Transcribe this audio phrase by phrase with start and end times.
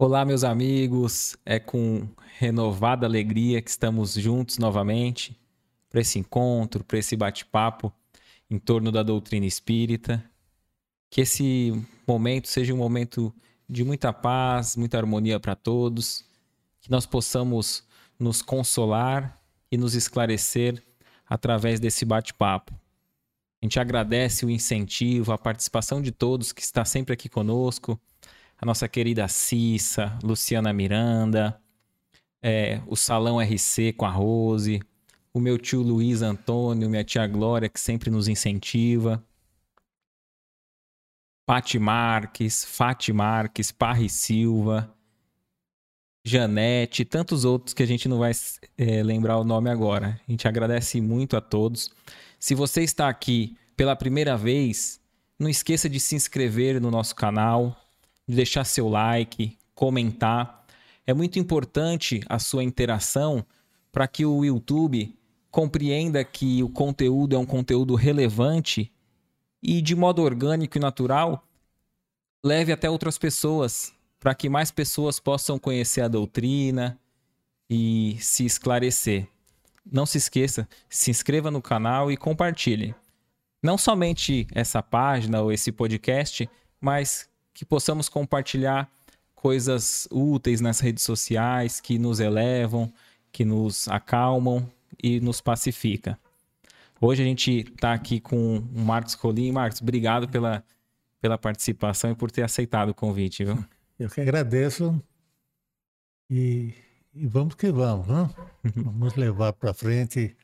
[0.00, 1.36] Olá, meus amigos.
[1.44, 5.36] É com renovada alegria que estamos juntos novamente
[5.90, 7.92] para esse encontro, para esse bate-papo
[8.48, 10.24] em torno da doutrina espírita.
[11.10, 11.72] Que esse
[12.06, 13.34] momento seja um momento
[13.68, 16.24] de muita paz, muita harmonia para todos,
[16.80, 17.82] que nós possamos
[18.20, 20.80] nos consolar e nos esclarecer
[21.28, 22.72] através desse bate-papo.
[23.60, 28.00] A gente agradece o incentivo, a participação de todos que está sempre aqui conosco
[28.60, 31.60] a nossa querida Cissa, Luciana Miranda,
[32.42, 34.80] é, o Salão RC com a Rose,
[35.32, 39.24] o meu tio Luiz Antônio, minha tia Glória, que sempre nos incentiva.
[41.46, 44.92] Pati Marques, Fati Marques, Parri Silva,
[46.24, 48.32] Janete, tantos outros que a gente não vai
[48.76, 50.20] é, lembrar o nome agora.
[50.28, 51.90] A gente agradece muito a todos.
[52.38, 55.00] Se você está aqui pela primeira vez,
[55.38, 57.74] não esqueça de se inscrever no nosso canal,
[58.28, 60.66] de deixar seu like, comentar.
[61.06, 63.44] É muito importante a sua interação
[63.90, 65.16] para que o YouTube
[65.50, 68.92] compreenda que o conteúdo é um conteúdo relevante
[69.62, 71.42] e de modo orgânico e natural
[72.44, 76.98] leve até outras pessoas, para que mais pessoas possam conhecer a doutrina
[77.68, 79.26] e se esclarecer.
[79.90, 82.94] Não se esqueça, se inscreva no canal e compartilhe.
[83.62, 86.48] Não somente essa página ou esse podcast,
[86.80, 87.27] mas
[87.58, 88.88] que possamos compartilhar
[89.34, 92.92] coisas úteis nas redes sociais que nos elevam,
[93.32, 94.70] que nos acalmam
[95.02, 96.16] e nos pacifica.
[97.00, 99.50] Hoje a gente está aqui com o Marcos Colim.
[99.50, 100.62] Marcos, obrigado pela,
[101.20, 103.44] pela participação e por ter aceitado o convite.
[103.44, 103.64] Viu?
[103.98, 105.02] Eu que agradeço
[106.30, 106.72] e,
[107.12, 108.06] e vamos que vamos.
[108.06, 108.30] Né?
[108.76, 110.36] vamos levar para frente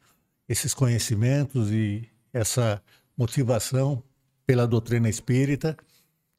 [0.49, 2.83] esses conhecimentos e essa
[3.17, 4.03] motivação
[4.45, 5.77] pela doutrina espírita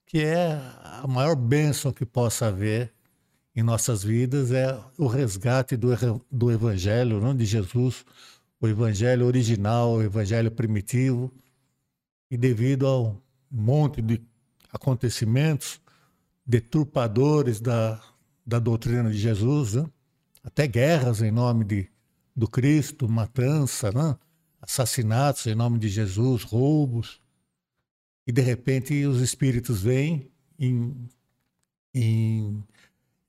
[0.06, 0.62] que é
[1.02, 2.94] a maior bênção que possa haver
[3.56, 5.90] em nossas vidas é o resgate do,
[6.30, 8.06] do Evangelho não, de Jesus,
[8.60, 11.32] o Evangelho original, o Evangelho primitivo.
[12.30, 13.18] E devido a um
[13.50, 14.22] monte de
[14.74, 15.80] acontecimentos
[16.46, 18.02] deturpadores da,
[18.46, 19.86] da doutrina de Jesus, né?
[20.44, 21.90] até guerras em nome de,
[22.36, 24.18] do Cristo, matança, né?
[24.62, 27.22] assassinatos em nome de Jesus, roubos,
[28.26, 30.96] e de repente os espíritos vêm em,
[31.94, 32.64] em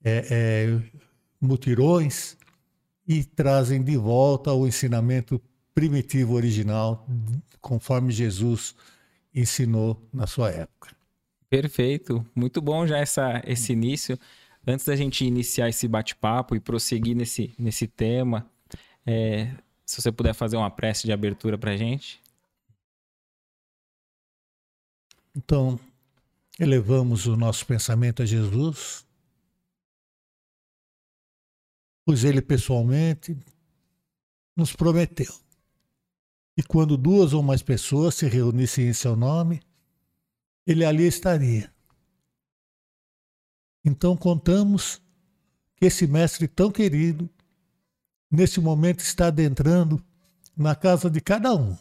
[0.03, 0.81] é, é,
[1.39, 2.37] mutirões
[3.07, 5.41] e trazem de volta o ensinamento
[5.73, 7.07] primitivo original,
[7.61, 8.75] conforme Jesus
[9.33, 10.95] ensinou na sua época.
[11.49, 14.17] Perfeito, muito bom já essa, esse início.
[14.65, 18.49] Antes da gente iniciar esse bate-papo e prosseguir nesse, nesse tema,
[19.05, 19.51] é,
[19.85, 22.19] se você puder fazer uma prece de abertura para gente.
[25.37, 25.79] Então,
[26.59, 29.05] elevamos o nosso pensamento a Jesus,
[32.03, 33.37] pois ele pessoalmente
[34.55, 35.31] nos prometeu.
[36.57, 39.61] E quando duas ou mais pessoas se reunissem em seu nome,
[40.65, 41.71] ele ali estaria.
[43.85, 44.99] Então contamos
[45.75, 47.29] que esse mestre tão querido,
[48.31, 50.03] nesse momento, está adentrando
[50.57, 51.77] na casa de cada um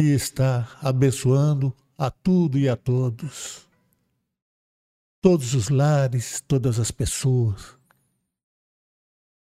[0.00, 3.68] e está abençoando a tudo e a todos,
[5.20, 7.76] todos os lares, todas as pessoas,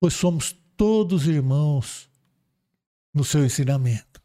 [0.01, 2.11] pois somos todos irmãos
[3.15, 4.21] no seu ensinamento.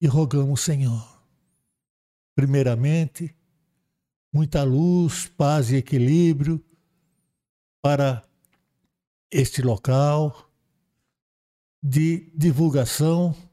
[0.00, 1.22] E rogamos, Senhor,
[2.34, 3.32] primeiramente,
[4.32, 6.60] muita luz, paz e equilíbrio
[7.80, 8.24] para
[9.30, 10.50] este local
[11.80, 13.51] de divulgação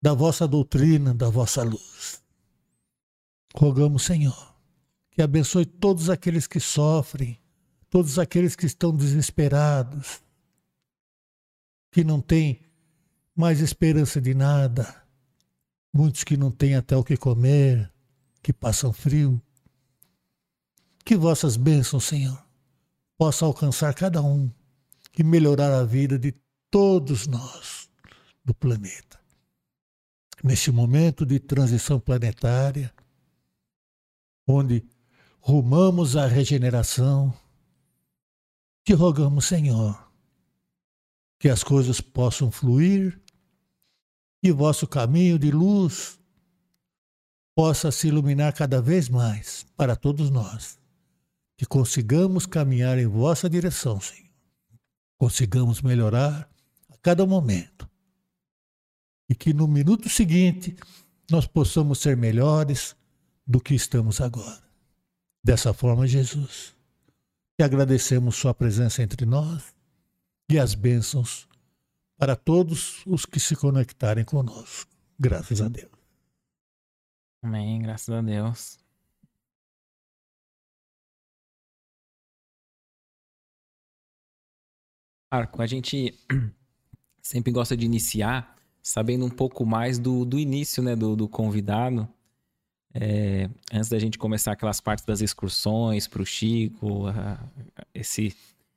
[0.00, 2.22] da vossa doutrina, da vossa luz.
[3.54, 4.54] Rogamos, Senhor,
[5.10, 7.38] que abençoe todos aqueles que sofrem,
[7.90, 10.22] todos aqueles que estão desesperados,
[11.92, 12.60] que não têm
[13.34, 15.02] mais esperança de nada,
[15.92, 17.92] muitos que não têm até o que comer,
[18.42, 19.40] que passam frio.
[21.04, 22.40] Que vossas bênçãos, Senhor,
[23.18, 24.50] possam alcançar cada um
[25.18, 26.34] e melhorar a vida de
[26.70, 27.90] todos nós
[28.44, 29.19] do planeta
[30.42, 32.92] neste momento de transição planetária,
[34.46, 34.84] onde
[35.40, 37.32] rumamos à regeneração,
[38.84, 40.10] te rogamos, Senhor,
[41.38, 43.20] que as coisas possam fluir
[44.42, 46.18] e vosso caminho de luz
[47.54, 50.78] possa se iluminar cada vez mais para todos nós,
[51.56, 54.30] que consigamos caminhar em vossa direção, Senhor.
[55.18, 56.50] Consigamos melhorar
[56.88, 57.89] a cada momento
[59.30, 60.76] e que no minuto seguinte
[61.30, 62.96] nós possamos ser melhores
[63.46, 64.68] do que estamos agora.
[65.42, 66.76] dessa forma, Jesus.
[67.58, 69.74] E agradecemos Sua presença entre nós
[70.50, 71.48] e as bênçãos
[72.18, 74.90] para todos os que se conectarem conosco.
[75.18, 75.90] Graças a Deus.
[77.42, 78.78] Amém, graças a Deus.
[85.32, 86.18] Marco, a gente
[87.22, 92.08] sempre gosta de iniciar sabendo um pouco mais do, do início né, do, do convidado.
[92.92, 97.38] É, antes da gente começar aquelas partes das excursões para o Chico, a,
[97.94, 98.34] esse,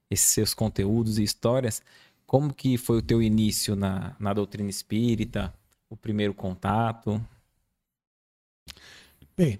[0.10, 1.82] esses seus conteúdos e histórias,
[2.26, 5.54] como que foi o teu início na, na doutrina espírita,
[5.90, 7.24] o primeiro contato?
[9.36, 9.60] Bem,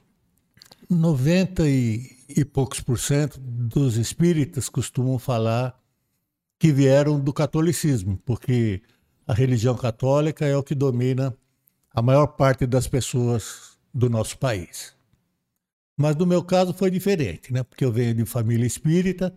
[0.90, 5.80] 90 e, e poucos por cento dos espíritas costumam falar
[6.60, 8.82] que vieram do catolicismo, porque
[9.28, 11.36] a religião católica é o que domina
[11.94, 14.94] a maior parte das pessoas do nosso país.
[15.96, 17.64] Mas no meu caso foi diferente, né?
[17.64, 19.34] Porque eu venho de família espírita.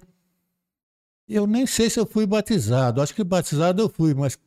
[1.29, 3.03] Eu nem sei se eu fui batizado.
[3.03, 4.39] Acho que batizado eu fui, mas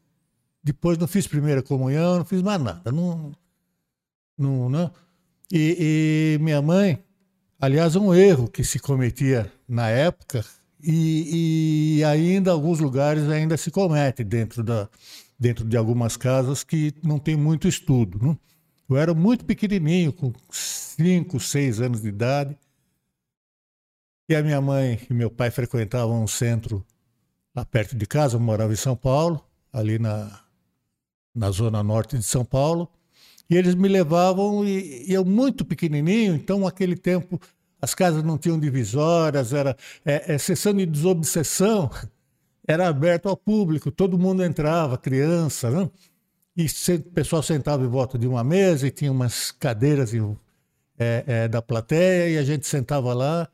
[0.63, 2.91] depois não fiz primeira comunhão, não fiz mais nada.
[2.91, 3.31] Não,
[4.37, 4.69] não, não.
[4.69, 4.91] Né?
[5.51, 7.03] E, e minha mãe,
[7.59, 10.43] aliás, um erro que se cometia na época
[10.81, 14.89] e, e ainda alguns lugares ainda se comete dentro, da,
[15.39, 18.19] dentro de algumas casas que não tem muito estudo.
[18.21, 18.37] Né?
[18.89, 22.57] Eu era muito pequenininho, com 5, 6 anos de idade,
[24.27, 26.85] e a minha mãe e meu pai frequentavam um centro
[27.55, 29.43] lá perto de casa, eu morava em São Paulo,
[29.73, 30.39] ali na,
[31.33, 32.87] na zona norte de São Paulo,
[33.49, 37.41] e eles me levavam, e, e eu muito pequenininho, então naquele tempo
[37.81, 39.75] as casas não tinham divisórias, era
[40.05, 41.89] é, é, sessão de desobsessão,
[42.69, 45.89] era aberto ao público, todo mundo entrava, criança, né?
[46.55, 50.37] e o pessoal sentava em volta de uma mesa e tinha umas cadeiras em,
[50.99, 53.49] é, é, da plateia e a gente sentava lá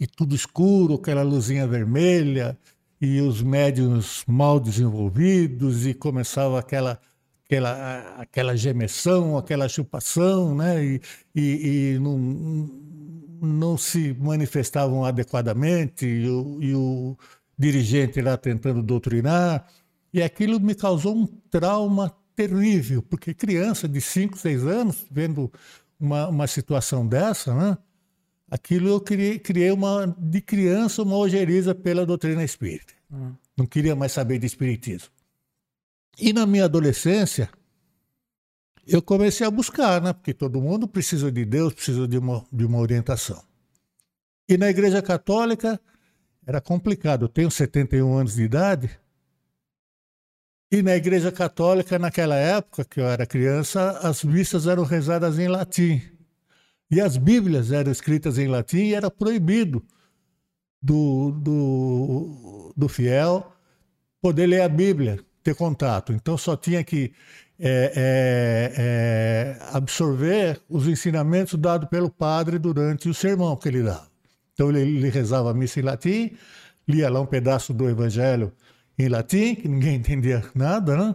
[0.00, 2.56] e tudo escuro, aquela luzinha vermelha
[2.98, 6.98] e os médios mal desenvolvidos e começava aquela
[7.44, 10.82] aquela aquela gemessão, aquela chupação, né?
[10.82, 11.00] E,
[11.34, 12.18] e, e não,
[13.42, 17.16] não se manifestavam adequadamente e o, e o
[17.58, 19.66] dirigente lá tentando doutrinar.
[20.12, 25.52] E aquilo me causou um trauma terrível, porque criança de 5, 6 anos, vendo
[25.98, 27.76] uma, uma situação dessa, né?
[28.48, 32.94] aquilo eu criei, criei uma, de criança uma ojeriza pela doutrina espírita.
[33.10, 33.32] Hum.
[33.56, 35.10] Não queria mais saber de espiritismo.
[36.18, 37.50] E na minha adolescência,
[38.86, 40.12] eu comecei a buscar, né?
[40.12, 43.42] Porque todo mundo precisa de Deus, precisa de uma, de uma orientação.
[44.48, 45.80] E na Igreja Católica
[46.48, 47.26] era complicado.
[47.26, 48.98] Eu tenho 71 anos de idade.
[50.72, 55.46] E na Igreja Católica, naquela época que eu era criança, as missas eram rezadas em
[55.46, 56.00] latim.
[56.90, 59.84] E as Bíblias eram escritas em latim e era proibido
[60.80, 63.52] do, do, do fiel
[64.20, 66.14] poder ler a Bíblia, ter contato.
[66.14, 67.12] Então só tinha que
[67.58, 74.08] é, é, é, absorver os ensinamentos dados pelo padre durante o sermão que ele dava.
[74.58, 76.32] Então ele, ele, rezava a missa em latim,
[76.88, 78.52] lia lá um pedaço do evangelho
[78.98, 81.14] em latim, que ninguém entendia nada, né?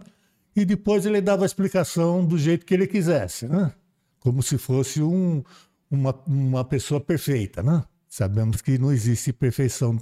[0.56, 3.74] e depois ele dava a explicação do jeito que ele quisesse, né?
[4.18, 5.44] como se fosse um,
[5.92, 7.62] uma, uma pessoa perfeita.
[7.62, 7.84] Né?
[8.08, 10.00] Sabemos que não existe perfeição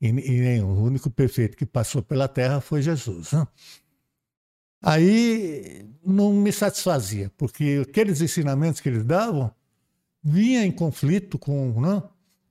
[0.00, 0.72] em, em nenhum.
[0.72, 3.30] O único perfeito que passou pela terra foi Jesus.
[3.30, 3.46] Né?
[4.82, 9.54] Aí não me satisfazia, porque aqueles ensinamentos que eles davam
[10.20, 12.02] vinha em conflito com, né?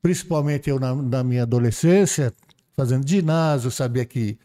[0.02, 2.34] Principalmente eu na, na, minha adolescência,
[2.76, 4.38] fazendo ginásio, sabia que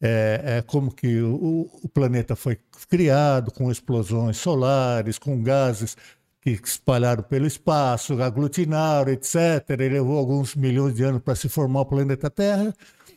[0.00, 2.58] é, é como que o, o, planeta foi
[2.88, 5.96] criado com explosões solares, com gases
[6.40, 9.64] que espalharam pelo espaço, aglutinaram, etc.
[9.70, 12.74] Ele levou alguns milhões de anos para se formar o planeta Terra.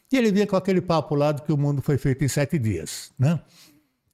[0.10, 2.58] E ele vinha com aquele papo lá de que o mundo foi feito em sete
[2.58, 3.40] dias, né?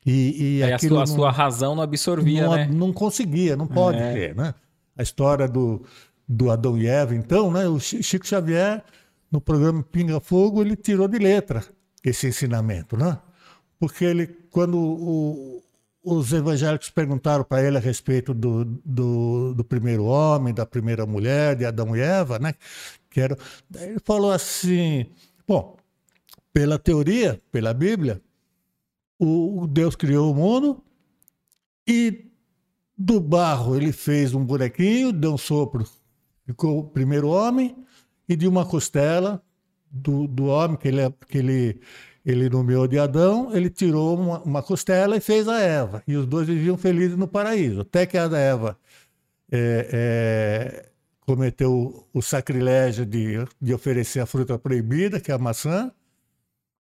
[0.05, 2.67] E, e a, sua, não, a sua razão não absorvia, não, né?
[2.71, 4.13] Não conseguia, não pode é.
[4.13, 4.53] ter, né?
[4.97, 5.83] A história do,
[6.33, 7.67] do Adão e Eva, então, né?
[7.67, 8.83] O Chico Xavier,
[9.31, 11.63] no programa Pinga Fogo, ele tirou de letra
[12.03, 13.19] esse ensinamento, né?
[13.79, 15.63] Porque ele, quando o,
[16.03, 21.55] os evangélicos perguntaram para ele a respeito do, do, do, primeiro homem, da primeira mulher,
[21.55, 22.55] de Adão e Eva, né?
[23.09, 23.37] Que era,
[23.75, 25.05] ele falou assim:
[25.47, 25.77] bom,
[26.51, 28.19] pela teoria, pela Bíblia,
[29.19, 30.83] o Deus criou o mundo
[31.87, 32.25] e
[32.97, 35.85] do barro ele fez um bonequinho, deu um sopro,
[36.45, 37.75] ficou o primeiro homem,
[38.27, 39.41] e de uma costela
[39.91, 41.81] do, do homem que ele, que ele,
[42.25, 46.03] ele nomeou de Adão, ele tirou uma, uma costela e fez a Eva.
[46.07, 47.81] E os dois viviam felizes no paraíso.
[47.81, 48.77] Até que a Eva
[49.51, 50.89] é, é,
[51.21, 55.91] cometeu o sacrilégio de, de oferecer a fruta proibida, que é a maçã,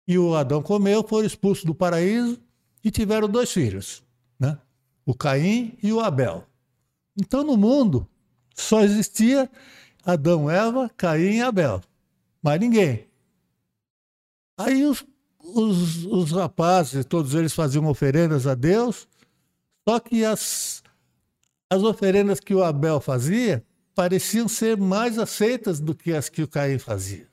[0.06, 2.40] e o Adão comeu, foram expulsos do paraíso
[2.82, 4.02] e tiveram dois filhos,
[4.38, 4.58] né?
[5.06, 6.44] o Caim e o Abel.
[7.16, 8.08] Então, no mundo,
[8.60, 9.50] só existia
[10.04, 11.80] Adão, Eva, Caim e Abel,
[12.42, 13.06] mais ninguém.
[14.58, 15.04] Aí os,
[15.38, 19.08] os, os rapazes, todos eles faziam oferendas a Deus,
[19.88, 20.82] só que as,
[21.68, 23.64] as oferendas que o Abel fazia
[23.94, 27.28] pareciam ser mais aceitas do que as que o Caim fazia.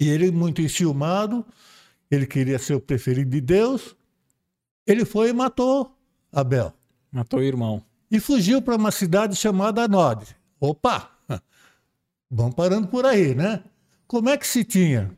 [0.00, 1.44] E ele, muito enciumado,
[2.10, 3.94] ele queria ser o preferido de Deus,
[4.86, 5.96] ele foi e matou
[6.32, 6.72] Abel.
[7.12, 7.84] Matou o irmão.
[8.10, 10.24] E fugiu para uma cidade chamada Nod.
[10.58, 11.10] Opa!
[12.30, 13.62] Vamos parando por aí, né?
[14.06, 15.10] Como é que se tinha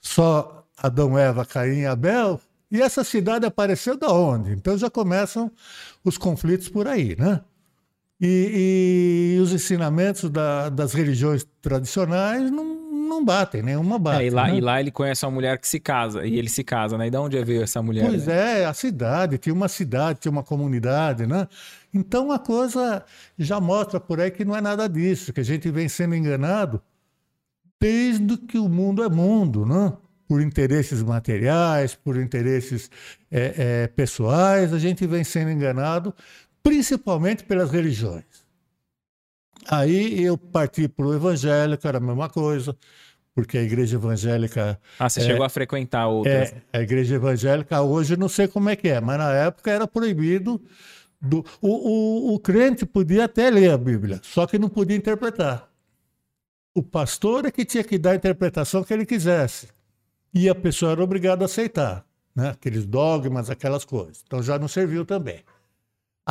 [0.00, 2.40] só Adão, Eva, Caim e Abel?
[2.70, 4.52] E essa cidade apareceu da onde?
[4.52, 5.50] Então já começam
[6.04, 7.40] os conflitos por aí, né?
[8.20, 12.79] E, e os ensinamentos da, das religiões tradicionais não,
[13.10, 14.22] não batem, nenhuma bate.
[14.22, 14.56] É, e, lá, né?
[14.56, 17.08] e lá ele conhece uma mulher que se casa, e ele se casa, né?
[17.08, 18.06] E de onde veio essa mulher?
[18.06, 18.62] Pois né?
[18.62, 21.46] é, a cidade, tinha uma cidade, tinha uma comunidade, né?
[21.92, 23.04] Então a coisa
[23.36, 26.80] já mostra por aí que não é nada disso, que a gente vem sendo enganado
[27.80, 29.92] desde que o mundo é mundo, né?
[30.28, 32.88] Por interesses materiais, por interesses
[33.30, 36.14] é, é, pessoais, a gente vem sendo enganado,
[36.62, 38.24] principalmente pelas religiões.
[39.68, 42.76] Aí eu parti para o evangélico, era a mesma coisa,
[43.34, 44.80] porque a igreja evangélica.
[44.98, 46.52] Ah, você é, chegou a frequentar outras.
[46.52, 49.86] É, a igreja evangélica hoje não sei como é que é, mas na época era
[49.86, 50.60] proibido.
[51.22, 55.68] Do, o, o, o crente podia até ler a Bíblia, só que não podia interpretar.
[56.74, 59.68] O pastor é que tinha que dar a interpretação que ele quisesse.
[60.32, 62.50] E a pessoa era obrigada a aceitar, né?
[62.50, 64.22] aqueles dogmas, aquelas coisas.
[64.24, 65.40] Então já não serviu também.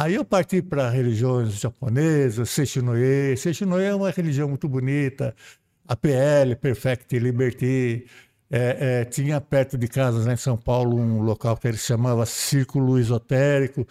[0.01, 3.35] Aí eu parti para religiões japonesas, Seixinoye.
[3.35, 5.35] Seixinoye é uma religião muito bonita.
[5.85, 8.05] A PL, Perfect Liberty.
[8.49, 12.25] É, é, tinha perto de casa, né, em São Paulo, um local que ele chamava
[12.25, 13.85] Círculo Esotérico,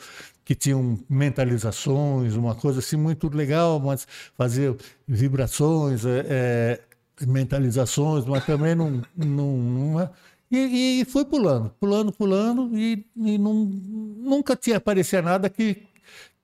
[0.47, 4.75] que tinham mentalizações, uma coisa assim muito legal, mas fazia
[5.07, 6.25] vibrações, é,
[7.21, 10.11] é mentalizações, mas também não, não, não
[10.51, 15.83] e, e foi pulando, pulando, pulando, e, e não, nunca tinha aparecido nada que,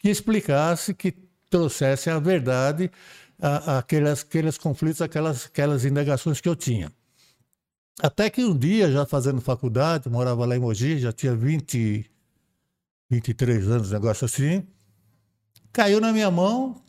[0.05, 1.13] que explicasse, que
[1.49, 2.91] trouxesse a verdade
[3.41, 6.93] a, a aqueles, conflitos, aquelas, aquelas indagações que eu tinha.
[7.99, 12.05] Até que um dia, já fazendo faculdade, morava lá em Mogi, já tinha 20,
[13.09, 14.67] 23 anos, negócio assim,
[15.73, 16.83] caiu na minha mão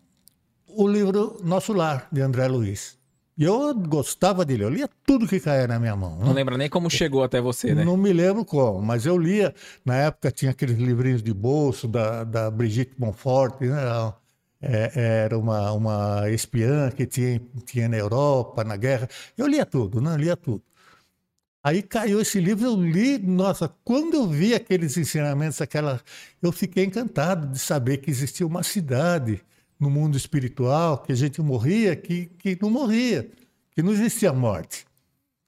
[0.68, 2.98] o livro Nosso Lar, de André Luiz.
[3.38, 6.18] E eu gostava dele, eu lia tudo que caía na minha mão.
[6.18, 6.34] Não né?
[6.34, 7.84] lembra nem como chegou até você, né?
[7.84, 9.54] Não me lembro como, mas eu lia.
[9.84, 14.14] Na época tinha aqueles livrinhos de bolso da, da Brigitte Monfort, né?
[14.62, 19.08] É, era uma, uma espiã que tinha, tinha na Europa, na guerra.
[19.38, 20.16] Eu lia tudo, né?
[20.18, 20.64] lia tudo.
[21.62, 26.00] Aí caiu esse livro, eu li, nossa, quando eu vi aqueles ensinamentos, aquela,
[26.42, 29.42] eu fiquei encantado de saber que existia uma cidade
[29.80, 33.30] no mundo espiritual, que a gente morria, que, que não morria,
[33.72, 34.86] que não existia morte.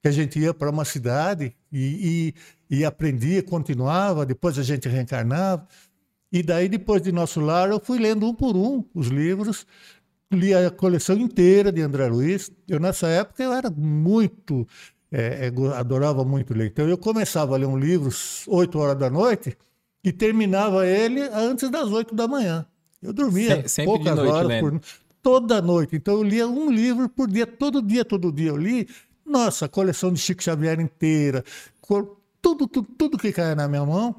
[0.02, 2.34] Que a gente ia para uma cidade e,
[2.70, 5.66] e, e, aprendia, continuava, depois a gente reencarnava.
[6.30, 9.66] E daí, depois de Nosso Lar, eu fui lendo um por um os livros,
[10.30, 12.50] li a coleção inteira de André Luiz.
[12.68, 14.68] Eu, nessa época, eu era muito,
[15.10, 16.66] é, adorava muito ler.
[16.66, 19.56] Então, eu começava a ler um livro às 8 horas da noite
[20.04, 22.66] e terminava ele antes das 8 da manhã.
[23.02, 24.60] Eu dormia Se, poucas noite, horas né?
[24.60, 24.80] por
[25.22, 25.96] toda noite.
[25.96, 28.88] Então eu lia um livro por dia, todo dia, todo dia eu li.
[29.24, 31.44] Nossa, a coleção de Chico Xavier inteira,
[32.40, 34.16] tudo, tudo, tudo que caia na minha mão,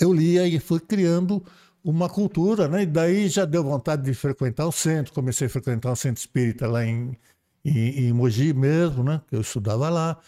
[0.00, 1.44] eu lia e fui criando
[1.84, 2.82] uma cultura, né?
[2.82, 5.12] E daí já deu vontade de frequentar o centro.
[5.12, 7.16] Comecei a frequentar o centro espírita lá em,
[7.64, 9.20] em, em Mogi mesmo, né?
[9.30, 10.18] Eu estudava lá.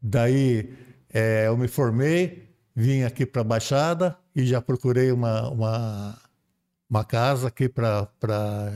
[0.00, 0.72] Daí
[1.12, 6.18] é, eu me formei, vim aqui para a Baixada e já procurei uma, uma
[6.88, 8.08] uma casa aqui para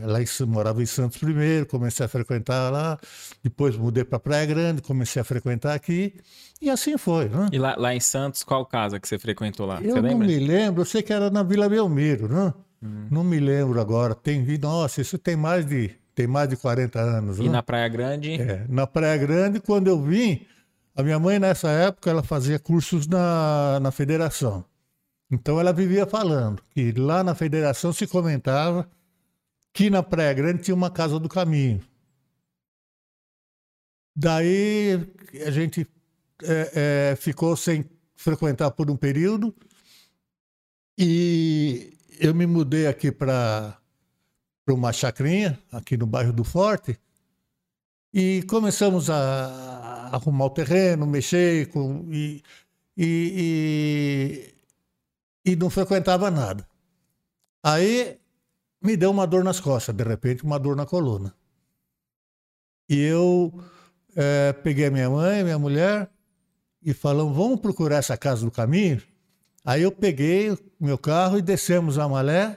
[0.03, 2.99] lá em, morava em Santos primeiro, comecei a frequentar lá,
[3.43, 6.15] depois mudei para Praia Grande, comecei a frequentar aqui
[6.61, 7.49] e assim foi, né?
[7.53, 9.81] E lá, lá em Santos, qual casa que você frequentou lá?
[9.81, 10.27] Eu você não lembra?
[10.27, 12.53] me lembro, eu sei que era na Vila Belmiro, né?
[12.83, 13.07] Hum.
[13.11, 14.15] Não me lembro agora.
[14.15, 17.39] Tem nossa, isso tem mais de tem mais de 40 anos.
[17.39, 17.51] E né?
[17.51, 18.33] na Praia Grande?
[18.35, 20.45] É, na Praia Grande, quando eu vim,
[20.95, 24.65] a minha mãe nessa época ela fazia cursos na, na federação.
[25.31, 28.91] Então ela vivia falando que lá na federação se comentava
[29.73, 31.81] que na Praia Grande tinha uma casa do caminho.
[34.17, 34.99] Daí
[35.47, 35.87] a gente
[36.43, 37.85] é, é, ficou sem
[38.17, 39.55] frequentar por um período
[40.99, 43.79] e eu me mudei aqui para
[44.69, 46.99] uma chacrinha aqui no bairro do Forte
[48.13, 52.43] e começamos a arrumar o terreno, mexer com, e,
[52.97, 54.55] e, e,
[55.45, 56.67] e não frequentava nada.
[57.63, 58.19] Aí
[58.83, 61.35] me deu uma dor nas costas, de repente uma dor na coluna.
[62.89, 63.53] E eu
[64.17, 66.11] é, peguei a minha mãe, minha mulher,
[66.83, 69.03] e falamos, vamos procurar essa casa do caminho?
[69.65, 72.57] Aí eu peguei meu carro e descemos a Malé.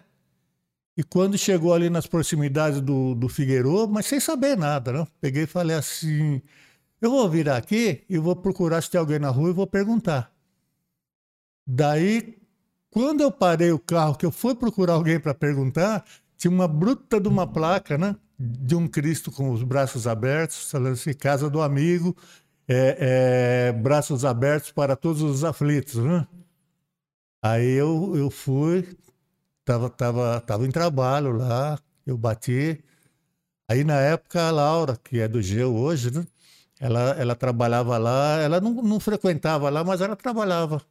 [0.96, 5.08] E quando chegou ali nas proximidades do, do Figueiredo, mas sem saber nada, né?
[5.20, 6.42] Peguei e falei assim:
[7.02, 10.32] eu vou virar aqui e vou procurar se tem alguém na rua e vou perguntar.
[11.68, 12.38] Daí,
[12.94, 16.06] quando eu parei o carro, que eu fui procurar alguém para perguntar,
[16.38, 18.16] tinha uma bruta de uma placa, né?
[18.40, 22.16] De um Cristo com os braços abertos, falando assim: casa do amigo,
[22.68, 26.28] é, é, braços abertos para todos os aflitos, né?
[27.42, 28.88] Aí eu, eu fui,
[29.66, 32.80] tava, tava, tava em trabalho lá, eu bati.
[33.68, 36.26] Aí na época a Laura, que é do Geo hoje, né?
[36.80, 40.82] Ela, ela trabalhava lá, ela não, não frequentava lá, mas ela trabalhava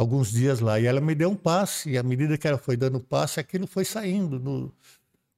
[0.00, 0.80] alguns dias lá.
[0.80, 3.66] E ela me deu um passe, e à medida que ela foi dando passe, aquilo
[3.66, 4.40] foi saindo.
[4.40, 4.72] No,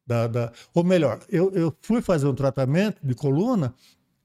[0.06, 0.52] da, da...
[0.74, 3.74] Ou melhor, eu, eu fui fazer um tratamento de coluna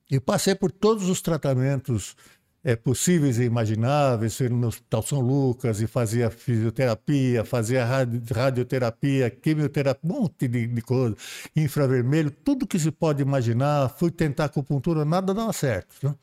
[0.10, 2.16] e passei por todos os tratamentos
[2.64, 10.12] é, possíveis e imagináveis, fui no Hospital São Lucas e fazia fisioterapia, fazia radioterapia, quimioterapia,
[10.12, 11.16] um monte de, de coisa,
[11.56, 13.90] infravermelho, tudo que se pode imaginar.
[13.90, 15.96] Fui tentar acupuntura, nada dava certo.
[16.08, 16.16] Né?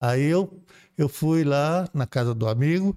[0.00, 0.62] Aí eu,
[0.96, 2.96] eu fui lá na casa do amigo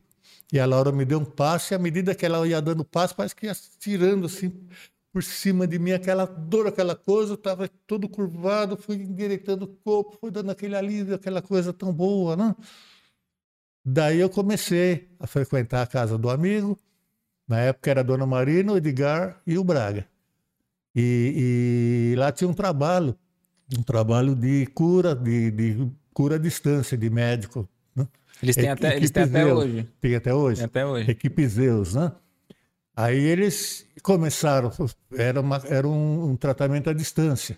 [0.54, 3.16] e a Laura me deu um passe, e à medida que ela ia dando passe,
[3.16, 4.54] parece que ia tirando assim
[5.12, 9.68] por cima de mim aquela dor, aquela coisa, eu estava todo curvado, fui endireitando o
[9.68, 12.56] corpo, fui dando aquele alívio, aquela coisa tão boa, né?
[13.84, 16.78] Daí eu comecei a frequentar a casa do amigo,
[17.48, 20.08] na época era a Dona Marina, o Edgar e o Braga.
[20.96, 23.18] E, e lá tinha um trabalho,
[23.76, 27.68] um trabalho de cura, de, de cura à distância, de médico.
[28.43, 29.88] Eles têm, até, eles têm até hoje.
[30.01, 30.58] Tem até hoje?
[30.58, 31.10] Tem até hoje.
[31.10, 32.12] Equipe Zeus, né?
[32.95, 34.69] Aí eles começaram,
[35.17, 37.58] era, uma, era um, um, tratamento à distância.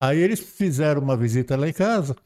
[0.00, 2.16] Aí eles fizeram uma visita lá em casa,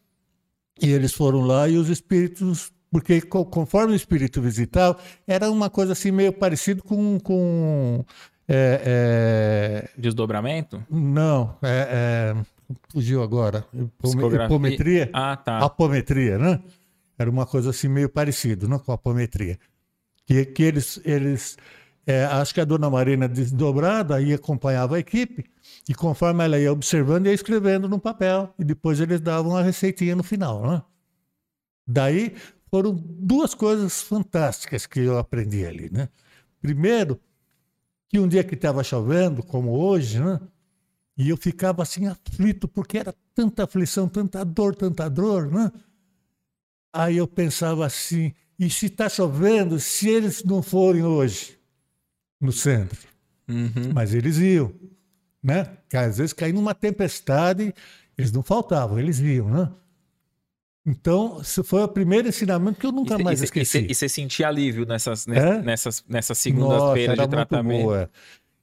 [0.81, 5.93] e eles foram lá e os espíritos, porque conforme o espírito visitava, era uma coisa
[5.93, 7.19] assim meio parecido com.
[7.19, 8.05] com
[8.47, 9.91] é, é...
[9.99, 10.85] Desdobramento?
[10.91, 12.45] Não, é, é
[12.91, 13.67] fugiu agora.
[14.45, 15.11] Apometria?
[15.13, 15.59] Ah, tá.
[15.59, 16.61] Apometria, né?
[17.19, 19.59] Era uma coisa assim meio parecido né, com a apometria.
[20.27, 21.57] Que, que eles, eles
[22.07, 25.45] é, acho que a dona Marina desdobrada ia acompanhava a equipe
[25.89, 30.15] e conforme ela ia observando, ia escrevendo no papel e depois eles davam a receitinha
[30.15, 30.71] no final.
[30.71, 30.83] Né?
[31.87, 32.35] Daí
[32.71, 35.91] foram duas coisas fantásticas que eu aprendi ali.
[35.91, 36.09] Né?
[36.61, 37.19] Primeiro,
[38.09, 40.41] que um dia que estava chovendo, como hoje, né?
[41.17, 45.51] e eu ficava assim aflito, porque era tanta aflição, tanta dor, tanta dor.
[45.51, 45.73] Né?
[46.95, 51.59] Aí eu pensava assim, e se está chovendo, se eles não forem hoje?
[52.45, 52.99] no centro.
[53.49, 53.93] Uhum.
[53.93, 54.73] Mas eles iam,
[55.43, 55.67] né?
[55.93, 57.75] Às vezes caindo numa tempestade,
[58.17, 59.71] eles não faltavam, eles iam, né?
[60.87, 63.87] Então, esse foi o primeiro ensinamento que eu nunca e, mais e, esqueci.
[63.89, 65.63] E você sentia alívio nessas, é?
[65.63, 67.83] nessas, nessas segundas-feiras de tratamento?
[67.85, 68.11] Boa.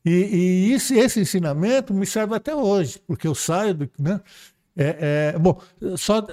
[0.06, 3.92] E, e esse, esse, ensinamento me serve até hoje, porque eu saio do.
[4.00, 4.20] Né?
[4.76, 5.60] É, é, bom,
[5.98, 6.26] só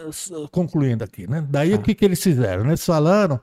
[0.50, 1.46] concluindo aqui, né?
[1.48, 1.76] Daí ah.
[1.76, 2.66] o que, que eles fizeram?
[2.66, 3.40] Eles falaram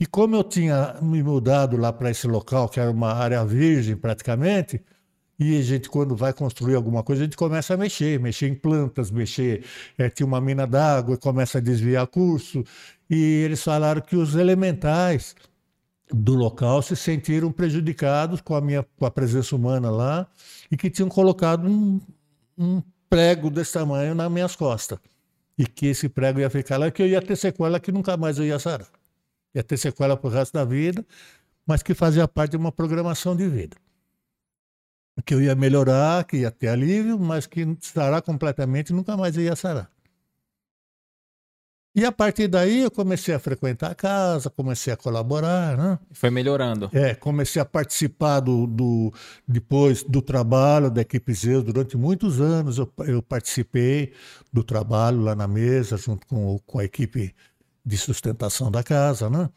[0.00, 3.96] e como eu tinha me mudado lá para esse local, que era uma área virgem
[3.96, 4.82] praticamente,
[5.38, 8.54] e a gente, quando vai construir alguma coisa, a gente começa a mexer, mexer em
[8.54, 9.64] plantas, mexer.
[9.98, 12.64] É, tinha uma mina d'água, começa a desviar curso.
[13.08, 15.34] E eles falaram que os elementais
[16.12, 20.26] do local se sentiram prejudicados com a minha com a presença humana lá
[20.70, 22.00] e que tinham colocado um,
[22.58, 24.98] um prego desse tamanho nas minhas costas.
[25.58, 28.38] E que esse prego ia ficar lá, que eu ia ter sequela que nunca mais
[28.38, 28.88] eu ia sarar
[29.54, 31.04] ia ter sequela para o resto da vida,
[31.66, 33.76] mas que fazia parte de uma programação de vida.
[35.24, 39.54] Que eu ia melhorar, que ia ter alívio, mas que sarar completamente nunca mais ia
[39.54, 39.90] sarar.
[41.94, 45.98] E a partir daí eu comecei a frequentar a casa, comecei a colaborar, né?
[46.10, 46.88] Foi melhorando.
[46.90, 49.12] É, comecei a participar do, do
[49.46, 52.78] depois do trabalho da equipe Zeus durante muitos anos.
[52.78, 54.14] Eu, eu participei
[54.50, 57.34] do trabalho lá na mesa junto com, com a equipe
[57.84, 59.50] de sustentação da casa, né?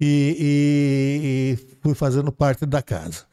[0.00, 3.26] E, e, e, fui fazendo parte da casa.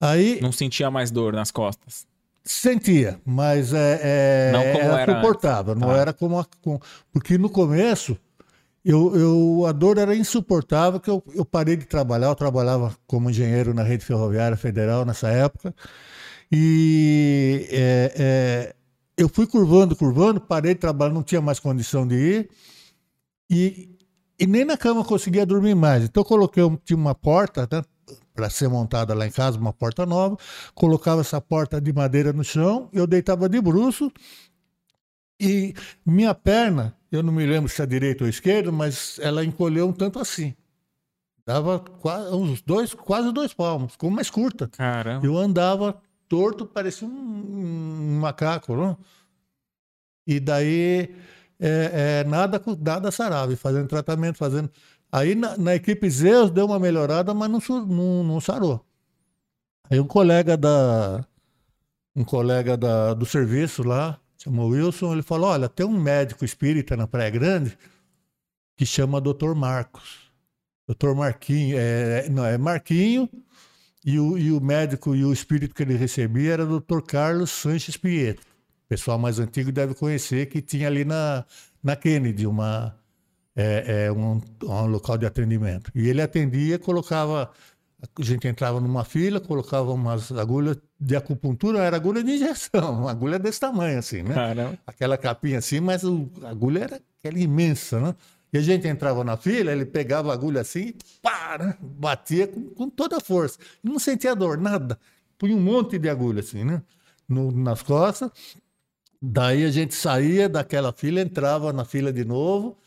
[0.00, 2.09] Aí não sentia mais dor nas costas.
[2.42, 5.96] Sentia, mas é, é não como era, era suportável, não tá.
[5.96, 6.80] era como, a, com,
[7.12, 8.16] porque no começo
[8.84, 13.28] eu, eu, a dor era insuportável, que eu, eu parei de trabalhar, eu trabalhava como
[13.28, 15.74] engenheiro na rede ferroviária federal nessa época,
[16.52, 18.74] E é, é,
[19.16, 22.50] eu fui curvando, curvando, parei de trabalhar, não tinha mais condição de ir.
[23.48, 23.96] E,
[24.38, 26.04] e nem na cama conseguia dormir mais.
[26.04, 27.82] Então eu coloquei, tinha uma porta, né,
[28.40, 30.34] para ser montada lá em casa, uma porta nova,
[30.74, 34.10] colocava essa porta de madeira no chão, eu deitava de bruço
[35.38, 35.74] e
[36.06, 39.92] minha perna, eu não me lembro se é direita ou esquerda, mas ela encolheu um
[39.92, 40.54] tanto assim.
[41.44, 44.68] Dava quase, uns dois, quase dois palmos, ficou mais curta.
[44.68, 45.26] Caramba.
[45.26, 48.96] Eu andava torto, parecia um, um macaco, não?
[50.26, 51.14] E daí
[51.60, 54.70] é, é, nada, nada sarava, fazendo tratamento, fazendo.
[55.12, 58.84] Aí na, na, equipe Zeus deu uma melhorada, mas não, não, não sarou.
[59.90, 61.24] Aí um colega da
[62.14, 66.96] um colega da, do serviço lá, chamou Wilson, ele falou: olha, tem um médico espírita
[66.96, 67.76] na Praia Grande
[68.76, 69.54] que chama Dr.
[69.54, 70.30] Marcos.
[70.86, 73.28] Doutor Marquinho, é, não, é Marquinho,
[74.04, 77.96] e o, e o médico e o espírito que ele recebia era doutor Carlos Sanches
[77.96, 78.44] Pietro.
[78.86, 81.44] O pessoal mais antigo deve conhecer que tinha ali na,
[81.82, 82.98] na Kennedy uma,
[83.60, 85.90] é, é um, um, local de atendimento.
[85.94, 87.50] E ele atendia, colocava.
[88.02, 93.10] A gente entrava numa fila, colocava umas agulhas de acupuntura, era agulha de injeção, uma
[93.10, 94.34] agulha desse tamanho, assim, né?
[94.34, 94.78] Caramba.
[94.86, 98.14] Aquela capinha assim, mas o, a agulha era aquela imensa, né?
[98.52, 101.76] E a gente entrava na fila, ele pegava a agulha assim e pá, né?
[101.80, 103.58] batia com, com, toda a força.
[103.82, 104.98] Não sentia dor, nada.
[105.38, 106.82] Punha um monte de agulha assim, né?
[107.28, 108.30] No, nas costas.
[109.20, 112.78] Daí a gente saía daquela fila, entrava na fila de novo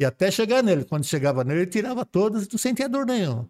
[0.00, 0.84] e até chegar nele.
[0.84, 3.46] Quando chegava nele, ele tirava todas e não sentia dor nenhuma.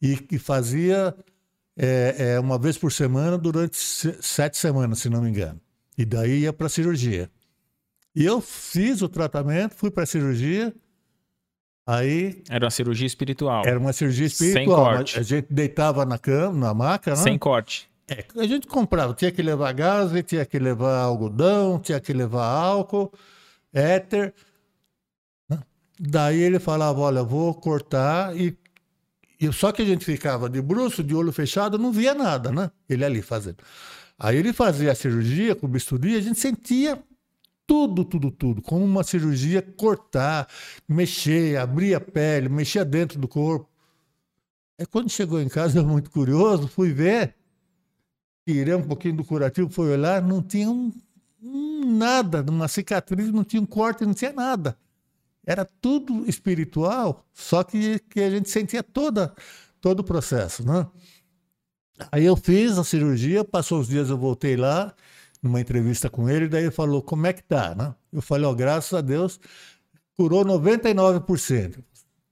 [0.00, 1.16] E, e fazia
[1.74, 5.58] é, é, uma vez por semana durante sete semanas, se não me engano.
[5.96, 7.30] E daí ia para cirurgia.
[8.14, 10.74] E eu fiz o tratamento, fui para a cirurgia.
[11.86, 12.42] Aí.
[12.50, 13.62] Era uma cirurgia espiritual.
[13.64, 14.64] Era uma cirurgia espiritual.
[14.64, 15.18] Sem corte.
[15.18, 17.16] A gente deitava na cama, na maca, né?
[17.16, 17.88] Sem corte.
[18.06, 22.44] É, a gente comprava, tinha que levar gás, tinha que levar algodão, tinha que levar
[22.44, 23.10] álcool,
[23.72, 24.34] éter.
[25.98, 28.36] Daí ele falava: Olha, vou cortar.
[28.36, 28.56] E,
[29.40, 32.70] e só que a gente ficava de bruxo, de olho fechado, não via nada, né?
[32.88, 33.58] Ele ali fazendo.
[34.18, 37.02] Aí ele fazia a cirurgia com bisturi, a gente sentia
[37.66, 38.62] tudo, tudo, tudo.
[38.62, 40.48] Como uma cirurgia, cortar,
[40.88, 43.68] mexer, abrir a pele, mexer dentro do corpo.
[44.78, 47.34] É quando chegou em casa, eu muito curioso, fui ver,
[48.46, 50.92] tirei um pouquinho do curativo, fui olhar, não tinha um,
[51.42, 54.78] um, nada, uma cicatriz, não tinha um corte, não tinha nada.
[55.46, 59.32] Era tudo espiritual, só que, que a gente sentia toda,
[59.80, 60.86] todo o processo, né?
[62.10, 64.92] Aí eu fiz a cirurgia, passou uns dias eu voltei lá,
[65.42, 67.74] numa entrevista com ele, daí ele falou, como é que tá?
[67.74, 67.94] Né?
[68.12, 69.40] Eu falei, ó, oh, graças a Deus,
[70.16, 71.78] curou 99%.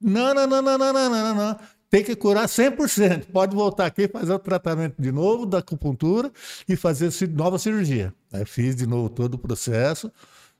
[0.00, 1.58] Não, não, não, não, não, não, não, não.
[1.88, 3.26] Tem que curar 100%.
[3.32, 6.30] Pode voltar aqui, fazer o tratamento de novo da acupuntura
[6.68, 8.12] e fazer nova cirurgia.
[8.32, 10.10] Aí fiz de novo todo o processo.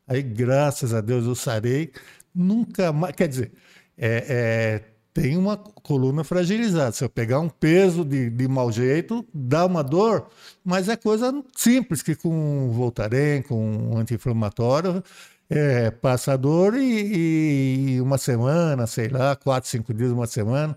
[0.07, 1.91] Aí, graças a Deus, eu sarei.
[2.35, 3.15] Nunca mais.
[3.15, 3.53] Quer dizer,
[3.97, 6.91] é, é tem uma coluna fragilizada.
[6.91, 10.29] Se eu pegar um peso de, de mau jeito, dá uma dor,
[10.65, 15.03] mas é coisa simples, que com Voltaren, com um anti-inflamatório,
[15.49, 20.77] é, passa a dor e, e, uma semana, sei lá, quatro, cinco dias, uma semana,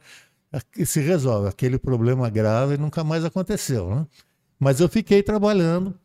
[0.86, 1.50] se resolve.
[1.50, 3.90] Aquele problema grave nunca mais aconteceu.
[3.90, 4.08] Né?
[4.60, 5.96] Mas eu fiquei trabalhando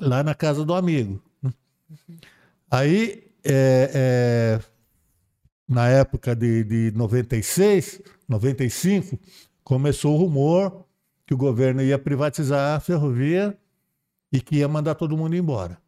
[0.00, 1.20] lá na casa do amigo.
[1.42, 1.52] Né?
[2.70, 4.60] Aí é, é,
[5.66, 9.18] na época de, de 96, 95,
[9.64, 10.84] começou o rumor
[11.26, 13.58] que o governo ia privatizar a ferrovia
[14.30, 15.78] e que ia mandar todo mundo embora.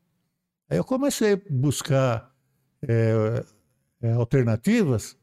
[0.70, 2.34] Aí eu comecei a buscar
[2.82, 3.44] é,
[4.02, 5.16] é, alternativas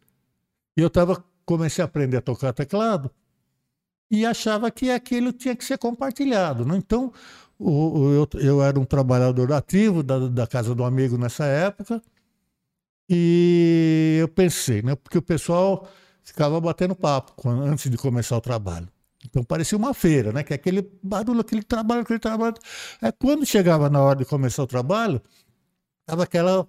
[0.76, 3.10] e eu tava, comecei a aprender a tocar teclado
[4.12, 6.66] e achava que aquilo tinha que ser compartilhado.
[6.66, 6.78] Né?
[6.78, 7.12] Então,
[7.58, 12.02] o, o, eu, eu, era um trabalhador ativo da, da casa do amigo nessa época
[13.10, 14.96] e eu pensei, né?
[14.96, 15.88] Porque o pessoal
[16.24, 18.88] ficava batendo papo antes de começar o trabalho.
[19.26, 20.44] Então parecia uma feira, né?
[20.44, 22.56] Que é aquele barulho, aquele trabalho, aquele trabalho.
[23.02, 25.22] É quando chegava na hora de começar o trabalho,
[26.06, 26.68] tava aquela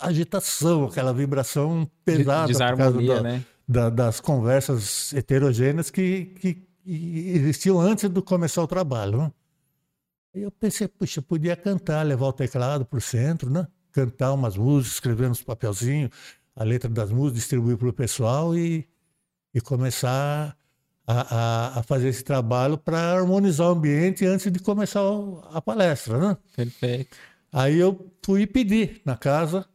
[0.00, 3.44] agitação, aquela vibração pesada Desarmonia, da, né?
[3.68, 9.18] Da, das conversas heterogêneas que, que, que, existiam antes de começar o trabalho.
[9.18, 9.32] Né?
[10.34, 13.66] E eu pensei, puxa, podia cantar, levar o teclado para o centro, né?
[13.92, 16.10] Cantar umas músicas, escrever nos papelzinhos
[16.54, 18.86] a letra das músicas, distribuir para o pessoal e,
[19.54, 20.56] e começar
[21.06, 25.00] a, a, a, fazer esse trabalho para harmonizar o ambiente antes de começar
[25.52, 26.36] a palestra, né?
[26.54, 27.16] Perfeito.
[27.52, 29.66] Aí eu fui pedir na casa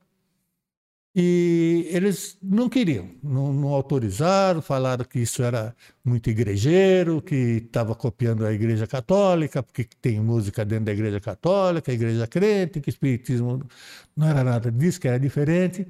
[1.18, 5.74] E eles não queriam, não, não autorizaram, falaram que isso era
[6.04, 11.90] muito igrejeiro, que estava copiando a Igreja Católica, porque tem música dentro da Igreja Católica,
[11.90, 13.66] a Igreja crente, que Espiritismo
[14.14, 15.88] não era nada disso, que era diferente.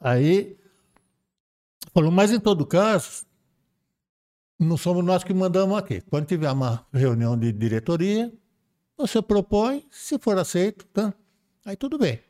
[0.00, 0.56] Aí
[1.92, 3.26] falou, mas em todo caso,
[4.58, 6.00] não somos nós que mandamos aqui.
[6.00, 8.32] Quando tiver uma reunião de diretoria,
[8.96, 11.12] você propõe, se for aceito, tá?
[11.62, 12.20] aí tudo bem.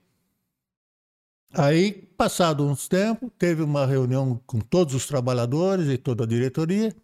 [1.56, 6.94] Aí, passado uns tempos, teve uma reunião com todos os trabalhadores e toda a diretoria,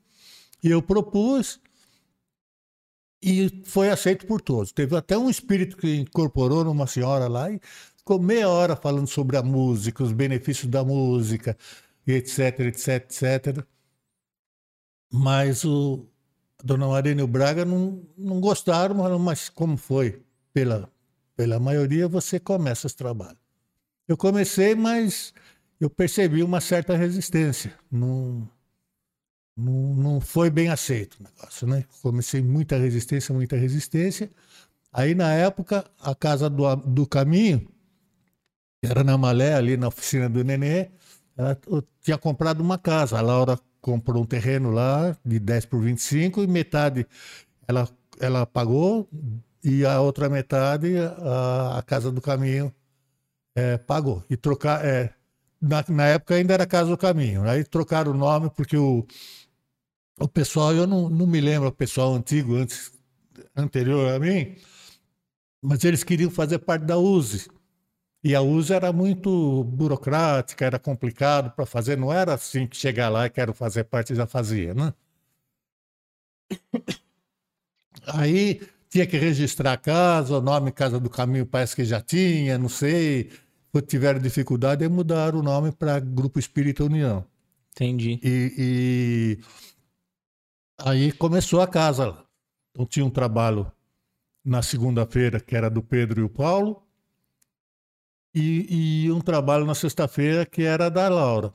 [0.63, 1.61] e eu propus,
[3.23, 4.73] e foi aceito por todos.
[4.73, 7.61] Teve até um espírito que incorporou numa senhora lá e
[7.97, 11.57] ficou meia hora falando sobre a música, os benefícios da música,
[12.07, 13.65] etc, etc, etc.
[15.13, 16.07] Mas o
[16.61, 20.93] a Dona Marina e o Braga não, não gostaram, mas como foi pela,
[21.35, 23.39] pela maioria, você começa esse trabalho.
[24.11, 25.33] Eu comecei, mas
[25.81, 27.73] eu percebi uma certa resistência.
[27.89, 28.51] Não,
[29.57, 31.85] não, não foi bem aceito o negócio, né?
[32.03, 34.29] Comecei muita resistência, muita resistência.
[34.93, 37.61] Aí, na época, a Casa do, do Caminho,
[38.83, 40.91] que era na Malé, ali na oficina do Nenê,
[41.37, 41.57] ela,
[42.03, 43.17] tinha comprado uma casa.
[43.17, 47.07] A Laura comprou um terreno lá de 10 por 25 e metade
[47.69, 49.09] ela, ela pagou
[49.63, 52.75] e a outra metade a, a Casa do Caminho
[53.55, 54.25] é, pagou.
[54.29, 54.85] E trocar.
[54.85, 55.15] É,
[55.61, 57.49] na, na, época ainda era Casa do Caminho.
[57.49, 59.07] Aí trocaram o nome porque o,
[60.19, 62.93] o pessoal, eu não, não me lembro, o pessoal antigo, antes,
[63.57, 64.57] anterior a mim,
[65.63, 67.49] mas eles queriam fazer parte da USE.
[68.23, 73.09] E a USE era muito burocrática, era complicado para fazer, não era assim que chegar
[73.09, 74.93] lá e quero fazer parte, já fazia, né?
[78.07, 78.61] Aí
[78.91, 82.69] tinha que registrar a casa, o nome Casa do Caminho parece que já tinha, não
[82.69, 83.31] sei.
[83.71, 87.25] Quando tiveram dificuldade, mudaram o nome para Grupo Espírita União.
[87.71, 88.19] Entendi.
[88.21, 89.39] E, e,
[90.77, 92.25] aí começou a casa lá.
[92.73, 93.71] Então tinha um trabalho
[94.45, 96.83] na segunda-feira, que era do Pedro e o Paulo,
[98.35, 101.55] e, e um trabalho na sexta-feira, que era da Laura.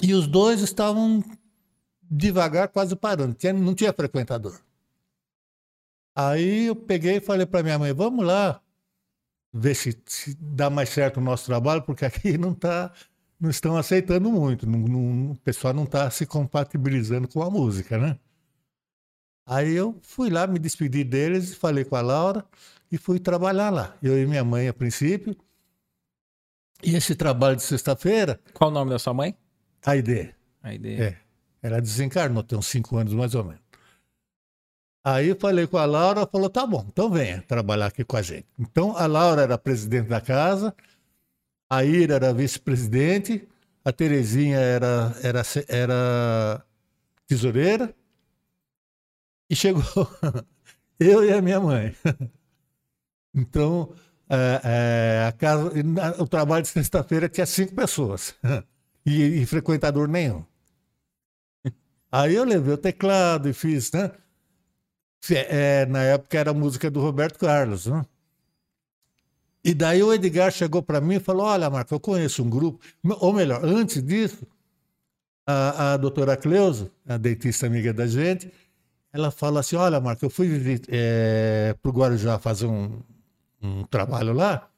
[0.00, 1.24] E os dois estavam
[2.08, 3.36] devagar, quase parando.
[3.54, 4.60] Não tinha frequentador.
[6.18, 8.60] Aí eu peguei e falei para minha mãe: vamos lá
[9.52, 12.92] ver se, se, dá mais certo o nosso trabalho, porque aqui não tá,
[13.38, 17.96] não estão aceitando muito, não, não, o pessoal não está se compatibilizando com a música,
[17.98, 18.18] né?
[19.46, 22.44] Aí eu fui lá, me despedi deles, falei com a Laura
[22.90, 23.96] e fui trabalhar lá.
[24.02, 25.36] Eu e minha mãe a princípio.
[26.82, 28.40] E esse trabalho de sexta-feira.
[28.52, 29.34] Qual o nome da sua mãe?
[29.86, 30.34] Aide.
[30.62, 31.00] Aide.
[31.00, 31.18] É.
[31.62, 33.67] Ela desencarnou, tem uns cinco anos mais ou menos.
[35.10, 38.46] Aí falei com a Laura, falou: tá bom, então venha trabalhar aqui com a gente.
[38.58, 40.74] Então a Laura era presidente da casa,
[41.70, 43.48] a Ira era vice-presidente,
[43.82, 46.64] a Terezinha era, era, era
[47.26, 47.94] tesoureira,
[49.48, 49.82] e chegou
[51.00, 51.94] eu e a minha mãe.
[53.34, 53.94] Então,
[54.28, 55.70] é, é, a casa,
[56.18, 58.34] o trabalho de sexta-feira tinha cinco pessoas
[59.06, 60.44] e, e frequentador nenhum.
[62.10, 64.10] Aí eu levei o teclado e fiz, né?
[65.30, 68.04] É, na época era música do Roberto Carlos, né?
[69.64, 72.80] E daí o Edgar chegou para mim e falou: Olha, Marco, eu conheço um grupo.
[73.20, 74.46] Ou melhor, antes disso,
[75.46, 78.50] a, a doutora Cleusa, a dentista amiga da gente,
[79.12, 80.48] ela falou assim: Olha, Marco, eu fui
[80.88, 83.00] é, para o Guarujá fazer um,
[83.60, 84.68] um trabalho lá.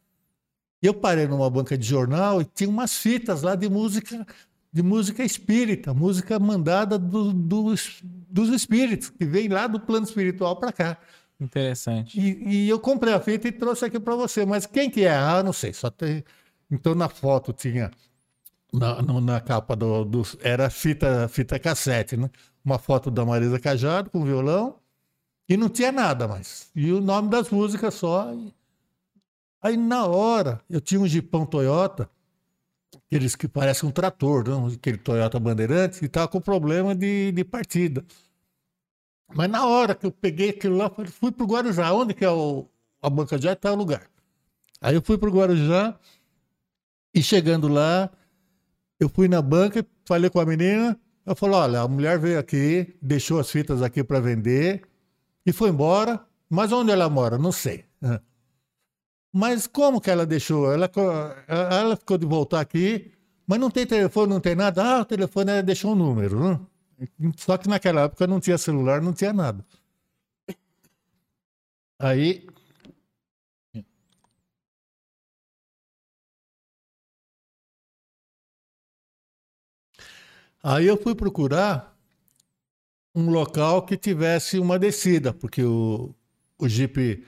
[0.83, 4.27] E eu parei numa banca de jornal e tinha umas fitas lá de música
[4.73, 10.57] de música espírita, música mandada do, dos, dos espíritos, que vem lá do plano espiritual
[10.57, 10.99] para cá.
[11.41, 12.21] Interessante.
[12.21, 14.45] E, e, eu comprei a fita e trouxe aqui para você.
[14.45, 15.15] Mas quem que é?
[15.15, 15.73] Ah, não sei.
[15.73, 16.23] Só tem.
[16.71, 17.91] Então na foto tinha
[18.73, 22.31] na, na capa do, do, era fita fita cassete, né?
[22.65, 24.77] Uma foto da Marisa Cajado com violão
[25.49, 26.71] e não tinha nada mais.
[26.77, 28.33] E o nome das músicas só.
[29.63, 32.09] Aí na hora eu tinha um Jeepão Toyota
[33.11, 34.69] aqueles que parecem um trator, não?
[34.69, 38.05] aquele Toyota Bandeirantes, e estava com problema de, de partida.
[39.35, 41.93] Mas na hora que eu peguei aquilo lá, fui para o Guarujá.
[41.93, 42.69] Onde que é o,
[43.03, 44.09] a banca de está o lugar.
[44.81, 45.99] Aí eu fui para o Guarujá
[47.13, 48.09] e chegando lá,
[48.99, 52.97] eu fui na banca, falei com a menina, eu falei, olha, a mulher veio aqui,
[53.03, 54.83] deixou as fitas aqui para vender
[55.45, 56.25] e foi embora.
[56.49, 57.39] Mas onde ela mora?
[57.39, 57.85] Não sei.
[59.33, 60.73] Mas como que ela deixou?
[60.73, 60.91] Ela,
[61.49, 63.13] ela ficou de voltar aqui,
[63.47, 64.83] mas não tem telefone, não tem nada.
[64.83, 66.61] Ah, o telefone ela deixou um número, né?
[67.37, 69.65] Só que naquela época não tinha celular, não tinha nada.
[71.99, 72.47] Aí.
[80.63, 81.97] Aí eu fui procurar
[83.15, 86.15] um local que tivesse uma descida, porque o,
[86.59, 87.25] o Jeep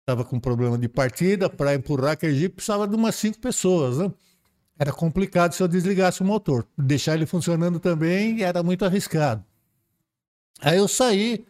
[0.00, 4.12] estava com problema de partida, para empurrar aquele Jeep precisava de umas cinco pessoas, né?
[4.78, 6.66] Era complicado se eu desligasse o motor.
[6.76, 9.44] Deixar ele funcionando também era muito arriscado.
[10.60, 11.44] Aí eu saí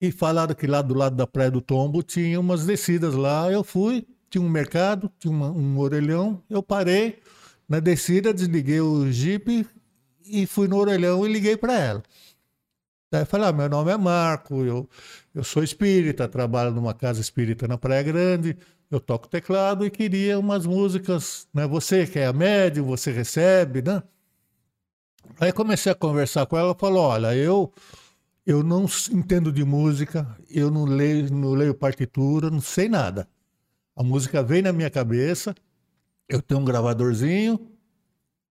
[0.00, 3.50] e falaram que lá do lado da Praia do Tombo tinha umas descidas lá.
[3.50, 6.40] Eu fui, tinha um mercado, tinha uma, um orelhão.
[6.48, 7.18] Eu parei
[7.68, 9.66] na descida, desliguei o Jeep
[10.24, 12.02] e fui no orelhão e liguei para ela.
[13.16, 14.88] Daí eu falei: ah, meu nome é Marco, eu,
[15.34, 18.58] eu sou espírita, trabalho numa casa espírita na Praia Grande,
[18.90, 21.66] eu toco teclado e queria umas músicas, né?
[21.66, 24.02] Você que é a médium, você recebe, né?
[25.40, 27.72] Aí comecei a conversar com ela, falou: olha, eu
[28.44, 33.26] eu não entendo de música, eu não leio, não leio partitura, não sei nada.
[33.96, 35.54] A música vem na minha cabeça,
[36.28, 37.66] eu tenho um gravadorzinho,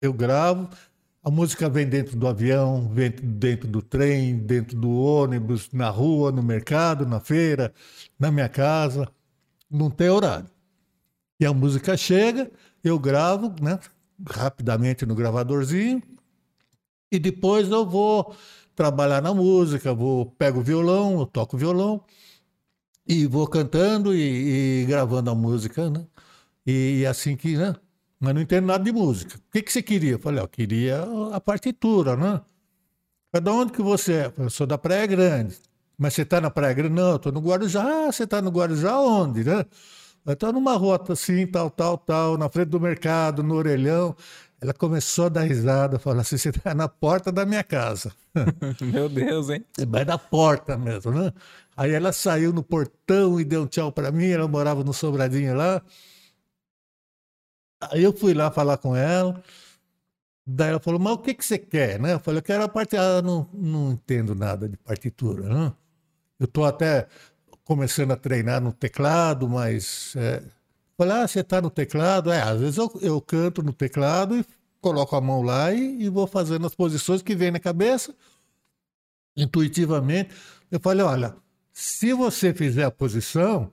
[0.01, 0.71] eu gravo,
[1.25, 6.31] a música vem dentro do avião, vem dentro do trem, dentro do ônibus, na rua,
[6.31, 7.73] no mercado, na feira,
[8.19, 9.09] na minha casa.
[9.71, 10.51] Não tem horário.
[11.41, 12.51] E a música chega,
[12.83, 13.81] eu gravo, né,
[14.29, 16.03] rapidamente no gravadorzinho,
[17.11, 18.35] e depois eu vou
[18.75, 22.05] trabalhar na música, vou pego o violão, eu toco violão
[23.07, 26.07] e vou cantando e, e gravando a música, né?
[26.67, 27.75] E, e assim que, né?
[28.25, 29.37] Mas não entendo nada de música.
[29.37, 30.13] O que, que você queria?
[30.13, 32.41] Eu falei, eu queria a partitura, né?
[33.39, 34.33] De onde que você é?
[34.39, 35.57] Eu sou da Praia Grande.
[35.99, 36.95] Mas você está na Praia Grande?
[36.95, 37.83] Não, eu estou no Guarujá.
[37.83, 39.67] Ah, você está no Guarujá onde, né?
[40.25, 44.17] Eu estou numa rota assim, tal, tal, tal, na frente do mercado, no orelhão.
[44.59, 48.11] Ela começou a dar risada, falou assim, você está na porta da minha casa.
[48.81, 49.63] Meu Deus, hein?
[49.87, 51.31] Vai da porta mesmo, né?
[51.77, 55.55] Aí ela saiu no portão e deu um tchau para mim, ela morava no Sobradinho
[55.55, 55.83] lá.
[57.93, 59.43] Aí eu fui lá falar com ela.
[60.47, 61.99] Daí ela falou, mas o que, que você quer?
[61.99, 62.15] Né?
[62.15, 62.97] Eu falei, eu quero a parte.
[62.97, 65.49] Ah, não, não entendo nada de partitura.
[65.49, 65.73] Né?
[66.39, 67.07] Eu estou até
[67.65, 70.15] começando a treinar no teclado, mas.
[70.17, 70.43] É...
[70.97, 72.31] Falei, ah, você está no teclado?
[72.31, 74.45] É, às vezes eu, eu canto no teclado e
[74.81, 78.15] coloco a mão lá e, e vou fazendo as posições que vem na cabeça,
[79.37, 80.33] intuitivamente.
[80.71, 81.35] Eu falei, olha,
[81.73, 83.73] se você fizer a posição,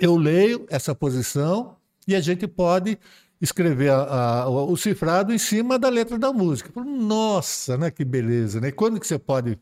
[0.00, 1.76] eu leio essa posição
[2.06, 2.98] e a gente pode
[3.40, 6.70] escrever a, a, o cifrado em cima da letra da música.
[6.72, 8.70] Falei, Nossa, né, que beleza, né?
[8.70, 9.58] Quando que você pode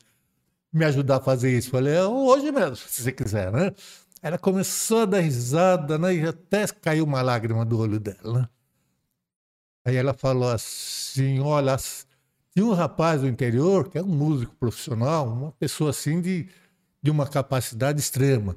[0.73, 1.71] me ajudar a fazer isso?
[1.71, 3.73] Falei, é hoje mesmo, se você quiser, né?
[4.23, 6.15] Ela começou a dar risada, né?
[6.15, 8.49] E até caiu uma lágrima do olho dela, né?
[9.85, 11.77] Aí ela falou assim, olha,
[12.55, 16.49] tinha um rapaz do interior, que é um músico profissional, uma pessoa assim de,
[17.03, 18.55] de uma capacidade extrema.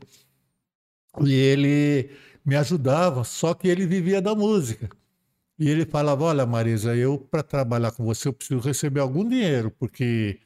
[1.24, 2.10] E ele
[2.46, 4.90] me ajudava, só que ele vivia da música.
[5.58, 9.72] E ele falava: Olha, Marisa, eu para trabalhar com você eu preciso receber algum dinheiro,
[9.72, 10.40] porque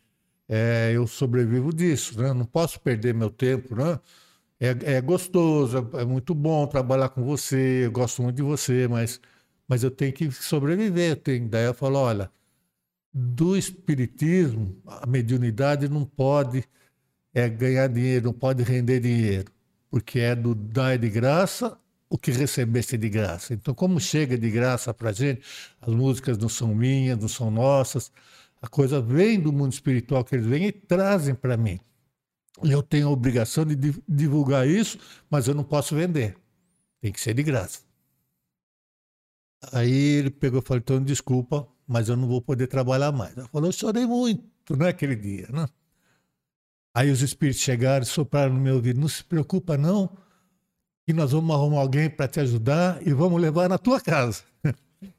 [0.47, 2.33] é, eu sobrevivo disso, né?
[2.33, 3.99] Não posso perder meu tempo, né?
[4.59, 8.87] É, é gostoso, é, é muito bom trabalhar com você, eu gosto muito de você,
[8.87, 9.21] mas,
[9.67, 11.17] mas eu tenho que sobreviver.
[11.17, 11.49] Tenho...
[11.49, 12.31] Daí eu falo: Olha,
[13.13, 16.65] do espiritismo, a mediunidade não pode
[17.33, 19.51] é, ganhar dinheiro, não pode render dinheiro
[19.89, 21.77] porque é do dar de graça
[22.09, 23.53] o que recebeste de graça.
[23.53, 25.41] Então, como chega de graça para a gente,
[25.79, 28.11] as músicas não são minhas, não são nossas,
[28.61, 31.79] a coisa vem do mundo espiritual que eles vêm e trazem para mim.
[32.63, 33.75] E eu tenho a obrigação de
[34.07, 34.99] divulgar isso,
[35.29, 36.35] mas eu não posso vender.
[36.99, 37.81] Tem que ser de graça.
[39.71, 43.37] Aí ele pegou e falou: então, desculpa, mas eu não vou poder trabalhar mais.
[43.37, 45.67] Ela falou: eu chorei muito naquele né, dia, né?
[46.93, 50.09] Aí os espíritos chegaram e sopraram no meu ouvido: não se preocupa, não,
[51.05, 54.43] que nós vamos arrumar alguém para te ajudar e vamos levar na tua casa.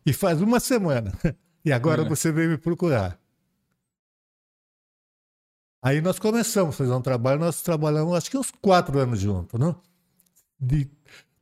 [0.04, 1.12] e faz uma semana.
[1.62, 2.08] E agora é.
[2.08, 3.20] você veio me procurar.
[5.82, 9.60] Aí nós começamos a fazer um trabalho, nós trabalhamos acho que uns quatro anos juntos,
[9.60, 9.78] não?
[10.58, 10.90] De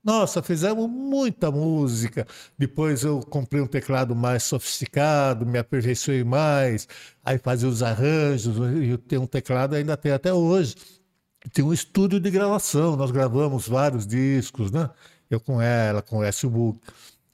[0.08, 2.26] nossa, fizemos muita música.
[2.56, 6.88] Depois eu comprei um teclado mais sofisticado, me aperfeiçoei mais.
[7.22, 8.56] Aí fazia os arranjos.
[8.82, 10.76] E tenho um teclado, ainda tem até hoje.
[11.52, 12.96] Tem um estúdio de gravação.
[12.96, 14.88] Nós gravamos vários discos, né?
[15.28, 16.46] Eu com ela, com o S.
[16.46, 16.80] Book.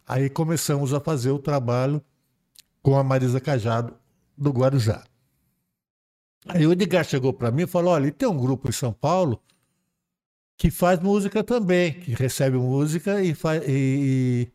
[0.05, 2.03] Aí começamos a fazer o trabalho
[2.83, 3.95] com a Marisa Cajado
[4.37, 5.05] do Guarujá.
[6.49, 9.41] Aí o Edgar chegou para mim e falou: olha, tem um grupo em São Paulo
[10.57, 13.63] que faz música também, que recebe música e faz.
[13.69, 14.51] E,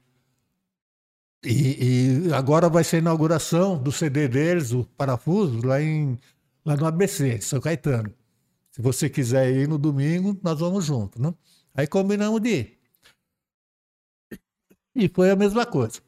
[1.44, 6.20] e, e, agora vai ser a inauguração do CD deles, o Parafuso, lá, em,
[6.66, 8.14] lá no ABC, São Caetano.
[8.72, 11.22] Se você quiser ir no domingo, nós vamos junto.
[11.22, 11.34] Né?
[11.74, 12.80] Aí combinamos de ir.
[14.96, 16.02] E foi a mesma coisa.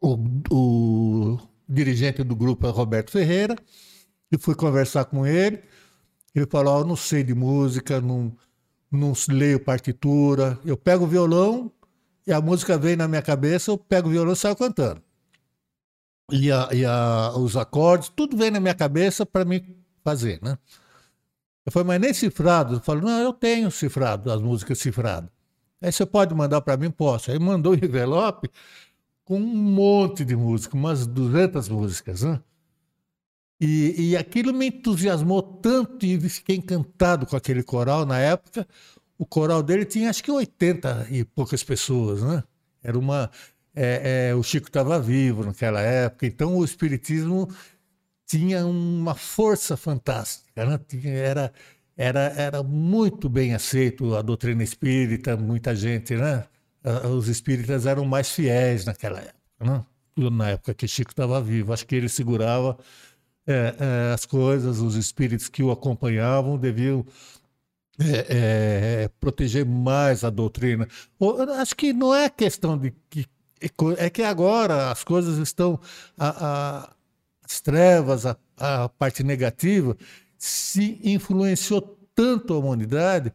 [0.00, 0.16] O,
[0.50, 3.56] o dirigente do grupo é Roberto Ferreira,
[4.30, 5.62] e fui conversar com ele.
[6.34, 8.34] Ele falou: oh, Eu não sei de música, não,
[8.92, 10.58] não leio partitura.
[10.64, 11.72] Eu pego o violão
[12.26, 15.02] e a música vem na minha cabeça, eu pego o violão e saio cantando.
[16.30, 20.56] E, a, e a, os acordes, tudo vem na minha cabeça para mim fazer, né?
[21.64, 22.76] Eu falei, mas nem cifrado?
[22.76, 25.30] Eu falei, não, eu tenho cifrado, as músicas cifradas.
[25.80, 26.90] Aí você pode mandar para mim?
[26.90, 27.30] Posso.
[27.30, 28.50] Aí mandou um envelope
[29.24, 32.40] com um monte de música, umas 200 músicas, né?
[33.64, 38.66] E, e aquilo me entusiasmou tanto e fiquei encantado com aquele coral na época.
[39.16, 42.42] O coral dele tinha acho que 80 e poucas pessoas, né?
[42.82, 43.30] Era uma.
[43.72, 47.48] É, é, o Chico estava vivo naquela época, então o Espiritismo
[48.26, 50.78] tinha uma força fantástica, né?
[51.04, 51.52] era,
[51.96, 56.44] era, era muito bem aceito a doutrina espírita, muita gente, né?
[57.16, 59.84] Os espíritas eram mais fiéis naquela época, né?
[60.16, 61.72] na época que Chico estava vivo.
[61.72, 62.76] Acho que ele segurava
[63.46, 67.04] é, é, as coisas, os espíritos que o acompanhavam deviam
[67.98, 70.88] é, é proteger mais a doutrina.
[71.58, 73.26] Acho que não é questão de que
[73.96, 75.78] é que agora as coisas estão
[76.18, 76.92] a, a
[77.44, 79.96] as trevas, a, a parte negativa,
[80.38, 83.32] se influenciou tanto a humanidade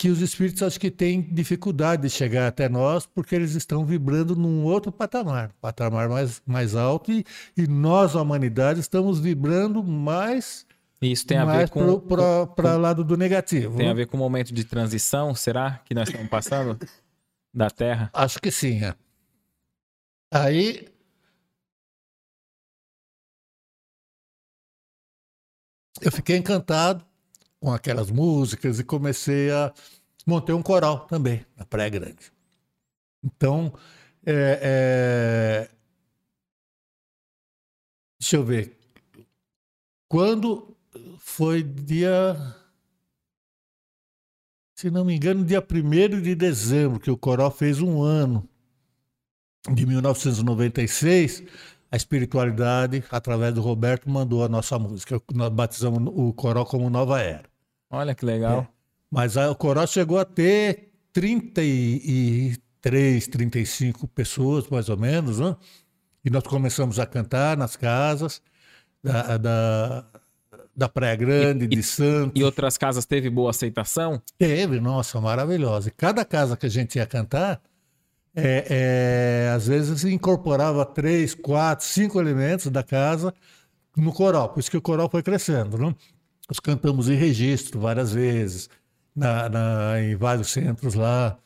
[0.00, 4.34] que os espíritos acho que têm dificuldade de chegar até nós porque eles estão vibrando
[4.34, 7.22] num outro patamar, patamar mais, mais alto e,
[7.54, 10.66] e nós, a humanidade, estamos vibrando mais
[11.02, 12.00] isso tem a ver com
[12.46, 13.76] para lado do negativo.
[13.76, 16.78] Tem a ver com o momento de transição, será que nós estamos passando
[17.52, 18.08] da Terra?
[18.14, 18.82] Acho que sim.
[18.82, 18.94] É.
[20.32, 20.88] Aí
[26.00, 27.04] eu fiquei encantado
[27.60, 29.72] com aquelas músicas e comecei a
[30.26, 32.32] montar um coral também na Praia Grande.
[33.22, 33.72] Então,
[34.24, 35.70] é, é...
[38.18, 38.76] deixa eu ver.
[40.08, 40.76] Quando
[41.18, 42.36] foi dia.
[44.74, 48.48] Se não me engano, dia 1 de dezembro, que o coral fez um ano,
[49.70, 51.44] de 1996
[51.92, 55.20] a espiritualidade, através do Roberto, mandou a nossa música.
[55.34, 57.49] Nós batizamos o coral como Nova Era.
[57.90, 58.60] Olha que legal.
[58.60, 58.68] É.
[59.10, 65.54] Mas a, o coral chegou a ter 33, 35 pessoas, mais ou menos, né?
[66.24, 68.40] E nós começamos a cantar nas casas
[69.02, 70.04] da, da,
[70.76, 72.40] da Praia Grande, e, de Santos.
[72.40, 74.22] E outras casas teve boa aceitação?
[74.38, 75.88] Teve, nossa, maravilhosa.
[75.88, 77.60] E cada casa que a gente ia cantar,
[78.34, 83.34] é, é, às vezes incorporava três, quatro, cinco elementos da casa
[83.96, 85.76] no coral, por isso que o coral foi crescendo.
[85.76, 85.94] Né?
[86.50, 88.68] Nós cantamos em registro várias vezes,
[89.14, 91.38] na, na em vários centros lá.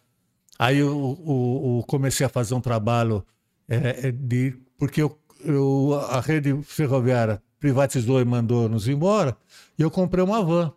[0.59, 3.23] Aí eu, eu, eu, comecei a fazer um trabalho
[3.69, 4.57] é, é de.
[4.79, 9.37] Porque eu, eu, a rede ferroviária privatizou e mandou nos embora,
[9.79, 10.73] e eu comprei uma van.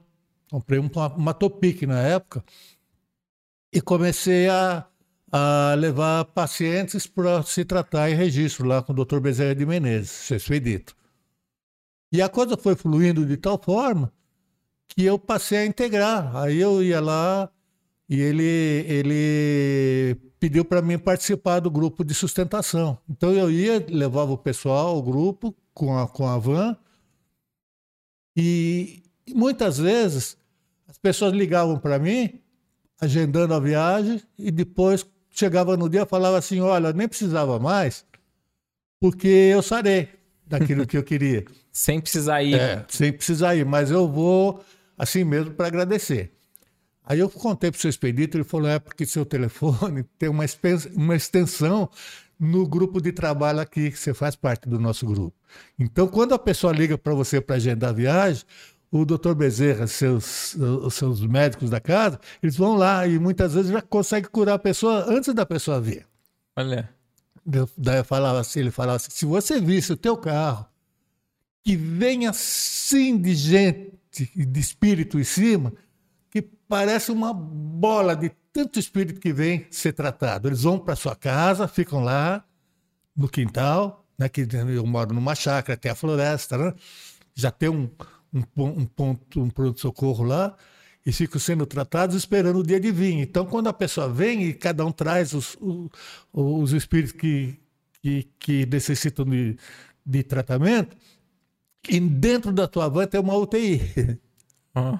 [0.51, 2.43] Comprei uma, uma Topic na época
[3.71, 4.85] e comecei a
[5.31, 9.19] a levar pacientes para se tratar em registro lá com o Dr.
[9.19, 10.95] Bezerra de Menezes, seu expedito.
[12.11, 14.11] E a coisa foi fluindo de tal forma
[14.87, 16.35] que eu passei a integrar.
[16.35, 17.49] Aí eu ia lá
[18.09, 22.97] e ele, ele pediu para mim participar do grupo de sustentação.
[23.09, 26.75] Então eu ia, levava o pessoal, o grupo, com a, com a van,
[28.35, 30.37] e muitas vezes
[30.87, 32.39] as pessoas ligavam para mim,
[32.99, 38.05] agendando a viagem, e depois, chegava no dia e falava assim: olha, nem precisava mais,
[38.99, 40.09] porque eu sarei
[40.45, 41.45] daquilo que eu queria.
[41.71, 42.55] sem precisar ir.
[42.55, 44.63] É, sem precisar ir, mas eu vou
[44.97, 46.33] assim mesmo para agradecer.
[47.05, 50.43] Aí eu contei para o seu expedito, ele falou: é porque seu telefone tem uma,
[50.95, 51.89] uma extensão
[52.39, 55.35] no grupo de trabalho aqui, que você faz parte do nosso grupo.
[55.79, 58.43] Então, quando a pessoa liga para você para agendar a viagem,
[58.91, 63.71] o doutor Bezerra, seus, os seus médicos da casa, eles vão lá e muitas vezes
[63.71, 66.05] já conseguem curar a pessoa antes da pessoa vir.
[66.55, 66.89] Olha.
[67.77, 70.65] daí eu falava assim, ele falava assim, se você visse o teu carro,
[71.63, 73.93] que vem assim de gente,
[74.25, 75.73] de espírito em cima,
[76.29, 80.47] que parece uma bola de tanto espírito que vem ser tratado.
[80.47, 82.43] Eles vão para sua casa, ficam lá
[83.15, 86.73] no quintal, né, que eu moro numa chácara, tem a floresta, né?
[87.35, 87.89] já tem um,
[88.33, 90.55] um, um ponto, um pronto-socorro lá,
[91.05, 93.13] e ficam sendo tratados esperando o dia de vir.
[93.13, 95.89] Então, quando a pessoa vem e cada um traz os, os,
[96.33, 97.57] os espíritos que,
[98.01, 99.55] que, que necessitam de,
[100.05, 100.97] de tratamento,
[101.89, 104.19] e dentro da tua van tem uma UTI.
[104.75, 104.99] Ah.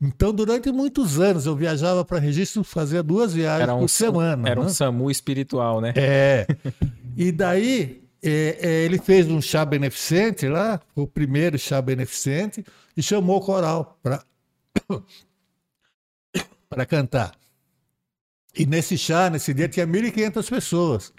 [0.00, 4.48] Então, durante muitos anos, eu viajava para registro, fazia duas viagens um, por semana.
[4.48, 4.66] Era né?
[4.66, 5.92] um SAMU espiritual, né?
[5.94, 6.46] É.
[7.16, 12.64] E daí, é, é, ele fez um chá beneficente lá, o primeiro chá beneficente,
[12.96, 14.24] e chamou o coral para
[16.68, 17.32] para cantar.
[18.56, 21.12] E nesse chá, nesse dia, tinha 1.500 pessoas.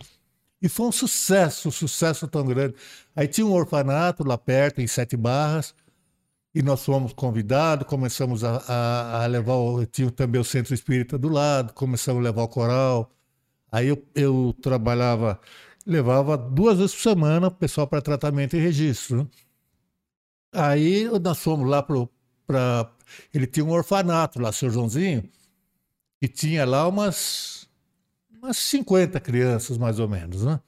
[0.62, 2.76] E foi um sucesso, um sucesso tão grande.
[3.16, 5.76] Aí tinha um orfanato lá perto, em Sete Barras,
[6.54, 11.18] e nós fomos convidados, começamos a, a, a levar, o, tinha também o Centro Espírita
[11.18, 13.12] do lado, começamos a levar o coral.
[13.72, 15.40] Aí eu, eu trabalhava,
[15.86, 19.18] levava duas vezes por semana o pessoal para tratamento e registro.
[19.18, 19.28] Né?
[20.54, 22.92] Aí nós fomos lá para.
[23.34, 25.28] Ele tinha um orfanato lá, seu Joãozinho,
[26.22, 27.68] e tinha lá umas,
[28.32, 30.44] umas 50 crianças, mais ou menos.
[30.46, 30.60] Né?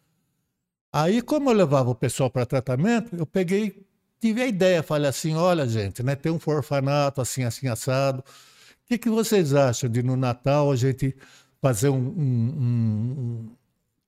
[0.97, 3.85] Aí, como eu levava o pessoal para tratamento, eu peguei
[4.17, 8.19] tive a ideia, falei assim, olha gente, né, tem um orfanato assim, assim, assado.
[8.19, 11.13] O que, que vocês acham de no Natal a gente
[11.61, 13.55] fazer um, um, um,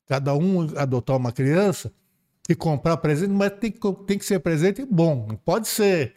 [0.08, 1.92] cada um adotar uma criança
[2.48, 3.70] e comprar presente, mas tem,
[4.08, 6.16] tem que ser presente bom, pode ser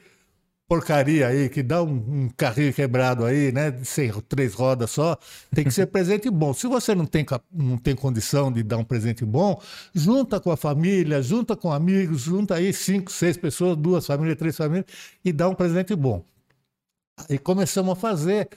[0.71, 3.77] porcaria aí, que dá um, um, carrinho quebrado aí, né?
[3.83, 5.19] Sem três rodas só,
[5.53, 6.55] tem que ser presente bom.
[6.55, 9.61] Se você não tem, não tem condição de dar um presente bom,
[9.93, 14.57] junta com a família, junta com amigos, junta aí cinco, seis pessoas, duas famílias, três
[14.57, 14.87] famílias,
[15.25, 16.25] e dá um presente bom.
[17.29, 18.49] Aí começamos a fazer.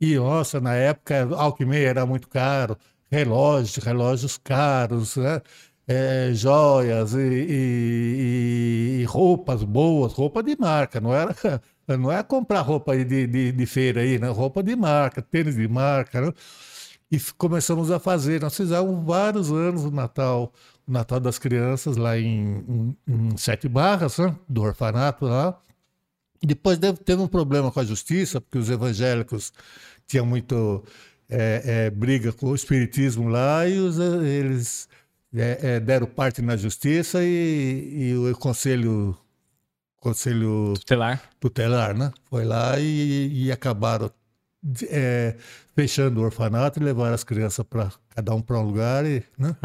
[0.00, 2.78] E, nossa, na época, Alckmin era muito caro,
[3.10, 5.42] relógios, relógios caros, né?
[5.86, 11.34] É, joias e, e, e, roupas boas, roupa de marca, não era
[11.98, 14.28] não é comprar roupa de, de, de, feira aí, né?
[14.28, 16.32] roupa de marca, tênis de marca, né?
[17.10, 20.52] e começamos a fazer, nós fizemos vários anos o Natal,
[20.86, 24.34] o Natal das crianças lá em, em, em Sete Barras, né?
[24.48, 25.58] do orfanato lá,
[26.42, 29.52] e depois teve um problema com a justiça, porque os evangélicos
[30.06, 30.82] tinham muito
[31.28, 34.88] é, é, briga com o espiritismo lá e os, eles
[35.34, 39.16] é, é, deram parte na justiça e, e, o conselho
[39.96, 42.12] conselho tutelar, tutelar né?
[42.28, 44.10] foi lá e, e acabaram
[44.90, 45.34] é,
[45.74, 49.56] fechando o orfanato e levaram as crianças para cada um para um lugar e, né?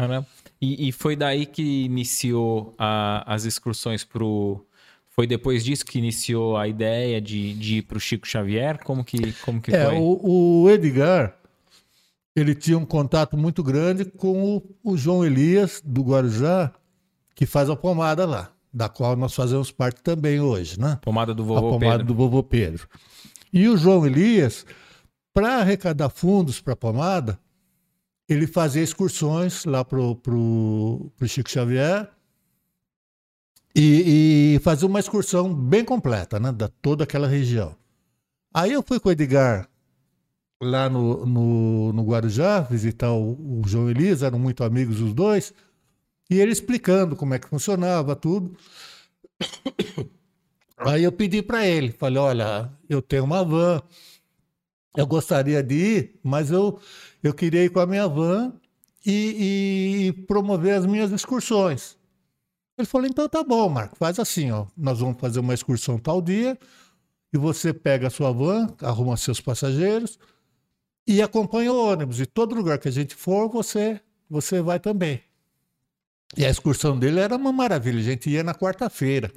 [0.60, 4.64] e, e, foi daí que iniciou a, as excursões para o
[5.10, 8.82] foi depois disso que iniciou a ideia de, de ir para o Chico Xavier?
[8.82, 9.96] Como que, como que é, foi?
[9.98, 11.36] O, o Edgar,
[12.34, 16.72] ele tinha um contato muito grande com o, o, João Elias, do Guarujá,
[17.34, 20.98] que faz a pomada lá, da qual nós fazemos parte também hoje, né?
[21.02, 22.06] Pomada do vovô a pomada Pedro.
[22.06, 22.88] do vovô Pedro.
[23.52, 24.64] E o João Elias,
[25.34, 27.38] para arrecadar fundos para a pomada,
[28.28, 32.08] ele fazia excursões lá pro, pro, pro Chico Xavier
[33.74, 36.52] e, e fazia uma excursão bem completa, né?
[36.52, 37.74] Da toda aquela região.
[38.54, 39.69] Aí eu fui com o Edgar
[40.60, 45.54] lá no, no, no Guarujá, visitar o, o, João Elias, eram muito amigos os dois,
[46.28, 48.56] e ele explicando como é que funcionava tudo.
[50.76, 53.82] Aí eu pedi para ele, falei, olha, eu tenho uma van,
[54.96, 56.80] eu gostaria de ir, mas eu,
[57.22, 58.52] eu queria ir com a minha van
[59.04, 61.98] e, e promover as minhas excursões.
[62.78, 66.22] Ele falou, então tá bom, Marco, faz assim, ó, nós vamos fazer uma excursão tal
[66.22, 66.58] dia,
[67.32, 70.18] e você pega a sua van, arruma seus passageiros,
[71.10, 72.20] e acompanha o ônibus.
[72.20, 75.20] E todo lugar que a gente for, você, você vai também.
[76.36, 77.98] E a excursão dele era uma maravilha.
[77.98, 79.30] A gente ia na quarta-feira.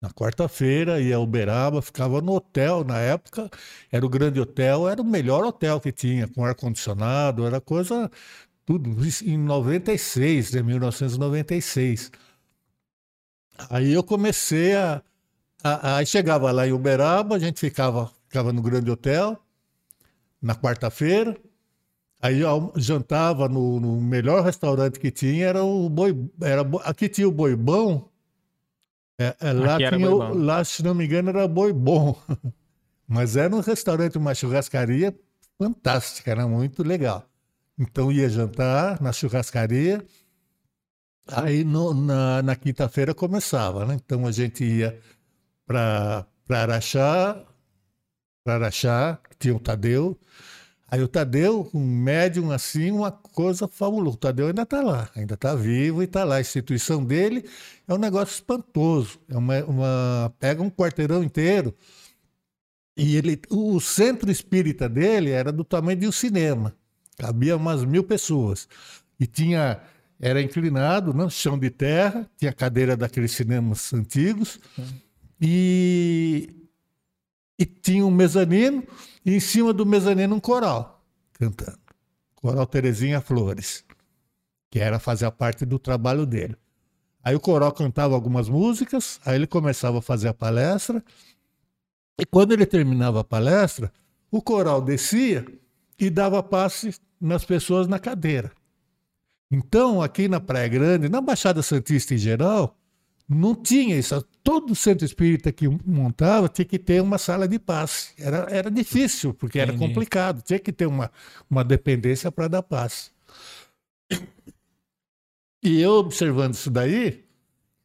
[0.00, 3.50] Na quarta-feira ia a Uberaba, ficava no hotel na época,
[3.90, 8.08] era o grande hotel, era o melhor hotel que tinha, com ar-condicionado, era coisa,
[8.64, 8.90] tudo,
[9.24, 12.12] em 96, de 1996.
[13.70, 15.02] Aí eu comecei a,
[15.64, 19.36] a, Aí chegava lá em Uberaba, a gente ficava, ficava no grande hotel,
[20.40, 21.36] na quarta-feira.
[22.20, 26.14] Aí eu jantava no, no, melhor restaurante que tinha, era o boi.
[26.40, 28.10] Era, aqui tinha o boi bom.
[29.20, 32.20] É, é, lá, tinha, o, lá, se não me engano, era boi bom.
[33.06, 35.18] Mas era um restaurante, uma churrascaria
[35.56, 37.24] fantástica, era muito legal.
[37.78, 40.04] Então ia jantar na churrascaria.
[41.26, 43.94] Aí no, na, na quinta-feira começava, né?
[43.94, 44.98] Então a gente ia
[45.66, 47.44] para Araxá,
[48.48, 50.18] para Araxá, tinha o Tadeu.
[50.90, 54.14] Aí o Tadeu, um médium assim, uma coisa fabulosa.
[54.14, 56.36] O Tadeu ainda está lá, ainda está vivo e está lá.
[56.36, 57.44] A instituição dele
[57.86, 59.20] é um negócio espantoso.
[59.28, 61.74] É uma, uma, pega um quarteirão inteiro
[62.96, 66.74] e ele, o centro espírita dele era do tamanho de um cinema.
[67.18, 68.66] Cabia umas mil pessoas.
[69.20, 69.78] E tinha,
[70.18, 74.58] era inclinado, não, chão de terra, tinha cadeira daqueles cinemas antigos.
[75.38, 76.57] E
[77.58, 78.84] e tinha um mezanino,
[79.24, 80.98] e em cima do mezanino um coral
[81.32, 81.78] cantando.
[82.34, 83.84] Coral Terezinha Flores.
[84.70, 86.56] que era fazer parte do trabalho dele.
[87.22, 91.02] Aí o coral cantava algumas músicas, aí ele começava a fazer a palestra,
[92.18, 93.92] e quando ele terminava a palestra,
[94.30, 95.46] o coral descia
[95.98, 98.52] e dava passe nas pessoas na cadeira.
[99.50, 102.76] Então, aqui na Praia Grande, na Baixada Santista em geral,
[103.28, 104.22] não tinha isso.
[104.48, 108.14] Todo centro espírita que montava tinha que ter uma sala de passe.
[108.18, 110.40] Era, era difícil, porque era complicado.
[110.40, 111.12] Tinha que ter uma,
[111.50, 113.10] uma dependência para dar passe.
[115.62, 117.26] E eu observando isso daí,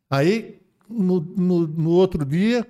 [0.10, 2.66] aí no, no, no outro dia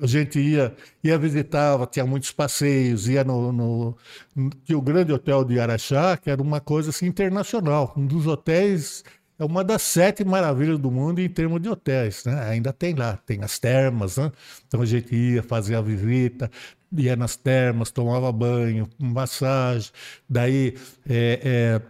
[0.00, 0.74] a gente ia,
[1.04, 3.96] ia visitar, tinha muitos passeios, ia no, no,
[4.34, 9.04] no o grande hotel de Araxá, que era uma coisa assim internacional, um dos hotéis
[9.40, 12.44] é uma das sete maravilhas do mundo em termos de hotéis, né?
[12.50, 14.30] Ainda tem lá, tem as termas, né?
[14.68, 16.50] Então a gente ia fazer a visita,
[16.94, 19.90] ia nas termas, tomava banho, massagem,
[20.28, 20.76] daí
[21.08, 21.80] é,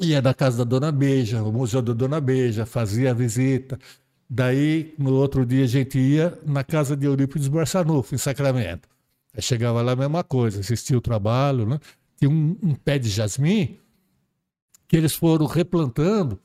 [0.00, 3.78] é, ia na casa da Dona Beija, o museu da Dona Beija, fazia a visita.
[4.28, 8.86] Daí, no outro dia, a gente ia na casa de Eurípides Barçanufo, em Sacramento.
[9.34, 11.80] Aí chegava lá a mesma coisa, assistia o trabalho, né?
[12.18, 13.78] Tinha um, um pé de jasmim
[14.86, 16.38] que eles foram replantando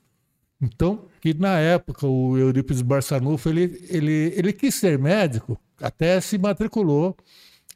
[0.64, 6.38] então, que na época o Eurípides Barçanufo, ele, ele, ele quis ser médico, até se
[6.38, 7.18] matriculou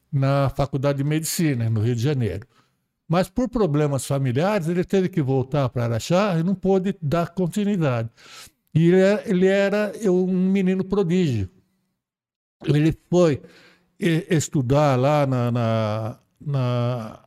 [0.10, 2.48] na Faculdade de Medicina, no Rio de Janeiro.
[3.06, 8.10] Mas por problemas familiares, ele teve que voltar para Araxá e não pôde dar continuidade.
[8.74, 11.50] E ele, é, ele era um menino prodígio.
[12.66, 13.42] Ele foi
[14.00, 15.52] estudar lá na.
[15.52, 17.24] na, na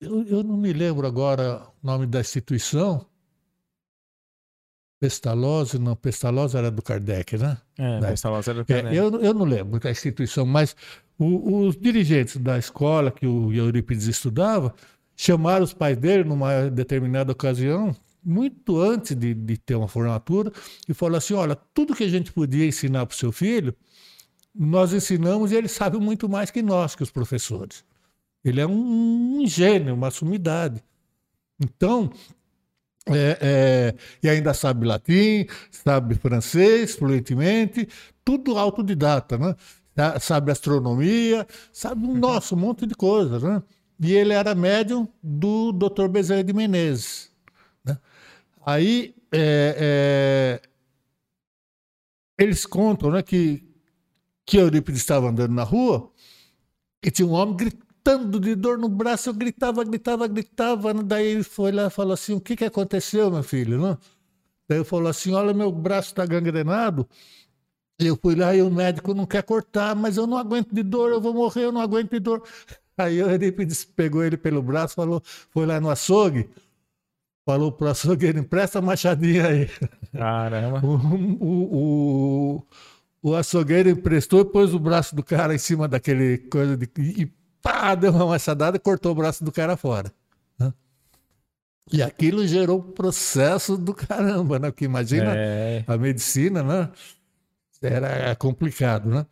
[0.00, 3.04] eu, eu não me lembro agora o nome da instituição,
[5.00, 7.56] Pestalozzi, não, Pestalozzi era do Kardec, né?
[7.78, 8.10] É, né?
[8.10, 8.94] Pestalozzi era do Kardec.
[8.94, 10.76] É, eu, eu não lembro da instituição, mas
[11.18, 14.74] o, os dirigentes da escola que o Eurípides estudava
[15.16, 20.52] chamaram os pais dele numa determinada ocasião, muito antes de, de ter uma formatura,
[20.86, 23.74] e falaram assim: olha, tudo que a gente podia ensinar para o seu filho,
[24.54, 27.84] nós ensinamos e ele sabe muito mais que nós, que os professores.
[28.44, 30.82] Ele é um, um gênio, uma sumidade.
[31.58, 32.10] Então,
[33.06, 37.88] é, é, e ainda sabe latim, sabe francês fluentemente,
[38.24, 39.54] tudo autodidata, né?
[40.20, 43.62] Sabe astronomia, sabe um nosso um monte de coisas, né?
[44.00, 46.08] E ele era médium do Dr.
[46.08, 47.30] Bezerra de Menezes.
[47.84, 47.98] Né?
[48.64, 50.68] Aí é, é,
[52.42, 53.62] eles contam né, que,
[54.46, 56.10] que Eurípides estava andando na rua
[57.04, 60.94] e tinha um homem gritando gritando de dor no braço, eu gritava, gritava, gritava.
[60.94, 61.02] Né?
[61.04, 63.78] Daí ele foi lá e falou assim: O que, que aconteceu, meu filho?
[63.78, 63.98] Não?
[64.68, 67.08] Daí ele falou assim: Olha, meu braço está gangrenado.
[67.98, 71.10] Eu fui lá e o médico não quer cortar, mas eu não aguento de dor,
[71.10, 72.42] eu vou morrer, eu não aguento de dor.
[72.96, 76.50] Aí o Eurípides pegou ele pelo braço, falou, foi lá no açougue,
[77.46, 79.70] falou pro açougueiro, empresta a machadinha aí.
[80.12, 80.80] Caramba.
[80.84, 82.56] O, o,
[83.22, 86.90] o, o açougueiro emprestou e pôs o braço do cara em cima daquele coisa de,
[86.98, 87.32] e
[87.62, 90.12] pá, deu uma machadada e cortou o braço do cara fora.
[90.58, 90.72] Né?
[91.92, 94.70] E aquilo gerou um processo do caramba, né?
[94.70, 95.84] Porque imagina é.
[95.86, 96.90] a medicina, né?
[97.82, 99.26] Era complicado, né?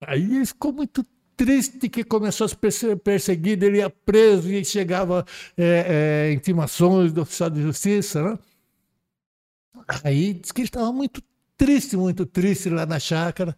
[0.00, 1.04] Aí ele ficou muito
[1.36, 5.24] triste que começou a ser perseguido, ele ia preso e chegava
[5.56, 8.38] é, é, intimações do oficial de justiça, né?
[10.02, 11.22] Aí disse que ele estava muito
[11.56, 13.56] triste, muito triste lá na chácara,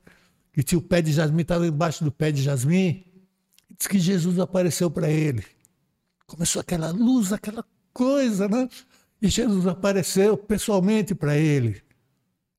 [0.52, 3.04] que tinha o pé de jasmim, estava embaixo do pé de jasmim,
[3.78, 5.44] Diz que Jesus apareceu para ele.
[6.26, 8.68] Começou aquela luz, aquela coisa, né?
[9.22, 11.82] E Jesus apareceu pessoalmente para ele.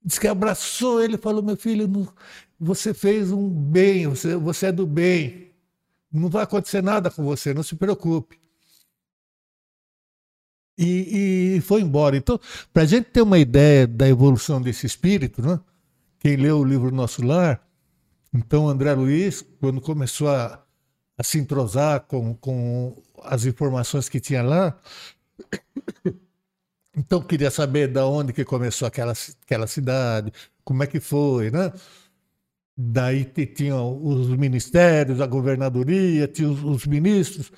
[0.04, 1.88] Diz que abraçou ele e falou: Meu filho,
[2.60, 5.52] você fez um bem, você, você é do bem.
[6.12, 8.40] Não vai acontecer nada com você, não se preocupe.
[10.78, 12.16] E, e foi embora.
[12.16, 12.40] Então,
[12.74, 15.60] para a gente ter uma ideia da evolução desse espírito, né?
[16.20, 17.62] quem leu o livro Nosso Lar,
[18.34, 20.64] então André Luiz, quando começou a,
[21.20, 24.80] a se entrosar com, com as informações que tinha lá.
[26.96, 29.14] Então queria saber da onde que começou aquela,
[29.44, 30.32] aquela cidade,
[30.64, 31.72] como é que foi, né?
[32.76, 37.52] Daí tinham os ministérios, a governadoria, tinha os, os ministros.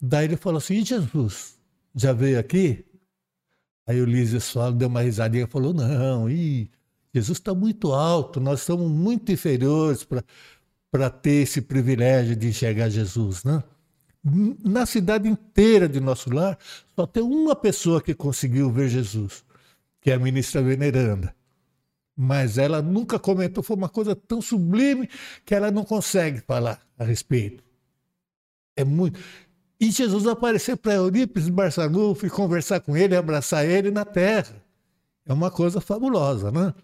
[0.00, 1.58] Daí ele falou assim: Jesus
[1.94, 2.84] já veio aqui?
[3.86, 6.70] Aí o Lísias falou, deu uma risadinha e falou: Não, ih,
[7.14, 10.24] Jesus está muito alto, nós estamos muito inferiores para
[10.92, 13.64] para ter esse privilégio de enxergar Jesus, né?
[14.62, 16.58] Na cidade inteira de nosso lar,
[16.94, 19.42] só tem uma pessoa que conseguiu ver Jesus,
[20.02, 21.34] que é a ministra veneranda.
[22.14, 25.08] Mas ela nunca comentou, foi uma coisa tão sublime
[25.46, 27.64] que ela não consegue falar a respeito.
[28.76, 29.18] É muito.
[29.80, 34.62] E Jesus apareceu para Eurípides Barçanufo e conversar com ele, abraçar ele na terra.
[35.24, 36.74] É uma coisa fabulosa, né?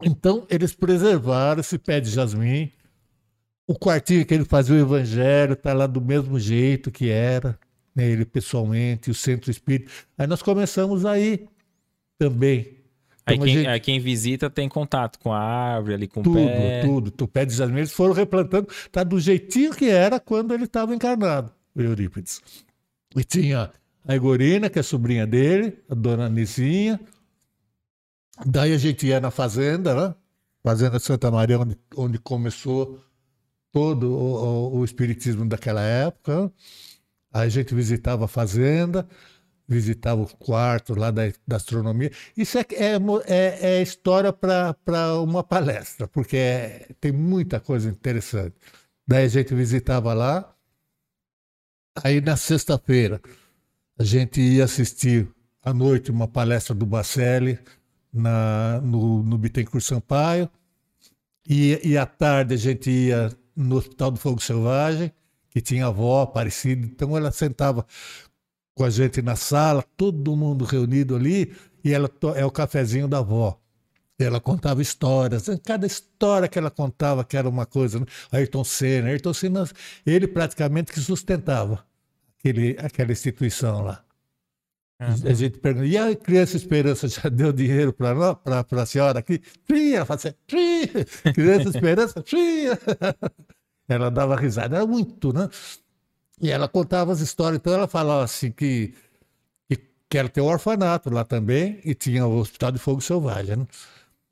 [0.00, 2.72] Então, eles preservaram esse pé de jasmim.
[3.70, 7.56] O quartinho que ele fazia o evangelho está lá do mesmo jeito que era,
[7.94, 8.04] né?
[8.08, 9.88] ele pessoalmente, o centro espírita.
[10.18, 11.46] Aí nós começamos aí
[12.18, 12.78] também.
[13.24, 16.20] Aí Então, a quem, gente- aí quem visita tem contato com a árvore ali, com
[16.20, 16.82] tudo, o pé.
[16.84, 17.24] tudo.
[17.24, 20.92] O pé de jasmim eles foram replantando, tá do jeitinho que era quando ele estava
[20.92, 22.42] encarnado, o Eurípides.
[23.14, 23.70] E tinha
[24.04, 26.98] a Egorina, que é sobrinha dele, a dona Nizinha.
[28.44, 30.14] Daí a gente ia na fazenda, né?
[30.60, 32.98] Fazenda Santa Maria, onde, onde começou
[33.72, 36.52] todo o, o- espiritismo daquela época.
[37.32, 39.08] a gente visitava a fazenda,
[39.68, 42.10] visitava o quarto lá da, da astronomia.
[42.36, 42.96] Isso é, é,
[43.26, 44.74] é- é história para
[45.22, 48.54] uma palestra, porque é- tem muita coisa interessante.
[49.06, 50.54] Daí a gente visitava lá.
[52.02, 53.20] Aí na sexta-feira
[53.98, 55.28] a gente ia assistir
[55.62, 57.58] à noite uma palestra do Bacelli
[58.12, 60.48] na, no, no Bittencourt Sampaio.
[61.48, 65.12] E, e à tarde a gente ia no Hospital do Fogo Selvagem,
[65.50, 66.86] que tinha avó Aparecida.
[66.86, 67.86] Então ela sentava
[68.74, 73.18] com a gente na sala, todo mundo reunido ali, e ela é o cafezinho da
[73.18, 73.58] avó.
[74.18, 78.06] Ela contava histórias, cada história que ela contava que era uma coisa, né?
[78.30, 79.68] Ayrton Senna, Ayrton Senna,
[80.04, 81.82] ele praticamente que sustentava
[82.38, 84.04] aquele, aquela instituição lá.
[85.00, 88.12] A gente pergunta, e a criança Esperança já deu dinheiro para
[88.70, 89.40] a senhora aqui?
[89.66, 92.66] Sim, ela fala assim, sim, criança Esperança, sim.
[93.88, 95.48] Ela dava risada, era muito, né?
[96.40, 98.94] E ela contava as histórias, então ela falava assim que,
[99.68, 99.76] que,
[100.08, 103.56] que ela tem um orfanato lá também e tinha o Hospital de Fogo Selvagem.
[103.56, 103.66] Né?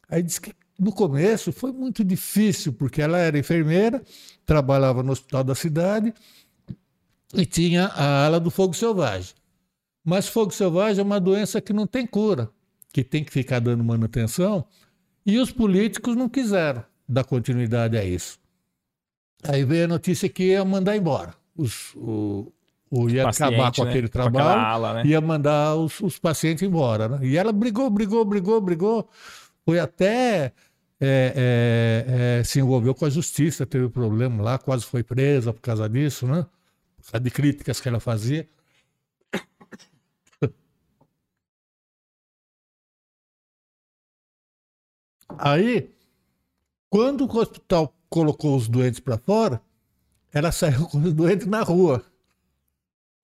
[0.08, 4.00] Aí disse que no começo foi muito difícil, porque ela era enfermeira,
[4.46, 6.14] trabalhava no hospital da cidade
[7.34, 9.34] e tinha a ala do fogo selvagem.
[10.08, 12.48] Mas fogo selvagem é uma doença que não tem cura,
[12.94, 14.64] que tem que ficar dando manutenção,
[15.26, 18.38] e os políticos não quiseram dar continuidade a isso.
[19.44, 21.34] Aí veio a notícia que ia mandar embora.
[21.54, 22.50] Os, o,
[22.90, 23.90] o ia Paciente, acabar com né?
[23.90, 25.02] aquele Com trabalho, ala, né?
[25.04, 27.06] ia mandar os, os pacientes embora.
[27.10, 27.26] Né?
[27.26, 29.10] E ela brigou, brigou, brigou, brigou.
[29.62, 30.54] Foi até.
[30.98, 35.60] é, é, é, se envolveu com a justiça, teve problema lá, quase foi presa por
[35.60, 36.46] causa disso, né?
[36.96, 38.48] Por causa de críticas que ela fazia.
[45.38, 45.90] Aí,
[46.90, 49.60] quando o hospital colocou os doentes para fora,
[50.32, 52.04] ela saiu com os doentes na rua.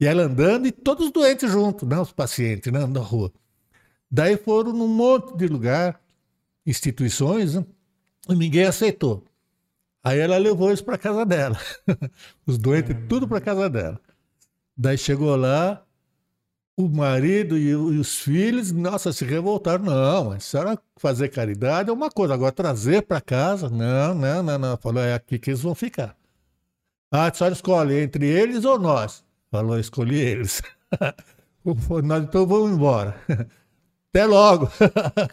[0.01, 3.33] E ela andando e todos os doentes juntos, não os pacientes, né, na rua.
[4.11, 6.01] Daí foram num monte de lugar,
[6.67, 7.65] instituições, né,
[8.29, 9.25] e ninguém aceitou.
[10.03, 11.59] Aí ela levou isso para casa dela.
[12.47, 14.01] os doentes tudo para casa dela.
[14.77, 15.85] Daí chegou lá,
[16.77, 19.85] o marido e, os filhos, nossa, se revoltaram.
[19.85, 24.43] Não, mas a senhora fazer caridade é uma coisa, agora trazer para casa, não, não,
[24.43, 24.77] não, não.
[24.77, 26.17] Falou, é aqui que eles vão ficar.
[27.13, 29.25] Ah, a senhora escolhe entre eles ou nós?
[29.51, 30.63] Falou, escolhi eles.
[32.05, 33.15] nós então vamos embora.
[34.11, 34.71] Até logo.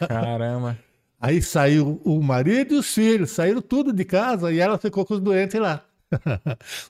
[0.08, 0.78] Caramba.
[1.20, 5.14] Aí saiu o marido e os filhos, saíram tudo de casa e ela ficou com
[5.14, 5.84] os doentes lá.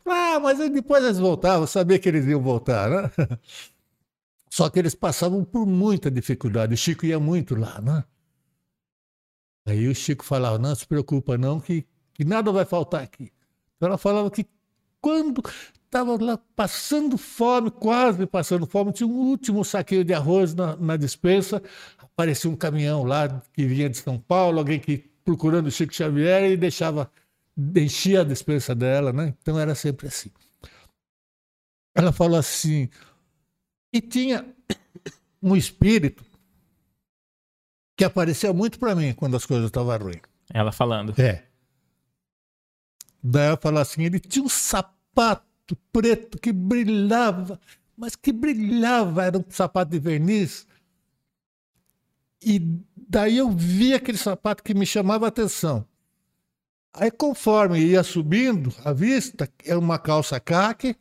[0.07, 3.11] ah, mas depois eles voltavam, sabia que eles iam voltar, né?
[4.53, 6.75] Só que eles passavam por muita dificuldade.
[6.75, 8.05] O Chico ia muito lá, né?
[9.67, 13.33] Aí o Chico falava: Não se preocupa, não, que, que nada vai faltar aqui.
[13.75, 14.47] Então ela falava que
[15.01, 15.43] quando
[15.83, 20.99] estava lá passando fome, quase passando fome, tinha um último saquinho de arroz na, na
[20.99, 21.63] dispensa,
[21.99, 26.51] aparecia um caminhão lá que vinha de São Paulo, alguém que procurando o Chico Xavier
[26.51, 27.11] e deixava,
[27.75, 29.35] enchia a dispensa dela, né?
[29.41, 30.31] Então era sempre assim.
[31.95, 32.91] Ela falou assim,
[33.93, 34.47] e tinha
[35.43, 36.25] um espírito
[37.97, 40.23] que aparecia muito para mim quando as coisas estavam ruins.
[40.53, 41.15] Ela falando.
[41.21, 41.47] É.
[43.23, 47.61] Daí ela falou assim: ele tinha um sapato preto que brilhava,
[47.97, 50.67] mas que brilhava, era um sapato de verniz.
[52.45, 52.61] E
[52.97, 55.87] daí eu vi aquele sapato que me chamava a atenção.
[56.95, 60.95] Aí, conforme ia subindo a vista, era uma calça caque,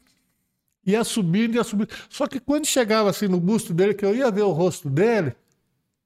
[0.86, 1.90] ia subindo, ia subindo.
[2.10, 5.36] Só que quando chegava assim no busto dele, que eu ia ver o rosto dele,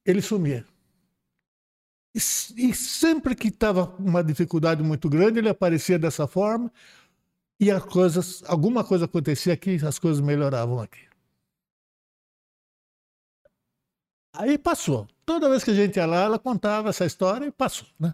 [0.05, 0.65] ele sumia.
[2.15, 6.71] E, e sempre que estava uma dificuldade muito grande, ele aparecia dessa forma
[7.59, 11.01] e as coisas, alguma coisa acontecia aqui, as coisas melhoravam aqui.
[14.33, 15.07] Aí passou.
[15.25, 18.13] Toda vez que a gente ia lá, ela contava essa história e passou, né?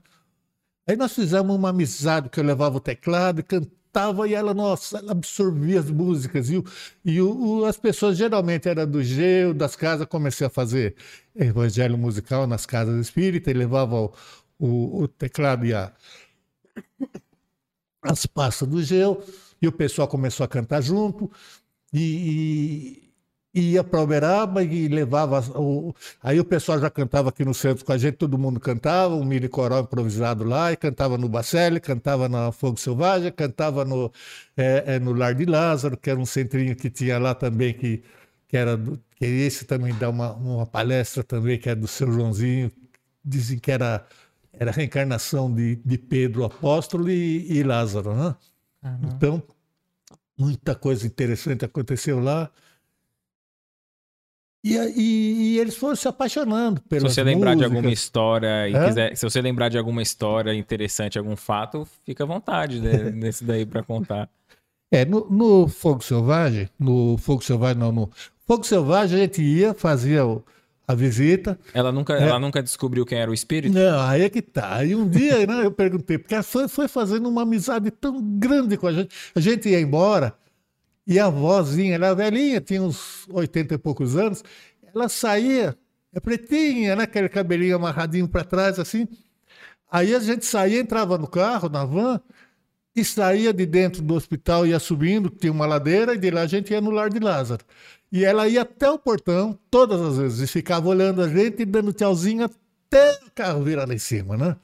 [0.87, 4.53] Aí nós fizemos uma amizade que eu levava o teclado e can- cantava e ela,
[4.53, 6.49] nossa, ela absorvia as músicas.
[6.49, 6.63] E,
[7.03, 10.95] e o, as pessoas geralmente eram do geo, das casas, comecei a fazer
[11.35, 14.13] evangelho musical nas casas espíritas e levava o,
[14.57, 15.93] o, o teclado e a,
[18.01, 19.23] as pastas do gel,
[19.61, 21.29] e o pessoal começou a cantar junto.
[21.93, 23.10] E,
[23.53, 25.41] ia para Uberaba e levava.
[25.59, 29.13] O, aí o pessoal já cantava aqui no centro com a gente, todo mundo cantava,
[29.15, 34.11] um mini coral improvisado lá, e cantava no Bacelli, cantava na Fogo Selvagem, cantava no,
[34.55, 38.03] é, é, no Lar de Lázaro, que era um centrinho que tinha lá também, que,
[38.47, 42.11] que era do, que esse também dá uma, uma palestra também, que é do seu
[42.11, 42.71] Joãozinho,
[43.23, 44.05] dizem que era,
[44.53, 48.35] era a reencarnação de, de Pedro Apóstolo e, e Lázaro, né?
[48.83, 49.09] Uhum.
[49.15, 49.43] Então,
[50.37, 52.49] muita coisa interessante aconteceu lá.
[54.63, 57.71] E, e, e, eles foram se apaixonando pelas Se você lembrar músicas.
[57.71, 58.87] de alguma história e é?
[58.87, 63.43] quiser, se você lembrar de alguma história interessante, algum fato, fica à vontade né, nesse
[63.43, 64.29] daí para contar.
[64.91, 68.09] É, no, no, Fogo Selvagem, no Fogo Selvagem não, no
[68.45, 70.21] Fogo Selvagem a gente ia, fazia
[70.87, 71.57] a visita.
[71.73, 72.27] Ela nunca, é.
[72.27, 73.73] ela nunca descobriu quem era o espírito?
[73.73, 74.75] Não, aí é que tá.
[74.75, 78.77] Aí um dia né, eu perguntei, porque ela foi, foi fazendo uma amizade tão grande
[78.77, 79.15] com a gente.
[79.33, 80.35] A gente ia embora,
[81.05, 84.43] e a vozinha, ela velhinha, tinha uns 80 e poucos anos,
[84.93, 85.77] ela saía,
[86.13, 87.03] é pretinha, né?
[87.03, 89.07] Aquele cabelinho amarradinho para trás, assim.
[89.89, 92.21] Aí a gente saía, entrava no carro, na van,
[92.95, 96.47] e saía de dentro do hospital, ia subindo, tinha uma ladeira, e de lá a
[96.47, 97.63] gente ia no lar de Lázaro.
[98.11, 101.65] E ela ia até o portão, todas as vezes, e ficava olhando a gente e
[101.65, 104.55] dando tchauzinho até o carro virar lá em cima, né?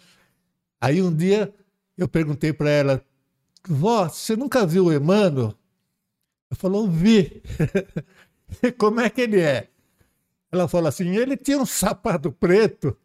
[0.79, 1.53] Aí um dia
[1.97, 3.01] eu perguntei para ela,
[3.67, 5.53] vó, você nunca viu o Emmanuel?
[6.50, 7.41] Ela falou, vi.
[8.78, 9.68] Como é que ele é?
[10.52, 12.98] Ela falou assim, ele tinha um sapato preto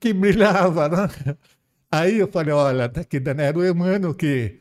[0.00, 1.36] que brilhava, né?
[1.90, 4.60] Aí eu falei, olha, daqui era o Emmanuel que,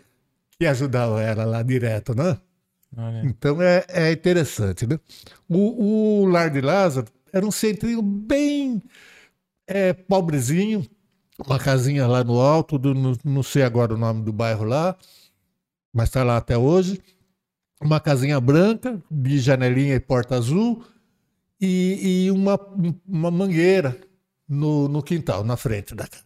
[0.51, 2.37] que ajudava ela lá direto, né?
[3.25, 4.99] Então é, é interessante, né?
[5.49, 8.81] O, o Lar de Lázaro era um centrinho bem
[9.67, 10.85] é, pobrezinho,
[11.45, 14.95] uma casinha lá no alto, do, no, não sei agora o nome do bairro lá,
[15.93, 17.01] mas está lá até hoje
[17.81, 20.83] uma casinha branca, de janelinha e porta azul,
[21.59, 22.59] e, e uma,
[23.07, 23.99] uma mangueira
[24.47, 26.25] no, no quintal, na frente da casa.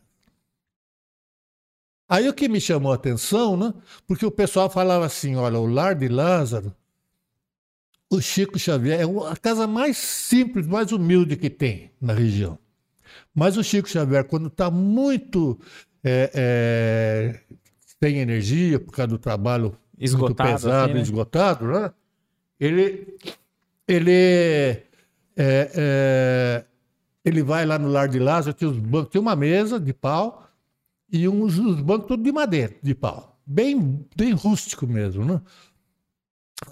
[2.08, 3.74] Aí o que me chamou a atenção, né?
[4.08, 6.76] Porque o pessoal falava assim: olha, o lar de Lázaro,
[8.10, 12.58] o Chico Xavier é a casa mais simples, mais humilde que tem na região.
[13.34, 15.60] Mas o Chico Xavier, quando está muito
[16.04, 17.42] é, é,
[18.02, 21.02] sem energia por causa do trabalho esgotado, muito pesado, assim, né?
[21.02, 21.92] esgotado, né?
[22.60, 23.18] Ele,
[23.88, 24.84] ele, é,
[25.38, 26.66] é,
[27.24, 30.48] ele vai lá no Lar de Lázaro, tem, os bancos, tem uma mesa de pau
[31.12, 33.40] e uns, os bancos todos de madeira, de pau.
[33.46, 35.42] Bem, bem rústico mesmo, né?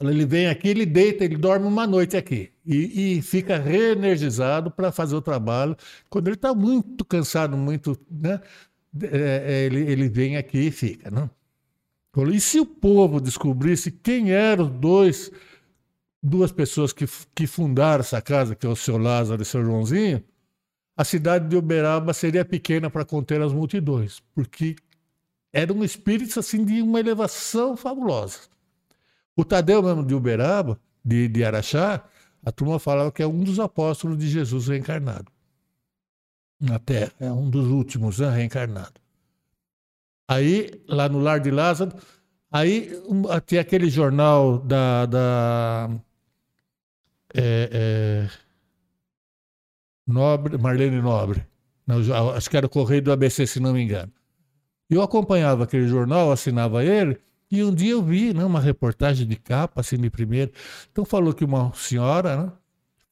[0.02, 4.92] Ele vem aqui, ele deita, ele dorme uma noite aqui e, e fica reenergizado para
[4.92, 5.78] fazer o trabalho.
[6.10, 8.42] Quando ele está muito cansado, muito, né?
[9.02, 11.30] É, é, ele, ele vem aqui e fica, né?
[12.26, 15.32] E se o povo descobrisse quem eram dois,
[16.22, 17.06] duas pessoas que,
[17.36, 20.24] que fundaram essa casa, que é o seu Lázaro e o seu Joãozinho,
[20.96, 24.76] a cidade de Uberaba seria pequena para conter as multidões, porque
[25.54, 28.40] eram espíritos assim de uma elevação fabulosa.
[29.36, 32.04] O Tadeu mesmo de Uberaba, de, de Araxá,
[32.44, 35.32] a turma falava que é um dos apóstolos de Jesus reencarnado
[36.60, 39.07] na Terra, é um dos últimos né, reencarnados.
[40.28, 41.94] Aí, lá no Lar de Lázaro,
[42.52, 42.92] aí
[43.46, 45.06] tinha aquele jornal da.
[45.06, 45.90] da
[47.34, 48.30] é, é,
[50.06, 51.46] Nobre, Marlene Nobre.
[51.86, 51.98] Não,
[52.34, 54.12] acho que era o Correio do ABC, se não me engano.
[54.90, 57.18] Eu acompanhava aquele jornal, assinava ele,
[57.52, 60.52] e um dia eu vi né, uma reportagem de capa, assim, de.
[60.92, 62.52] Então falou que uma senhora né,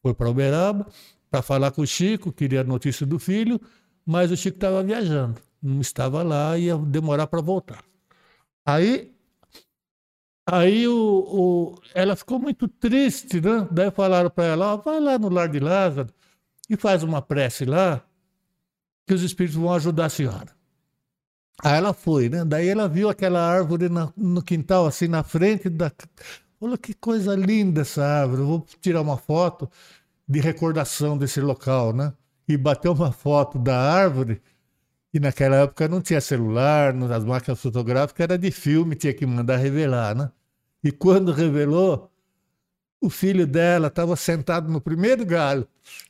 [0.02, 0.88] foi para Uberaba
[1.30, 3.60] para falar com o Chico, queria notícia do filho,
[4.06, 7.84] mas o Chico estava viajando não estava lá ia demorar para voltar.
[8.66, 9.14] Aí,
[10.46, 13.68] aí o, o, ela ficou muito triste, né?
[13.72, 16.10] Daí falaram para ela, vai lá no lar de Lázaro
[16.70, 18.02] e faz uma prece lá,
[19.08, 20.56] que os espíritos vão ajudar a senhora.
[21.64, 22.44] Aí ela foi, né?
[22.44, 25.92] Daí ela viu aquela árvore na, no quintal, assim, na frente da.
[26.60, 28.42] Olha que coisa linda essa árvore.
[28.42, 29.70] Vou tirar uma foto
[30.28, 32.14] de recordação desse local, né?
[32.48, 34.42] E bateu uma foto da árvore
[35.16, 39.56] e naquela época não tinha celular, as máquinas fotográficas era de filme, tinha que mandar
[39.56, 40.30] revelar, né?
[40.84, 42.12] E quando revelou,
[43.00, 45.66] o filho dela estava sentado no primeiro galho,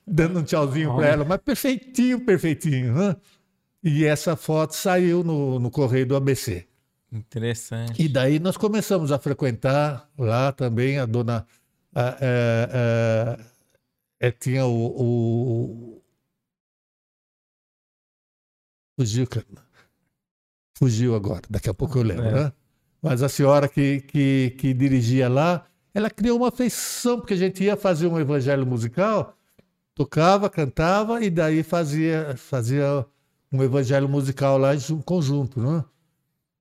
[0.07, 3.15] dando um tchauzinho para ela, mas perfeitinho, perfeitinho, né?
[3.83, 6.65] E essa foto saiu no, no correio do ABC.
[7.11, 8.01] Interessante.
[8.01, 11.45] E daí nós começamos a frequentar lá também a dona.
[11.93, 13.37] a- é,
[14.19, 15.94] é, é, tinha o, o-
[18.97, 19.45] Fugiu, cara.
[20.77, 22.31] Fugiu agora, daqui a pouco eu lembro, É.
[22.45, 22.53] né?
[23.01, 27.63] Mas a senhora que, que, que dirigia lá, ela criou uma afeição, porque a gente
[27.63, 29.37] ia fazer um evangelho musical,
[29.93, 33.05] tocava, cantava e daí fazia, fazia
[33.51, 35.85] um evangelho musical lá em conjunto, né?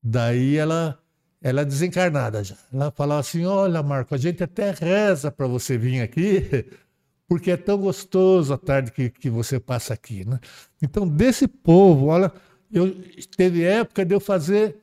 [0.02, 0.98] Daí ela,
[1.40, 2.56] ela é desencarnada já.
[2.72, 6.66] Ela falava assim: Olha, Marco, a gente até reza para você vir aqui,
[7.28, 10.24] porque é tão gostoso a tarde que, que você passa aqui.
[10.28, 10.38] Né?
[10.82, 12.32] Então, desse povo, olha,
[12.72, 12.94] eu,
[13.36, 14.76] teve época de eu fazer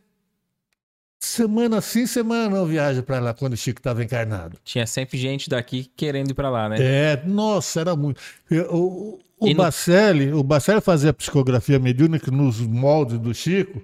[1.20, 4.58] semana sim, semana não viagem para lá quando o Chico estava encarnado.
[4.64, 6.78] Tinha sempre gente daqui querendo ir pra lá, né?
[6.80, 8.20] É, nossa, era muito.
[8.50, 13.82] Eu- o o E no- Bacelli, o Bacelli fazia psicografia mediúnica nos moldes do Chico.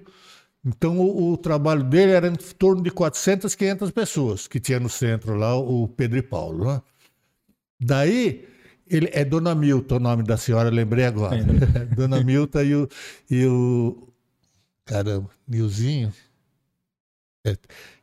[0.64, 4.88] Então o, o trabalho dele era em torno de 400, 500 pessoas que tinha no
[4.88, 6.82] centro lá o Pedro e Paulo, né?
[7.80, 8.48] Daí
[8.86, 11.38] ele é Dona Milta o nome da senhora, lembrei agora.
[11.94, 12.88] Dona Milta e o,
[13.30, 14.08] e o
[14.84, 16.12] caramba, Nilzinho.
[17.46, 17.56] É,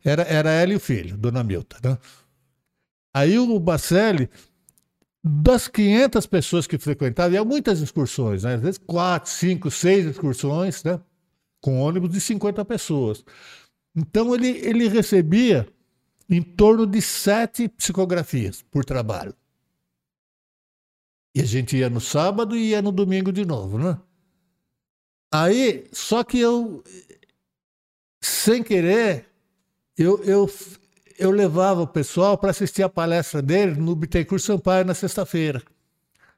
[0.03, 1.97] Era, era ela e o filho, Dona Milta, né?
[3.13, 4.30] Aí o Bacelli,
[5.23, 8.55] das 500 pessoas que frequentavam, ia muitas excursões, né?
[8.55, 10.99] às vezes quatro, cinco, seis excursões, né?
[11.61, 13.23] com ônibus de 50 pessoas.
[13.95, 15.67] Então ele, ele recebia
[16.30, 19.34] em torno de sete psicografias por trabalho.
[21.36, 24.00] E a gente ia no sábado e ia no domingo de novo, né?
[25.30, 26.82] Aí, só que eu,
[28.22, 29.26] sem querer,
[29.98, 30.50] eu, eu,
[31.20, 35.62] eu levava o pessoal para assistir a palestra dele no Bittencourt Sampaio na sexta-feira.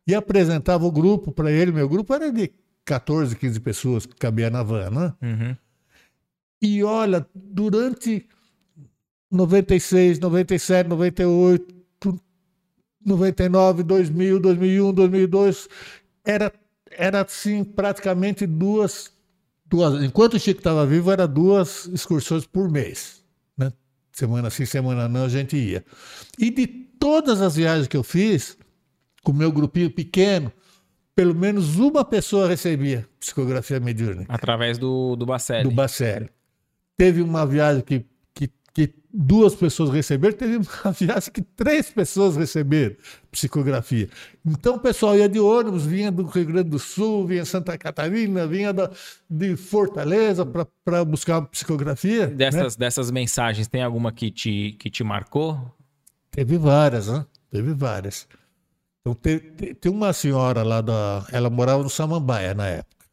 [0.07, 1.71] E apresentava o grupo para ele.
[1.71, 2.51] Meu grupo era de
[2.83, 5.13] 14, 15 pessoas que cabia na van, né?
[5.21, 5.55] Uhum.
[6.59, 8.27] E olha, durante
[9.29, 11.76] 96, 97, 98,
[13.07, 15.69] 99, 2000, 2001, 2002,
[16.25, 16.51] era,
[16.91, 19.11] era assim, praticamente duas,
[19.65, 20.03] duas.
[20.03, 23.23] Enquanto o Chico estava vivo, era duas excursões por mês.
[23.57, 23.71] Né?
[24.11, 25.85] Semana sim, semana não, a gente ia.
[26.37, 28.57] E de todas as viagens que eu fiz,
[29.23, 30.51] com o meu grupinho pequeno,
[31.15, 35.63] pelo menos uma pessoa recebia psicografia mediúnica Através do, do Bacelli.
[35.63, 36.29] do Bacelli.
[36.95, 38.05] Teve uma viagem que,
[38.77, 42.95] que, duas pessoas receberam, teve uma viagem que três pessoas receberam
[43.31, 44.07] psicografia.
[44.45, 47.75] Então o pessoal ia de ônibus, vinha do Rio Grande do Sul, vinha de Santa
[47.75, 48.91] Catarina, vinha da,
[49.27, 50.45] de Fortaleza
[50.85, 52.27] para buscar psicografia.
[52.27, 52.35] né?
[52.35, 55.59] Dessas, dessas mensagens, tem alguma que te, que te marcou?
[56.29, 57.25] Teve várias, né?
[57.49, 58.27] Teve várias.
[59.01, 61.25] Então, te- te- tem uma senhora lá da.
[61.31, 63.07] Ela morava no Samambaia na época.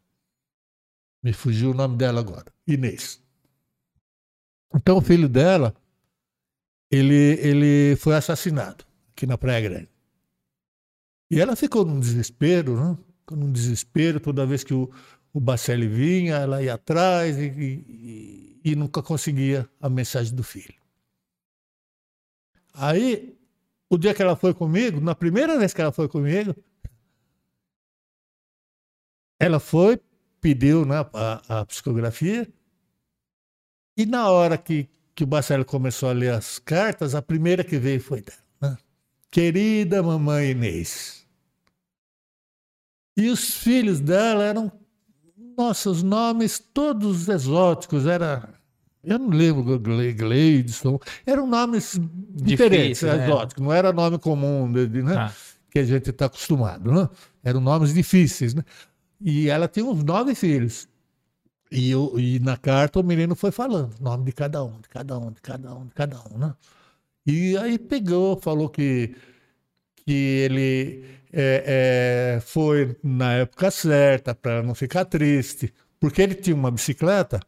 [1.23, 2.45] Me fugiu o nome dela agora.
[2.67, 3.24] Inês.
[4.75, 5.75] Então, o filho dela,
[6.91, 9.89] ele, ele foi assassinado aqui na Praia Grande.
[11.31, 12.99] E ela ficou num desespero, né?
[13.21, 14.91] Ficou num desespero toda vez que o,
[15.33, 20.75] o Bacelli vinha, ela ia atrás e, e- e nunca conseguia a mensagem do filho.
[22.73, 23.37] Aí,
[23.89, 26.55] o dia que ela foi comigo, na primeira vez que ela foi comigo,
[29.39, 30.01] ela foi,
[30.41, 32.49] pediu né, a, a psicografia,
[33.97, 37.79] e na hora que, que o Marcelo começou a ler as cartas, a primeira que
[37.79, 38.39] veio foi dela.
[38.61, 38.77] né?
[39.31, 41.25] Querida mamãe Inês.
[43.17, 44.73] E os filhos dela eram,
[45.57, 48.49] nossa, os nomes todos exóticos, era...
[49.05, 50.99] Eu não lembro, Gle- Gleidson.
[51.27, 52.01] Eram nomes
[52.33, 53.27] diferentes, Difícil, né?
[53.27, 53.63] exóticos.
[53.63, 54.87] Não era nome comum, né?
[55.15, 55.35] Tá.
[55.71, 56.91] que a gente está acostumado.
[56.91, 57.09] Né?
[57.45, 58.55] Eram nomes difíceis.
[58.55, 58.63] Né?
[59.21, 60.89] E ela tinha uns nove filhos.
[61.71, 64.89] E, eu- e na carta o menino foi falando o nome de cada um, de
[64.89, 66.39] cada um, de cada um, de cada um.
[66.39, 66.55] Né?
[67.27, 69.17] E aí pegou, falou que,
[70.07, 76.57] que ele é, é, foi na época certa para não ficar triste, porque ele tinha
[76.57, 77.41] uma bicicleta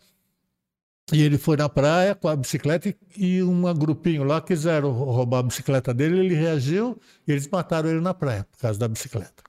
[1.12, 5.38] e ele foi na praia com a bicicleta e, e um grupinho lá quiseram roubar
[5.40, 9.42] a bicicleta dele, ele reagiu e eles mataram ele na praia por causa da bicicleta.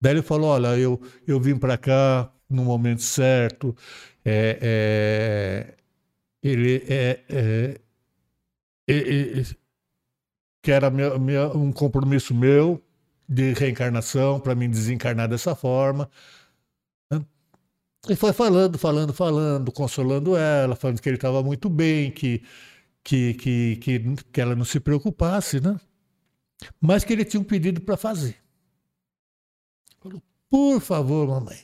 [0.00, 3.76] Daí ele falou: Olha, eu, eu vim para cá no momento certo,
[4.24, 4.58] é,
[5.72, 5.74] é,
[6.42, 7.80] ele é, é,
[10.62, 12.82] que era meu- meu- um compromisso meu
[13.28, 16.08] de reencarnação para me desencarnar dessa forma.
[18.08, 22.42] E foi falando, falando, falando, consolando ela, falando que ele estava muito bem, que,
[23.04, 24.00] que, que, que,
[24.32, 25.80] que ela não se preocupasse, né?
[26.80, 28.36] Mas que ele tinha um pedido para fazer.
[30.00, 31.58] Falou, por favor, mamãe,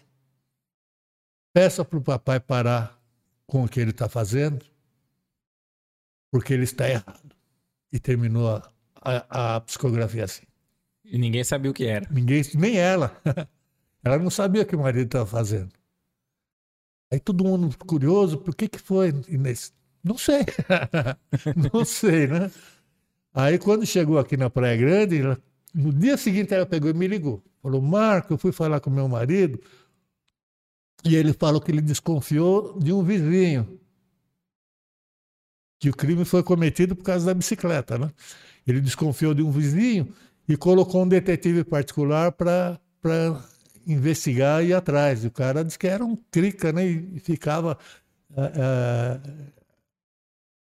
[1.58, 2.96] peça para o papai parar
[3.44, 4.64] com o que ele está fazendo,
[6.30, 7.34] porque ele está errado.
[7.92, 10.44] E terminou a, a, a psicografia assim.
[11.04, 12.06] E ninguém sabia o que era.
[12.12, 13.20] Ninguém, nem ela.
[14.04, 15.70] Ela não sabia o que o marido estava fazendo.
[17.10, 19.12] Aí todo mundo curioso, por que que foi?
[19.26, 19.74] Inês?
[20.04, 20.46] Não sei.
[21.72, 22.48] não sei, né?
[23.34, 25.42] Aí quando chegou aqui na Praia Grande, ela,
[25.74, 27.42] no dia seguinte ela pegou e me ligou.
[27.60, 29.60] Falou, Marco, eu fui falar com meu marido
[31.04, 33.78] e ele falou que ele desconfiou de um vizinho.
[35.80, 38.10] Que o crime foi cometido por causa da bicicleta, né?
[38.66, 40.12] Ele desconfiou de um vizinho
[40.48, 42.80] e colocou um detetive particular para
[43.86, 45.24] investigar e ir atrás.
[45.24, 46.84] E o cara disse que era um crica, né?
[46.84, 47.78] E ficava
[48.36, 49.20] é, é,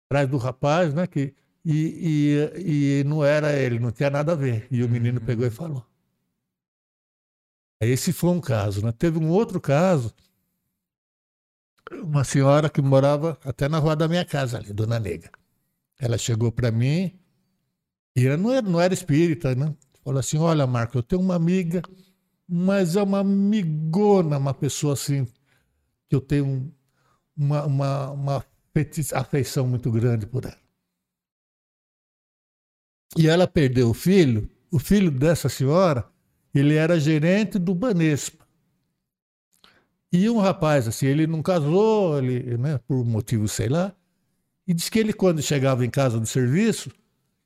[0.06, 1.08] atrás do rapaz, né?
[1.08, 1.34] Que,
[1.66, 4.68] e, e, e não era ele, não tinha nada a ver.
[4.70, 5.84] E o menino pegou e falou.
[7.82, 8.86] Esse foi um caso.
[8.86, 8.92] Né?
[8.92, 10.14] Teve um outro caso,
[11.92, 15.32] uma senhora que morava até na rua da minha casa ali, Dona Nega.
[16.00, 17.20] Ela chegou para mim,
[18.16, 19.74] e ela não era, não era espírita, né?
[20.04, 21.82] Falou assim: Olha, Marco, eu tenho uma amiga
[22.48, 25.26] mas é uma amigona, uma pessoa assim,
[26.08, 26.74] que eu tenho
[27.36, 28.46] uma, uma, uma
[29.14, 30.58] afeição muito grande por ela.
[33.18, 36.10] E ela perdeu o filho, o filho dessa senhora,
[36.54, 38.37] ele era gerente do Banespa.
[40.12, 43.94] E um rapaz, assim, ele não casou, ele, né, por motivo sei lá,
[44.68, 46.92] e diz que ele, quando chegava em casa do serviço,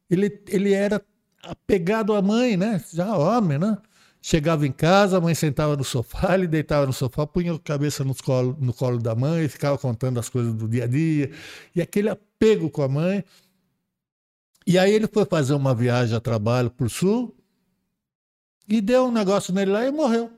[0.09, 1.01] ele, ele era
[1.43, 2.83] apegado à mãe, né?
[2.93, 3.77] Já homem, né?
[4.21, 8.03] Chegava em casa, a mãe sentava no sofá, ele deitava no sofá, punha a cabeça
[8.03, 11.31] no colo, no colo da mãe, ficava contando as coisas do dia a dia,
[11.75, 13.23] e aquele apego com a mãe.
[14.65, 17.35] E aí ele foi fazer uma viagem a trabalho para o sul,
[18.67, 20.31] e deu um negócio nele lá e morreu.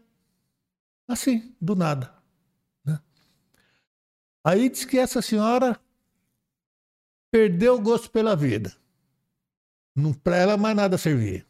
[1.07, 2.13] Assim, do nada.
[2.85, 2.99] Né?
[4.43, 5.79] Aí diz que essa senhora
[7.31, 8.73] perdeu o gosto pela vida.
[10.23, 11.45] Para ela mais nada servia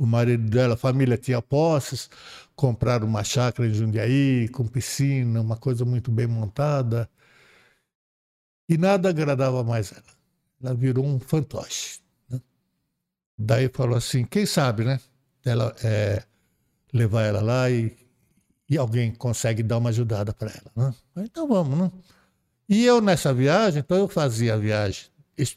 [0.00, 2.08] o marido dela, a família tinha posses,
[2.56, 7.08] compraram uma chácara em Jundiaí, com piscina, uma coisa muito bem montada.
[8.66, 10.02] E nada agradava mais ela.
[10.62, 12.00] Ela virou um fantoche.
[12.30, 12.40] Né?
[13.36, 14.98] Daí falou assim: quem sabe, né?
[15.44, 16.24] Ela, é,
[16.94, 17.94] levar ela lá e,
[18.70, 20.70] e alguém consegue dar uma ajudada para ela.
[20.76, 20.94] Né?
[21.24, 21.90] Então vamos, né?
[22.68, 25.06] E eu nessa viagem, então eu fazia a viagem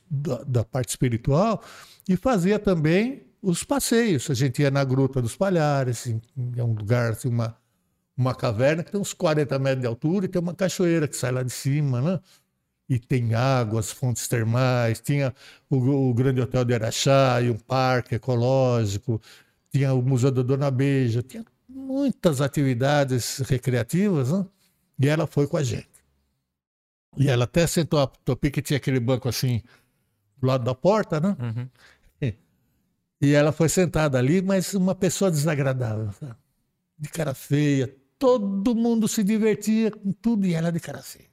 [0.09, 1.63] da, da parte espiritual
[2.09, 4.27] e fazia também os passeios.
[4.31, 6.07] A gente ia na Gruta dos Palhares,
[6.57, 7.55] é um lugar, assim, uma,
[8.17, 11.31] uma caverna que tem uns 40 metros de altura e tem uma cachoeira que sai
[11.31, 12.19] lá de cima, né?
[12.89, 15.33] E tem águas, fontes termais, tinha
[15.69, 19.21] o, o Grande Hotel de Araxá e um parque ecológico,
[19.71, 24.45] tinha o Museu da Dona Beija, tinha muitas atividades recreativas, né?
[24.99, 25.89] E ela foi com a gente.
[27.17, 29.61] E ela até sentou a topi que tinha aquele banco assim
[30.37, 31.35] do lado da porta, né?
[31.39, 31.69] Uhum.
[33.21, 36.35] E ela foi sentada ali, mas uma pessoa desagradável, sabe?
[36.97, 37.93] de cara feia.
[38.19, 41.29] Todo mundo se divertia com tudo e ela de cara feia.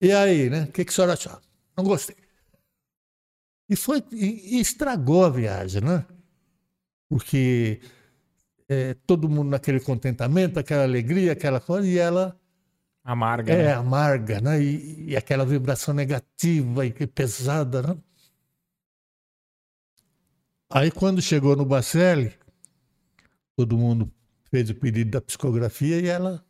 [0.00, 0.64] E aí, né?
[0.64, 1.40] O que, que a senhora achou?
[1.76, 2.16] Não gostei.
[3.68, 6.04] E, foi, e, e estragou a viagem, né?
[7.12, 7.78] Porque
[8.66, 12.40] é, todo mundo naquele contentamento, aquela alegria, aquela coisa, e ela.
[13.04, 13.52] Amarga.
[13.52, 13.74] É, né?
[13.74, 14.62] amarga, né?
[14.62, 17.98] E, e, aquela vibração negativa e pesada, né?
[20.70, 22.32] Aí quando chegou no Bacelli,
[23.54, 24.10] todo mundo
[24.50, 26.42] fez o pedido da psicografia e ela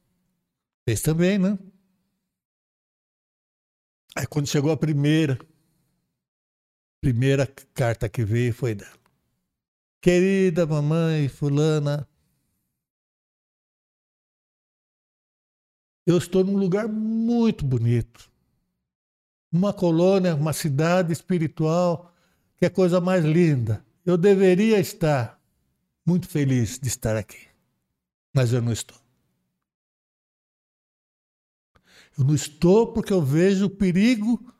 [0.84, 1.58] fez também, né?
[4.14, 5.36] Aí quando chegou a primeira,
[7.00, 9.01] primeira carta que veio foi dela.
[10.02, 12.08] Querida mamãe fulana,
[16.04, 18.28] eu estou num lugar muito bonito.
[19.52, 22.12] Uma colônia, uma cidade espiritual,
[22.56, 23.86] que é a coisa mais linda.
[24.04, 25.40] Eu deveria estar
[26.04, 27.46] muito feliz de estar aqui,
[28.34, 28.98] mas eu não estou.
[32.18, 34.52] Eu não estou porque eu vejo o perigo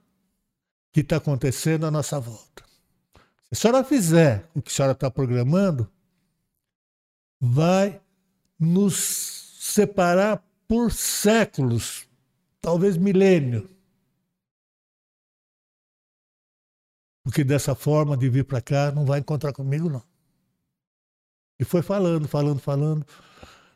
[0.93, 2.63] que está acontecendo à nossa volta.
[3.53, 5.87] Se a senhora fizer o que a senhora está programando,
[7.39, 8.01] vai
[8.59, 8.95] nos
[9.61, 12.09] separar por séculos,
[12.63, 13.69] talvez milênio.
[17.23, 20.03] Porque dessa forma de vir para cá não vai encontrar comigo, não.
[21.61, 23.07] E foi falando, falando, falando.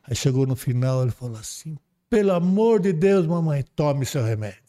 [0.02, 1.76] Aí chegou no final, ele falou assim:
[2.08, 4.65] pelo amor de Deus, mamãe, tome seu remédio.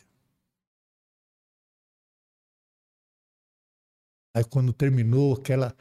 [4.38, 5.74] Aí quando terminou aquela.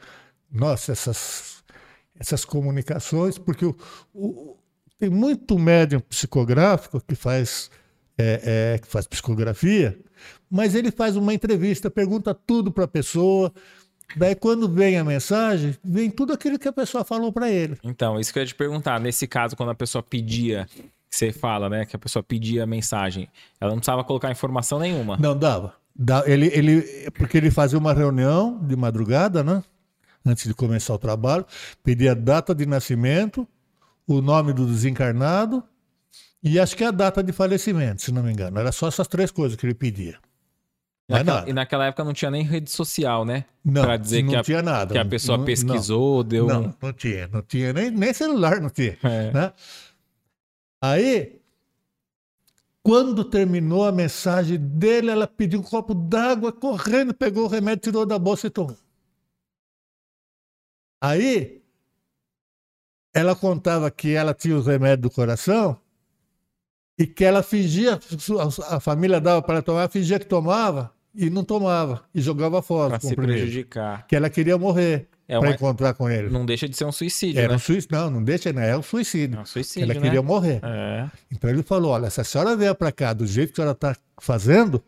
[0.51, 1.63] Nossa, essas,
[2.19, 3.75] essas comunicações, porque o,
[4.13, 4.57] o
[4.99, 7.69] tem muito médium psicográfico que faz,
[8.17, 9.97] é, é, que faz psicografia,
[10.49, 13.53] mas ele faz uma entrevista, pergunta tudo para a pessoa.
[14.15, 17.77] Daí, quando vem a mensagem, vem tudo aquilo que a pessoa falou para ele.
[17.83, 18.99] Então, isso que eu ia te perguntar.
[18.99, 20.67] Nesse caso, quando a pessoa pedia,
[21.09, 23.27] você fala, né, que a pessoa pedia a mensagem,
[23.59, 25.17] ela não precisava colocar informação nenhuma.
[25.17, 25.75] Não, dava.
[26.25, 29.63] Ele, ele, porque ele fazia uma reunião de madrugada, né?
[30.25, 31.45] Antes de começar o trabalho,
[31.83, 33.47] pedia a data de nascimento,
[34.05, 35.63] o nome do desencarnado
[36.43, 38.59] e acho que a data de falecimento, se não me engano.
[38.59, 40.17] Era só essas três coisas que ele pedia.
[41.09, 43.45] Naquela, e naquela época não tinha nem rede social, né?
[43.63, 44.93] Não, pra dizer não que a, tinha nada.
[44.93, 46.47] Que a pessoa não, pesquisou, não, deu.
[46.47, 48.97] Não, não tinha, não tinha, nem, nem celular não tinha.
[49.03, 49.31] É.
[49.31, 49.53] Né?
[50.81, 51.39] Aí,
[52.87, 58.05] quando terminou a mensagem dele, ela pediu um copo d'água, correndo, pegou o remédio, tirou
[58.05, 58.77] da bolsa e tomou.
[61.01, 61.61] Aí,
[63.13, 65.77] ela contava que ela tinha os remédios do coração
[66.97, 67.99] e que ela fingia,
[68.69, 72.91] a família dava para tomar, fingia que tomava e não tomava e jogava fora.
[72.91, 74.07] Para se prejudicar.
[74.07, 76.29] Que ela queria morrer é para encontrar com ele.
[76.29, 77.55] Não deixa de ser um suicídio, Era né?
[77.55, 79.37] um suicídio, não, não deixa, não, é um suicídio.
[79.37, 80.01] É um suicídio, ela né?
[80.01, 80.61] queria morrer.
[80.63, 81.09] É.
[81.31, 83.75] Então ele falou, olha, se a senhora vier para cá do jeito que a senhora
[83.75, 84.81] está fazendo,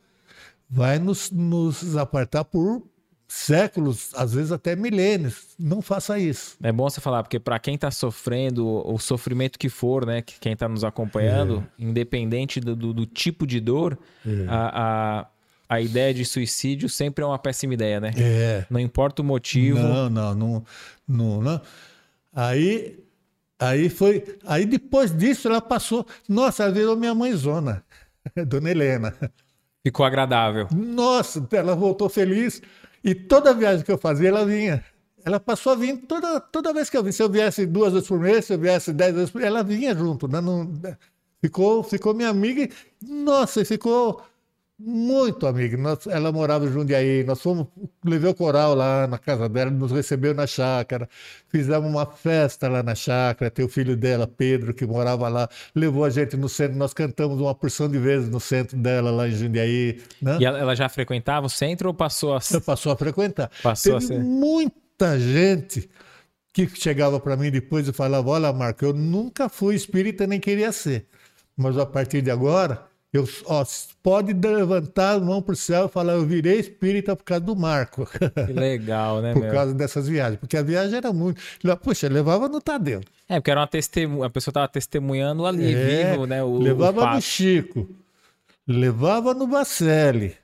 [0.69, 2.83] vai nos, nos apartar por
[3.29, 5.49] séculos, às vezes até milênios.
[5.57, 6.57] Não faça isso.
[6.63, 10.53] É bom você falar, porque para quem está sofrendo, o sofrimento que for, né, quem
[10.53, 11.83] está nos acompanhando, é.
[11.83, 14.45] independente do, do, do, tipo de dor, é.
[14.47, 15.27] a, a,
[15.69, 18.11] a, ideia de suicídio sempre é uma péssima ideia, né?
[18.17, 18.65] É.
[18.69, 19.79] Não importa o motivo.
[19.79, 20.65] Não, não, não,
[21.07, 21.61] não, não.
[22.33, 22.99] Aí,
[23.59, 27.83] aí foi, aí depois disso ela passou, nossa, ela virou minha mãezona,
[28.47, 29.15] Dona Helena.
[29.83, 30.67] Ficou agradável.
[30.73, 32.61] Nossa, ela voltou feliz.
[33.03, 34.83] E toda viagem que eu fazia, ela vinha.
[35.25, 37.11] Ela passou a vir toda, toda vez que eu vim.
[37.11, 39.63] Se eu viesse duas vezes por mês, se eu viesse dez vezes por mês, ela
[39.63, 40.27] vinha junto.
[40.27, 40.41] Né?
[40.41, 40.69] Não,
[41.41, 42.63] ficou, ficou minha amiga.
[42.63, 42.69] E,
[43.01, 44.21] nossa, ficou
[44.79, 45.75] muito amiga.
[45.75, 47.23] Nós, ela morava em Jundiaí.
[47.25, 47.67] Nós fomos,
[48.03, 51.09] levei o coral lá na casa dela, nos recebeu na chácara.
[51.49, 53.51] Fizemos uma festa lá na chácara.
[53.51, 55.49] Tem o filho dela, Pedro, que morava lá.
[55.75, 56.77] Levou a gente no centro.
[56.77, 60.01] Nós cantamos uma porção de vezes no centro dela, lá em Jundiaí.
[60.21, 60.37] Né?
[60.39, 62.39] E ela já frequentava o centro ou passou a...
[62.65, 63.51] Passou a frequentar.
[63.61, 64.23] Passou Teve a ser...
[64.23, 65.89] muita gente
[66.53, 70.71] que chegava para mim depois e falava: Olha, Marco, eu nunca fui espírita nem queria
[70.71, 71.07] ser.
[71.55, 73.65] Mas a partir de agora eu, ó,
[74.03, 77.55] pode levantar a mão para o céu e falar, eu virei espírita por causa do
[77.55, 78.07] Marco.
[78.45, 79.51] Que legal, né, Por meu?
[79.51, 80.39] causa dessas viagens.
[80.39, 81.41] Porque a viagem era muito...
[81.81, 83.01] Puxa, levava no Tadeu.
[83.27, 86.43] É, porque era uma testemunha, a pessoa estava testemunhando ali, é, vivo, né?
[86.43, 87.89] O, levava o no Chico,
[88.67, 90.35] levava no Bacelli,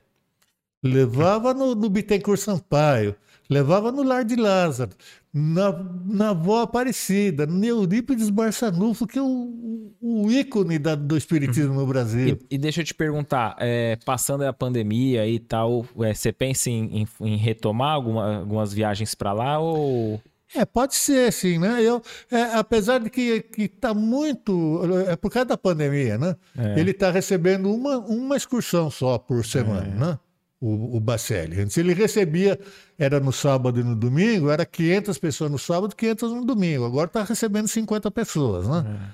[0.82, 3.16] levava no, no Bittencourt Sampaio,
[3.50, 4.92] levava no Lar de Lázaro,
[5.38, 5.70] na,
[6.06, 11.86] na avó Aparecida, no Eurípides Barçanufo, que é o, o ícone da, do espiritismo no
[11.86, 12.38] Brasil.
[12.50, 16.70] E, e deixa eu te perguntar, é, passando a pandemia e tal, é, você pensa
[16.70, 20.18] em, em, em retomar alguma, algumas viagens para lá ou...
[20.54, 21.82] É, pode ser, sim, né?
[21.82, 22.00] Eu,
[22.30, 24.80] é, apesar de que está muito.
[25.08, 26.36] É por causa da pandemia, né?
[26.56, 26.78] É.
[26.80, 29.98] Ele está recebendo uma, uma excursão só por semana, É.
[29.98, 30.18] né?
[30.66, 31.60] O, o Bacelli.
[31.60, 32.58] Antes ele recebia,
[32.98, 36.84] era no sábado e no domingo, era 500 pessoas no sábado, 500 no domingo.
[36.84, 39.12] Agora está recebendo 50 pessoas, né?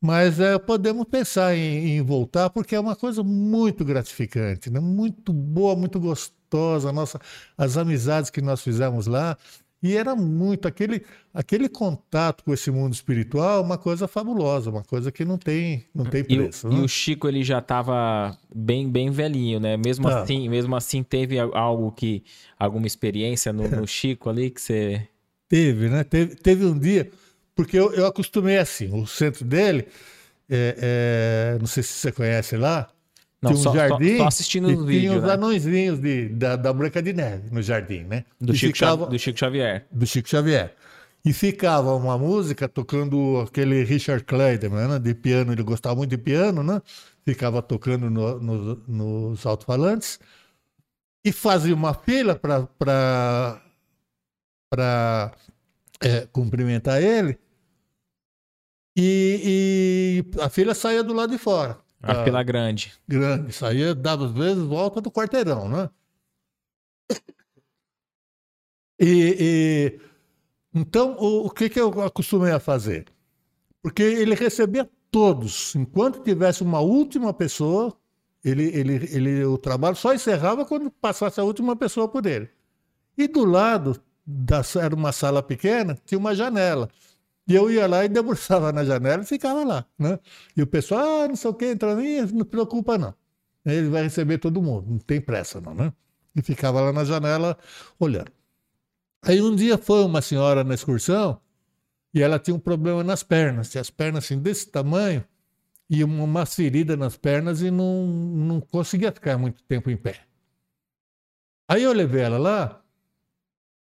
[0.00, 4.78] Mas é, podemos pensar em, em voltar, porque é uma coisa muito gratificante, né?
[4.78, 6.92] muito boa, muito gostosa.
[6.92, 7.20] Nossa,
[7.58, 9.36] as amizades que nós fizemos lá.
[9.82, 11.02] E era muito aquele,
[11.34, 16.04] aquele contato com esse mundo espiritual, uma coisa fabulosa, uma coisa que não tem, não
[16.06, 16.66] tem E, preço.
[16.68, 16.80] e né?
[16.80, 19.76] o Chico ele já estava bem, bem velhinho, né?
[19.76, 20.22] Mesmo Tá.
[20.22, 22.24] assim, mesmo assim teve algo que
[22.58, 25.06] alguma experiência no, no Chico ali que você
[25.48, 26.02] Teve, né?
[26.02, 27.08] Teve, teve um dia,
[27.54, 29.86] porque eu, eu acostumei assim, o centro dele,
[30.50, 32.88] é, é, não sei se você conhece lá,
[33.42, 35.32] Não, tinha um só- jardim só assistindo e os tinha os né?
[35.34, 38.24] anõezinhos de, da, da Branca de Neve no jardim, né?
[38.40, 39.86] do Chico, ficava- do Chico Xavier.
[39.90, 40.74] do Chico Xavier.
[41.24, 44.98] E ficava uma música tocando aquele Richard Clayderman, né?
[45.00, 46.80] De piano, ele gostava muito de piano, né?
[47.24, 50.20] Ficava tocando no- no- nos alto-falantes.
[51.24, 53.60] E fazia uma fila para
[56.00, 57.38] é, cumprimentar ele.
[58.96, 61.78] E, e a fila saía do lado de fora.
[62.06, 62.92] A Ah, fila grande.
[63.08, 63.52] grande.
[63.52, 65.90] Saía, dava às vezes volta do quarteirão, né?
[68.98, 69.36] E,
[69.98, 70.00] e-
[70.74, 73.06] então, o, o que, que eu acostumei a fazer?
[73.82, 75.74] Porque ele recebia todos.
[75.74, 77.96] Enquanto tivesse uma última pessoa,
[78.44, 82.48] ele, ele, ele, o trabalho só encerrava quando passasse a última pessoa por ele.
[83.16, 86.88] E do lado, da, era uma sala pequena, tinha uma janela.
[87.48, 90.18] E eu ia lá e debruçava na janela e ficava lá, né?
[90.56, 93.14] E o pessoal, ah, não sei o que, entra aí, não preocupa não.
[93.64, 95.92] Ele vai receber todo mundo, não tem pressa não, né?
[96.34, 97.56] E ficava lá na janela
[97.98, 98.32] olhando.
[99.22, 101.40] Aí um dia foi uma senhora na excursão
[102.12, 105.24] e ela tinha um problema nas pernas, tinha as pernas assim desse tamanho
[105.88, 110.20] e uma ferida nas pernas e não, não conseguia ficar muito tempo em pé.
[111.68, 112.82] Aí eu levei ela lá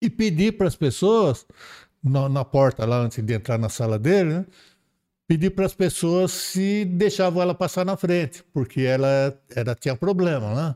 [0.00, 1.46] e pedi para as pessoas,
[2.02, 4.46] na, na, porta lá antes de entrar na sala dele, né?
[5.26, 10.54] pedi para as pessoas se deixavam ela passar na frente, porque ela, ela tinha problema,
[10.54, 10.74] né?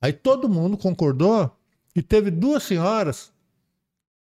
[0.00, 1.50] Aí todo mundo concordou
[1.94, 3.32] e teve duas senhoras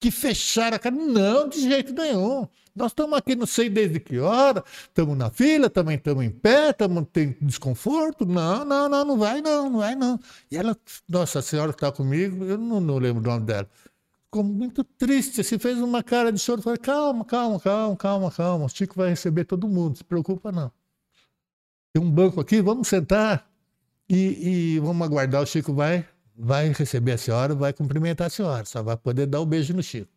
[0.01, 0.95] que fecharam a cara.
[0.95, 2.47] Não, de jeito nenhum.
[2.74, 6.70] Nós estamos aqui, não sei desde que hora, estamos na fila, também estamos em pé,
[6.70, 8.24] estamos tem desconforto.
[8.24, 10.20] Não, não, não, não vai não, não vai não.
[10.51, 10.77] E ela,
[11.09, 13.69] nossa, a senhora que está comigo, eu não, não lembro o nome dela.
[14.29, 16.61] Ficou muito triste, assim, fez uma cara de choro.
[16.61, 18.65] Falei, calma, calma, calma, calma, calma.
[18.67, 20.71] O Chico vai receber todo mundo, se preocupa não.
[21.95, 23.51] Tem um banco aqui, vamos sentar
[24.07, 25.43] e, e vamos aguardar.
[25.43, 26.07] O Chico vai
[26.39, 29.75] vai receber a senhora, vai cumprimentar a senhora, só vai poder dar o um beijo
[29.75, 30.11] no Chico.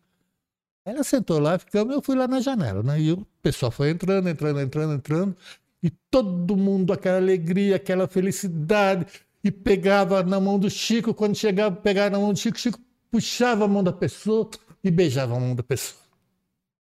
[0.85, 2.99] Ela sentou lá, ficamos, eu fui lá na janela, né?
[2.99, 5.37] E o pessoal foi entrando, entrando, entrando, entrando,
[5.81, 9.07] e todo mundo, aquela alegria, aquela felicidade,
[9.43, 12.79] e pegava na mão do Chico, quando chegava, pegava na mão do Chico, Chico
[13.11, 14.49] puxava a mão da pessoa
[14.83, 16.01] e beijava a mão da pessoa.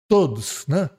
[0.08, 0.90] Todos, né?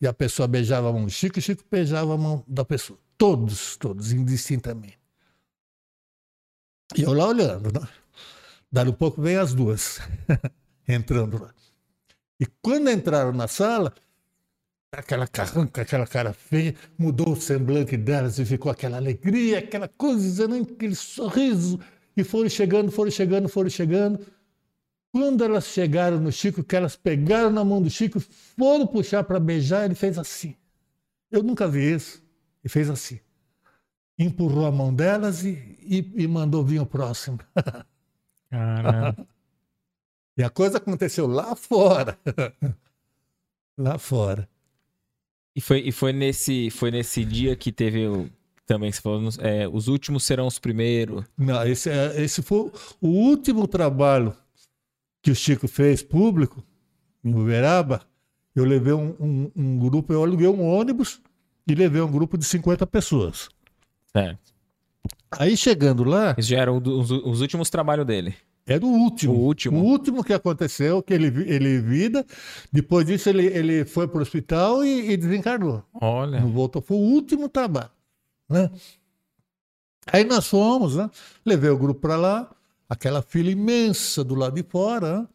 [0.00, 2.98] E a pessoa beijava a mão do Chico, e Chico beijava a mão da pessoa.
[3.18, 4.98] Todos, todos, indistintamente.
[6.96, 7.86] E eu lá olhando, né?
[8.72, 10.00] Dali um pouco vem as duas
[10.88, 11.52] entrando lá.
[12.38, 13.92] E quando entraram na sala,
[14.90, 20.48] aquela carranca, aquela cara feia, mudou o semblante delas e ficou aquela alegria, aquela coisa,
[20.48, 20.60] né?
[20.60, 21.78] aquele sorriso.
[22.16, 24.24] E foram chegando, foram chegando, foram chegando.
[25.12, 29.40] Quando elas chegaram no Chico, que elas pegaram na mão do Chico, foram puxar para
[29.40, 30.54] beijar, ele fez assim.
[31.30, 32.22] Eu nunca vi isso.
[32.62, 33.18] E fez assim
[34.24, 37.38] empurrou a mão delas e, e, e mandou vir o próximo.
[38.50, 39.26] Caramba.
[40.36, 42.18] e a coisa aconteceu lá fora.
[43.78, 44.48] lá fora.
[45.54, 48.28] E foi, e foi, nesse, foi nesse dia que teve o,
[48.66, 51.24] também, você falou, é, os últimos serão os primeiros.
[51.36, 52.70] Não, esse, é, esse foi
[53.00, 54.36] o último trabalho
[55.22, 56.62] que o Chico fez público,
[57.24, 58.02] em Uberaba.
[58.54, 61.20] Eu levei um, um, um grupo, eu aluguei um ônibus
[61.66, 63.48] e levei um grupo de 50 pessoas.
[64.12, 64.52] Certo.
[65.30, 66.34] Aí chegando lá.
[66.36, 68.34] Isso já eram os, os últimos trabalhos dele.
[68.66, 69.34] Era o último.
[69.34, 69.80] O último.
[69.80, 72.24] O último que aconteceu, que ele, ele vida.
[72.72, 75.82] Depois disso, ele, ele foi para o hospital e, e, desencarnou.
[75.94, 76.40] Olha.
[76.40, 76.82] Não voltou.
[76.82, 77.90] Foi o último trabalho.
[78.48, 78.70] Né?
[80.06, 81.10] Aí nós fomos, né?
[81.44, 82.50] Levei o grupo para lá,
[82.90, 85.26] aquela fila imensa do lado de fora.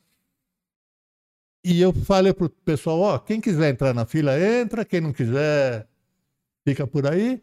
[1.63, 4.85] E eu falei para o pessoal: ó, quem quiser entrar na fila, entra.
[4.85, 5.87] Quem não quiser,
[6.63, 7.41] fica por aí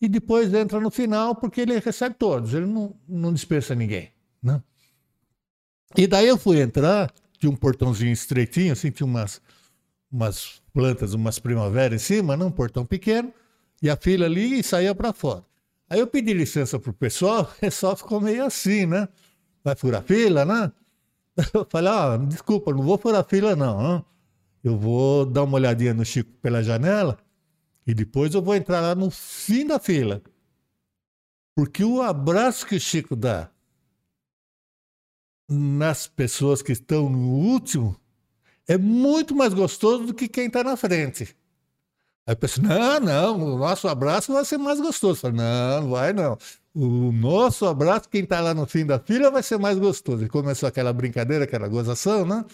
[0.00, 4.10] e depois entra no final porque ele recebe todos, ele não, não dispensa ninguém.
[4.42, 4.62] Né?
[5.96, 9.42] E daí eu fui entrar, tinha um portãozinho estreitinho, assim, tinha umas,
[10.10, 12.44] umas plantas, umas primaveras em cima, né?
[12.44, 13.32] um portão pequeno,
[13.82, 15.44] e a fila ali e saía para fora.
[15.88, 19.06] Aí eu pedi licença pro pessoal, o pessoal ficou meio assim, né?
[19.62, 20.72] Vai furar fila, né?
[21.54, 24.04] Eu falei, ah, desculpa, não vou furar fila não.
[24.62, 27.18] Eu vou dar uma olhadinha no Chico pela janela
[27.86, 30.22] e depois eu vou entrar lá no fim da fila.
[31.56, 33.50] Porque o abraço que o Chico dá
[35.48, 37.96] nas pessoas que estão no último
[38.68, 41.36] é muito mais gostoso do que quem está na frente.
[42.26, 45.14] Aí eu penso, não, não, o nosso abraço vai ser mais gostoso.
[45.14, 46.38] Eu falo, não, não vai não.
[46.74, 50.24] O nosso abraço, quem está lá no fim da fila, vai ser mais gostoso.
[50.24, 52.44] E começou aquela brincadeira, aquela gozação, né?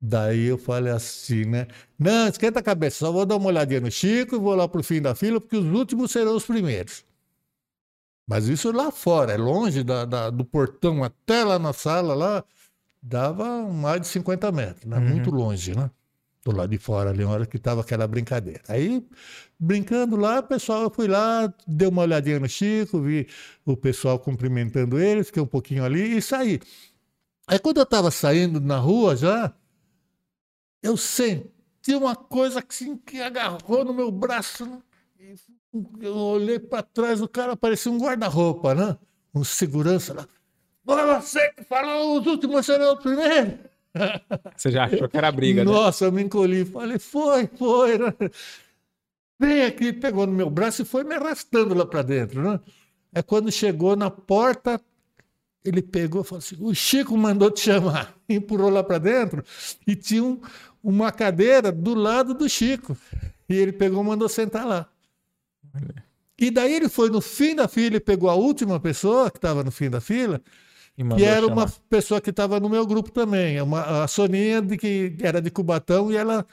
[0.00, 1.66] Daí eu falei assim, né?
[1.98, 4.82] Não, esquenta a cabeça, só vou dar uma olhadinha no Chico e vou lá pro
[4.82, 7.04] fim da fila, porque os últimos serão os primeiros.
[8.26, 12.44] Mas isso lá fora, é longe da, da, do portão até lá na sala, lá,
[13.02, 14.98] dava mais de 50 metros, né?
[14.98, 15.08] Uhum.
[15.08, 15.90] Muito longe, né?
[16.44, 18.62] Do lado de fora ali, na hora que tava aquela brincadeira.
[18.68, 19.06] Aí,
[19.60, 23.28] brincando lá, o pessoal, eu fui lá, dei uma olhadinha no Chico, vi
[23.66, 26.58] o pessoal cumprimentando ele, fiquei um pouquinho ali e saí.
[27.46, 29.52] Aí quando eu tava saindo na rua já,
[30.82, 34.82] eu senti uma coisa assim, que agarrou no meu braço.
[36.00, 38.96] Eu olhei para trás, o cara parecia um guarda-roupa, né?
[39.34, 40.26] Um segurança lá.
[41.20, 43.54] Você que falou os últimos serão os primeiros.
[44.56, 45.70] Você já achou que era briga, né?
[45.70, 46.64] Nossa, eu me encolhi.
[46.64, 47.98] Falei, foi, foi.
[47.98, 48.14] Né?
[49.40, 52.60] Vem aqui, pegou no meu braço e foi me arrastando lá para dentro, né?
[53.10, 54.78] É quando chegou na porta,
[55.64, 58.14] ele pegou e falou assim: o Chico mandou te chamar.
[58.28, 59.42] Empurrou lá para dentro
[59.86, 60.38] e tinha um,
[60.84, 62.94] uma cadeira do lado do Chico.
[63.48, 64.86] E ele pegou e mandou sentar lá.
[66.38, 69.64] E daí ele foi no fim da fila e pegou a última pessoa que estava
[69.64, 70.40] no fim da fila,
[71.16, 71.52] que era chamar.
[71.52, 73.60] uma pessoa que estava no meu grupo também.
[73.62, 76.46] Uma, a Soninha, de que era de Cubatão, e ela.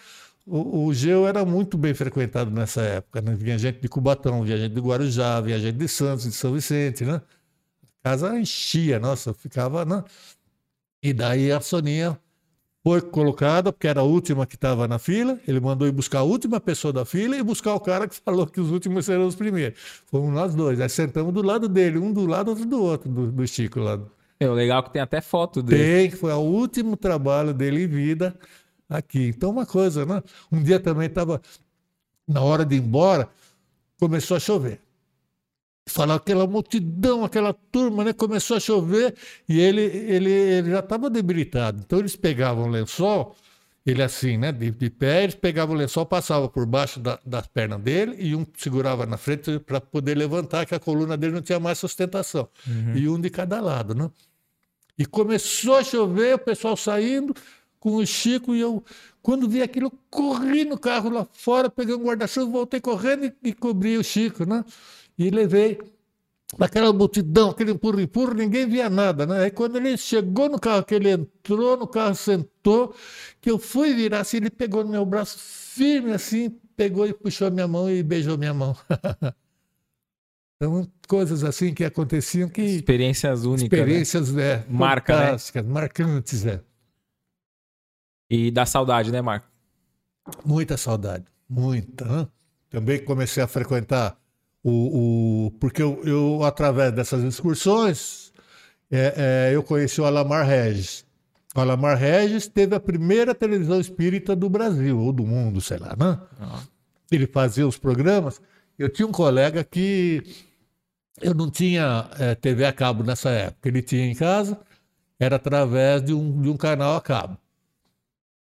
[0.50, 3.22] O, o Geu era muito bem frequentado nessa época.
[3.22, 3.36] Né?
[3.36, 7.04] Vinha gente de Cubatão, vinha gente de Guarujá, vinha gente de Santos, de São Vicente,
[7.04, 7.22] né?
[8.06, 9.84] A casa enchia, nossa, ficava.
[9.84, 10.02] Né?
[11.04, 12.18] E daí a Soninha
[12.82, 15.38] foi colocada, porque era a última que estava na fila.
[15.46, 18.48] Ele mandou ir buscar a última pessoa da fila e buscar o cara que falou
[18.48, 19.78] que os últimos serão os primeiros.
[20.06, 20.80] Fomos nós dois.
[20.80, 24.00] Aí sentamos do lado dele, um do lado, outro do outro, do, do Chico lá.
[24.40, 26.10] É, o legal é que tem até foto dele.
[26.10, 28.34] Tem, foi o último trabalho dele em vida
[28.90, 29.28] aqui.
[29.28, 30.22] Então, uma coisa, né?
[30.52, 31.42] Um dia também estava,
[32.28, 33.30] na hora de ir embora,
[34.00, 34.80] começou a chover.
[35.90, 38.14] Falar aquela multidão, aquela turma, né?
[38.14, 39.16] Começou a chover
[39.48, 41.82] e ele, ele, ele já estava debilitado.
[41.86, 43.36] Então eles pegavam o lençol,
[43.86, 44.52] ele assim, né?
[44.52, 48.36] De, de pé, eles pegavam o lençol, passavam por baixo da, das pernas dele e
[48.36, 52.50] um segurava na frente para poder levantar, que a coluna dele não tinha mais sustentação.
[52.68, 52.98] Uhum.
[52.98, 54.12] E um de cada lado, né?
[54.98, 57.34] E começou a chover, o pessoal saindo
[57.80, 58.84] com o Chico e eu,
[59.22, 63.54] quando vi aquilo, corri no carro lá fora, peguei um guarda-chuva, voltei correndo e, e
[63.54, 64.64] cobri o Chico, né?
[65.18, 65.80] e levei
[66.60, 69.46] aquela multidão, aquele empurra-empurra, ninguém via nada, né?
[69.46, 72.96] Aí quando ele chegou no carro, que ele entrou no carro, sentou,
[73.42, 77.52] que eu fui virar assim, ele pegou no meu braço firme assim, pegou e puxou
[77.52, 78.78] minha mão e beijou minha mão.
[80.56, 82.62] então, coisas assim que aconteciam que...
[82.62, 83.78] Experiências únicas, né?
[83.78, 84.44] Experiências, né?
[84.44, 85.26] é, Marca, né?
[85.26, 86.62] fantásticas, né?
[88.30, 89.48] E dá saudade, né, Marco?
[90.46, 92.30] Muita saudade, muita.
[92.70, 94.18] Também comecei a frequentar
[94.64, 98.34] o, o, porque eu, eu, através dessas excursões,
[98.92, 99.14] é,
[99.50, 101.06] é, eu conheci o Alamar Regis.
[101.56, 105.96] O Alamar Regis teve a primeira televisão espírita do Brasil, ou do mundo, sei lá,
[105.98, 106.20] né?
[106.40, 106.60] Uhum.
[107.10, 108.42] Ele fazia os programas.
[108.78, 110.22] Eu tinha um colega que
[111.22, 113.70] eu não tinha é, TV a cabo nessa época.
[113.70, 114.60] Ele tinha em casa,
[115.20, 117.38] era através de um, de um canal a cabo.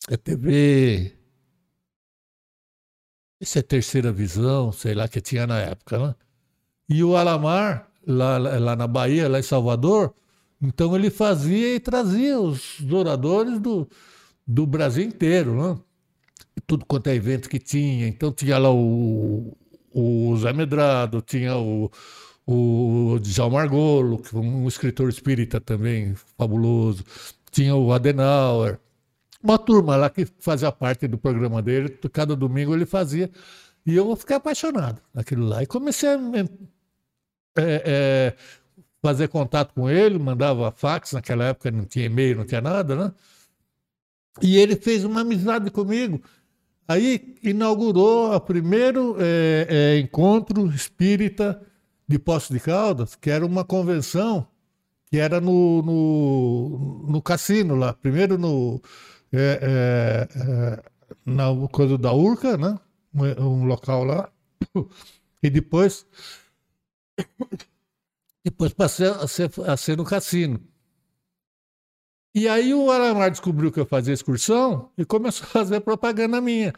[0.10, 1.16] É TV
[3.40, 6.16] isso é terceira visão, sei lá, que tinha na época, né?
[6.90, 10.14] E o Alamar, lá, lá na Bahia, lá em Salvador,
[10.62, 13.88] então ele fazia e trazia os oradores do,
[14.48, 15.80] do Brasil inteiro, né?
[16.68, 18.08] Tudo quanto é evento que tinha.
[18.08, 19.56] Então tinha lá o,
[19.94, 21.92] o Zé Medrado, tinha o,
[22.48, 27.04] o Djalma Argolo, um escritor espírita também fabuloso.
[27.52, 28.80] Tinha o Adenauer,
[29.46, 33.30] uma turma lá que fazia parte do programa dele, cada domingo ele fazia.
[33.86, 35.62] E eu fiquei apaixonado naquilo lá.
[35.62, 36.20] E comecei a
[37.58, 38.36] é, é,
[39.02, 43.14] fazer contato com ele, mandava fax, naquela época não tinha e-mail, não tinha nada, né?
[44.42, 46.22] E ele fez uma amizade comigo.
[46.88, 51.62] Aí inaugurou o primeiro é, é, encontro espírita
[52.08, 54.48] de Poço de Caldas, que era uma convenção
[55.10, 57.94] que era no, no, no cassino lá.
[57.94, 58.82] Primeiro no,
[59.34, 60.84] é, é, é,
[61.26, 62.80] na coisa da Urca, né?
[63.14, 64.30] Um, um, local lá.
[65.44, 66.08] E depois
[68.44, 70.60] depois passei a ser, a ser no cassino.
[72.34, 76.74] E aí o Aramar descobriu que eu fazia excursão e começou a fazer propaganda minha.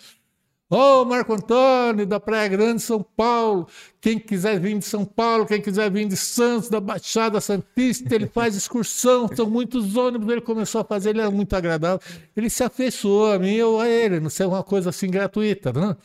[0.69, 3.67] Ô, oh, Marco Antônio, da Praia Grande, São Paulo.
[4.01, 8.27] Quem quiser vir de São Paulo, quem quiser vir de Santos, da Baixada Santista, ele
[8.27, 10.27] faz excursão, são muitos ônibus.
[10.29, 12.01] Ele começou a fazer, ele era muito agradável.
[12.35, 15.95] Ele se afeiçoou a mim, eu a ele, não sei, uma coisa assim gratuita, né?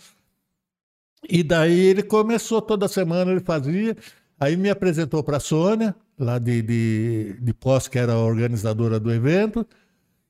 [1.28, 3.96] E daí ele começou, toda semana ele fazia.
[4.38, 9.00] Aí me apresentou para a Sônia, lá de, de, de Pós, que era a organizadora
[9.00, 9.66] do evento.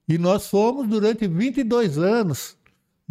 [0.09, 2.57] E nós fomos durante 22 anos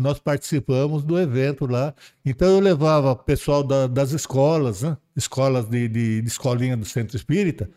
[0.02, 1.94] nós participamos do evento lá.
[2.26, 4.98] Então eu levava pessoal da, das escolas, né?
[5.16, 7.70] escolas de, de, de, escolinha do Centro Espírita.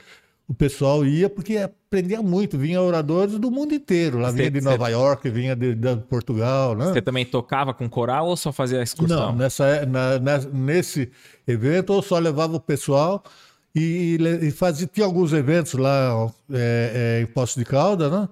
[0.46, 4.18] O pessoal ia porque aprendia muito, vinha oradores do mundo inteiro.
[4.18, 6.74] Lá vinha de Nova York, vinha de, de, Portugal.
[6.74, 6.92] Né?
[6.92, 9.32] Você também tocava com coral ou só fazia excursão?
[9.32, 11.10] Não, nessa, na, nesse
[11.46, 13.22] evento eu só levava o pessoal
[13.74, 18.28] e, e fazia, tinha alguns eventos lá é, é, em Poço de Calda, né?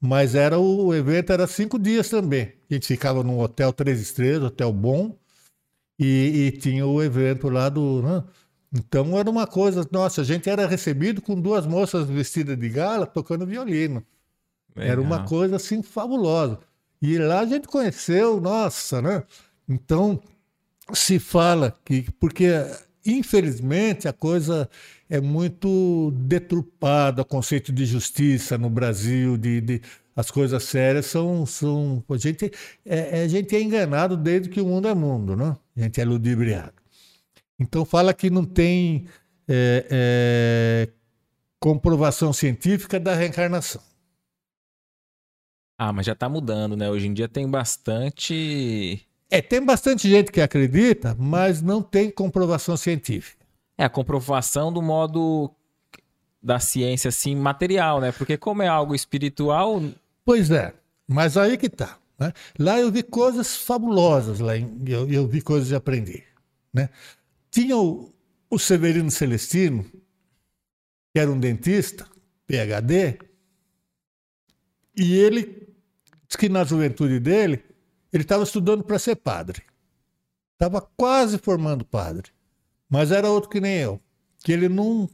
[0.00, 2.55] Mas era o, o evento era cinco dias também.
[2.68, 5.16] A gente ficava num hotel três estrelas, hotel bom,
[5.98, 8.02] e, e tinha o evento lá do.
[8.02, 8.24] Né?
[8.72, 13.06] Então era uma coisa, nossa, a gente era recebido com duas moças vestidas de gala
[13.06, 14.04] tocando violino.
[14.74, 14.92] Legal.
[14.92, 16.58] Era uma coisa assim fabulosa.
[17.00, 19.22] E lá a gente conheceu, nossa, né?
[19.68, 20.20] Então
[20.92, 22.48] se fala que, porque
[23.04, 24.68] infelizmente a coisa
[25.08, 29.82] é muito deturpado o conceito de justiça no Brasil, de, de
[30.16, 31.44] as coisas sérias são.
[31.44, 32.50] são a, gente,
[32.84, 35.56] é, a gente é enganado desde que o mundo é mundo, não?
[35.76, 36.72] A gente é ludibriado.
[37.60, 39.06] Então fala que não tem
[39.46, 40.88] é, é,
[41.60, 43.82] comprovação científica da reencarnação.
[45.78, 46.88] Ah, mas já está mudando, né?
[46.88, 49.06] Hoje em dia tem bastante.
[49.30, 53.44] É, tem bastante gente que acredita, mas não tem comprovação científica.
[53.76, 55.50] É a comprovação do modo
[56.42, 58.12] da ciência assim material, né?
[58.12, 59.82] Porque como é algo espiritual.
[60.26, 60.74] Pois é,
[61.06, 62.00] mas aí que tá.
[62.18, 62.32] Né?
[62.58, 66.24] Lá eu vi coisas fabulosas, lá em, eu, eu vi coisas de aprender.
[66.74, 66.90] Né?
[67.48, 68.12] Tinha o,
[68.50, 69.84] o Severino Celestino,
[71.14, 72.08] que era um dentista,
[72.44, 73.20] PhD,
[74.96, 75.68] e ele
[76.26, 77.62] diz que na juventude dele,
[78.12, 79.62] ele estava estudando para ser padre.
[80.54, 82.32] Estava quase formando padre.
[82.88, 84.00] Mas era outro que nem eu,
[84.42, 85.08] que ele não,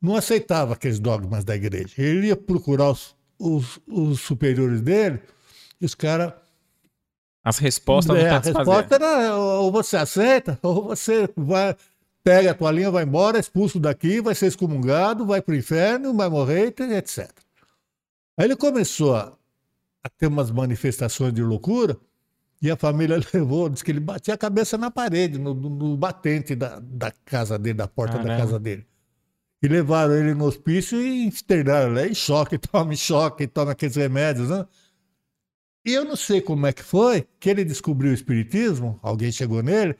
[0.00, 1.94] não aceitava aqueles dogmas da igreja.
[1.98, 5.20] Ele ia procurar os, os, os superiores dele
[5.80, 6.32] os caras.
[7.44, 11.76] As respostas é, não A resposta era ou você aceita, ou você vai,
[12.24, 16.12] pega a tua linha, vai embora, expulso daqui, vai ser excomungado, vai para o inferno,
[16.12, 17.30] vai morrer, etc.
[18.36, 19.32] Aí ele começou a,
[20.02, 21.96] a ter umas manifestações de loucura
[22.60, 26.56] e a família levou, disse que ele batia a cabeça na parede, no, no batente
[26.56, 28.34] da, da casa dele, da porta Caramba.
[28.34, 28.84] da casa dele.
[29.62, 34.50] E levaram ele no hospício e externaram ele em choque, tome choque, toma aqueles remédios,
[34.50, 34.66] né?
[35.84, 39.62] E eu não sei como é que foi que ele descobriu o espiritismo, alguém chegou
[39.62, 39.94] nele,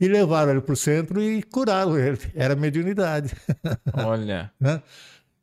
[0.00, 2.18] e levaram ele para o centro e curaram ele.
[2.34, 3.32] Era mediunidade.
[3.94, 4.52] Olha.
[4.58, 4.82] né?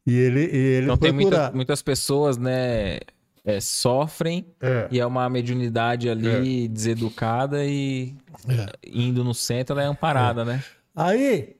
[0.05, 2.99] E ele, e ele então tem muita, muitas pessoas, né?
[3.43, 4.87] é, sofrem é.
[4.91, 6.67] e é uma mediunidade ali é.
[6.67, 8.15] deseducada e
[8.47, 8.71] é.
[8.85, 10.63] indo no centro ela é amparada, né?
[10.95, 11.55] Aí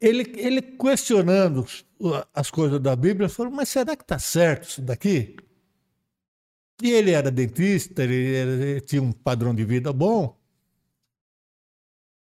[0.00, 1.66] ele, ele questionando
[2.32, 5.36] as coisas da Bíblia, falou, mas será que está certo isso daqui?
[6.82, 10.38] E ele era dentista, ele, ele tinha um padrão de vida bom.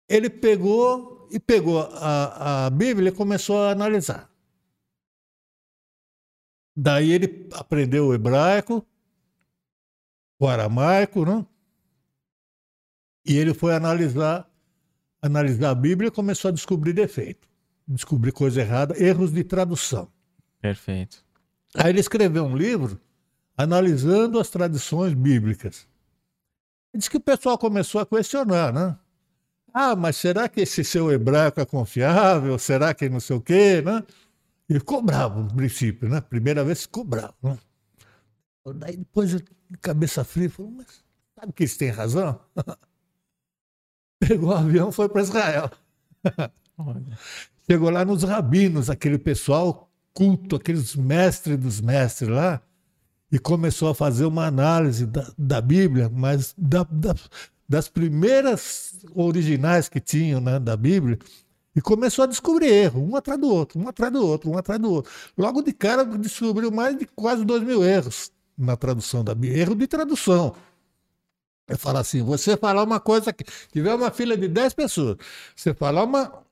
[0.08, 4.32] Ele pegou e pegou a, a Bíblia e começou a analisar.
[6.76, 8.86] Daí ele aprendeu o hebraico,
[10.40, 11.46] o aramaico, né?
[13.26, 14.50] E ele foi analisar,
[15.22, 17.48] analisar a Bíblia e começou a descobrir defeito,
[17.88, 20.08] descobrir coisa errada, erros de tradução.
[20.62, 21.24] Perfeito.
[21.76, 23.00] Aí ele escreveu um livro
[23.58, 25.88] analisando as tradições bíblicas.
[26.94, 28.98] Diz que o pessoal começou a questionar, né?
[29.74, 32.58] Ah, mas será que esse seu hebraico é confiável?
[32.58, 34.04] Será que não sei o quê, né?
[34.70, 36.22] E ficou bravo no princípio, né?
[36.22, 37.36] Primeira vez ficou bravo.
[37.44, 37.58] Né?
[38.76, 39.36] Daí depois,
[39.82, 41.04] cabeça fria, falou, mas
[41.38, 42.40] sabe que eles têm razão?
[44.20, 45.70] Pegou o avião foi para Israel.
[47.70, 52.62] Chegou lá nos rabinos, aquele pessoal culto, aqueles mestres dos mestres lá,
[53.32, 57.16] e começou a fazer uma análise da, da Bíblia, mas da, da,
[57.68, 61.18] das primeiras originais que tinham né, da Bíblia,
[61.76, 64.80] e começou a descobrir erro, um atrás do outro, um atrás do outro, um atrás
[64.80, 65.12] do outro.
[65.38, 69.62] Logo de cara descobriu mais de quase dois mil erros na tradução da Bíblia.
[69.62, 70.56] Erro de tradução.
[71.68, 73.44] Eu falo assim, você falar uma coisa que
[73.74, 75.18] tiver uma fila de dez pessoas,
[75.54, 76.45] você falar uma,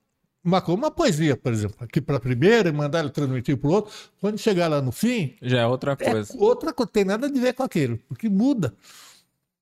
[0.44, 3.74] uma, uma poesia, por exemplo, aqui para a primeira e mandar ele transmitir para o
[3.74, 5.36] outro, quando chegar lá no fim.
[5.41, 6.34] Já é outra coisa.
[6.34, 8.74] É outra coisa, tem nada a ver com aquilo, porque muda.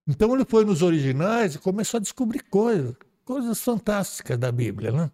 [0.07, 5.11] Então ele foi nos originais e começou a descobrir coisas, coisas fantásticas da Bíblia, né?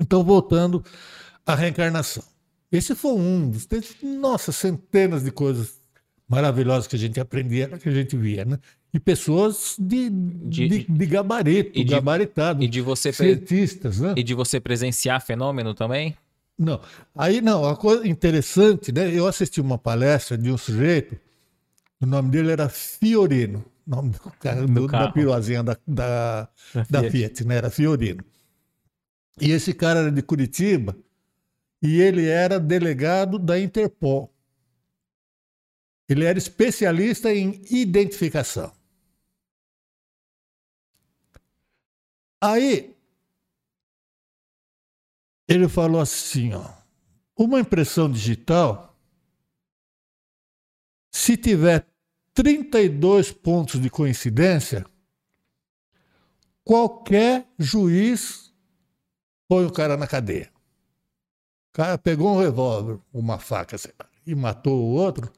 [0.00, 0.84] Então, voltando
[1.44, 2.22] à reencarnação.
[2.70, 3.66] Esse foi um dos.
[4.02, 5.80] Nossa, centenas de coisas
[6.28, 8.58] maravilhosas que a gente aprendia, que a gente via, né?
[8.96, 12.64] E pessoas de, de, de, de gabarito, e de, gabaritado.
[12.64, 14.14] E de você cientistas, né?
[14.16, 16.16] E de você presenciar fenômeno também?
[16.58, 16.80] Não.
[17.14, 19.14] Aí não, a coisa interessante, né?
[19.14, 21.14] Eu assisti uma palestra de um sujeito,
[22.00, 26.48] o nome dele era Fiorino, nome do cara, do, da piruazinha da, da,
[26.88, 27.10] da, Fiat.
[27.10, 27.56] Fiat, né?
[27.56, 28.24] Era Fiorino.
[29.38, 30.96] E esse cara era de Curitiba
[31.82, 34.32] e ele era delegado da Interpol.
[36.08, 38.74] Ele era especialista em identificação.
[42.40, 42.96] Aí
[45.48, 46.68] ele falou assim, ó,
[47.36, 48.96] uma impressão digital,
[51.10, 51.86] se tiver
[52.34, 54.84] 32 pontos de coincidência,
[56.64, 58.52] qualquer juiz
[59.48, 60.50] põe o cara na cadeia.
[61.70, 65.32] O cara pegou um revólver, uma faca, sei lá, e matou o outro.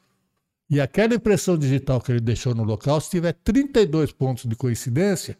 [0.70, 5.38] E aquela impressão digital que ele deixou no local, se tiver 32 pontos de coincidência,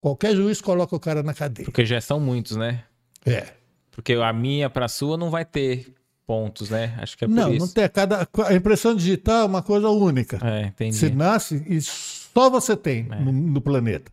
[0.00, 1.64] qualquer juiz coloca o cara na cadeia.
[1.64, 2.84] Porque já são muitos, né?
[3.24, 3.46] É.
[3.90, 5.92] Porque a minha para a sua não vai ter
[6.26, 6.96] pontos, né?
[7.00, 7.66] Acho que é por não, isso.
[7.66, 7.88] não tem.
[7.88, 10.38] Cada, a impressão digital é uma coisa única.
[10.42, 10.96] É, entendi.
[10.96, 13.16] Você nasce e só você tem É.
[13.20, 14.10] no, no planeta.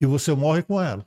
[0.00, 1.04] E você morre com ela.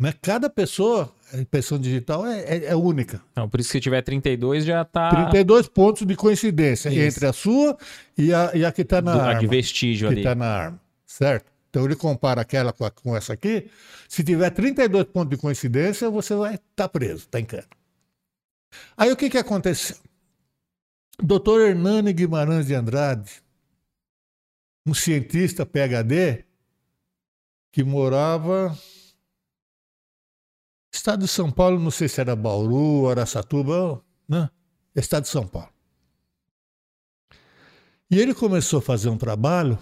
[0.00, 3.20] Mas cada pessoa, a impressão digital é, é- é única.
[3.32, 6.98] Então, por isso que se tiver 32 já tá 32 pontos de coincidência Isso.
[7.00, 7.76] entre a sua
[8.16, 9.40] e a, e a que está na do- a arma.
[9.40, 10.20] de vestígio que ali.
[10.20, 11.50] está na arma, certo?
[11.70, 13.70] Então ele compara aquela com, a- com essa aqui.
[14.08, 17.66] Se tiver 32 pontos de coincidência, você vai estar preso, está em cana.
[18.96, 19.96] Aí o que, que aconteceu?
[21.22, 23.42] Doutor Hernani Guimarães de Andrade,
[24.86, 26.44] um cientista PhD,
[27.72, 28.76] que morava
[30.92, 34.48] estado de São Paulo, não sei se era Bauru, Araçatuba, né?
[34.94, 35.72] Estado de São Paulo.
[38.10, 39.78] E ele começou a fazer um trabalho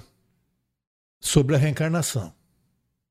[1.21, 2.33] sobre a reencarnação,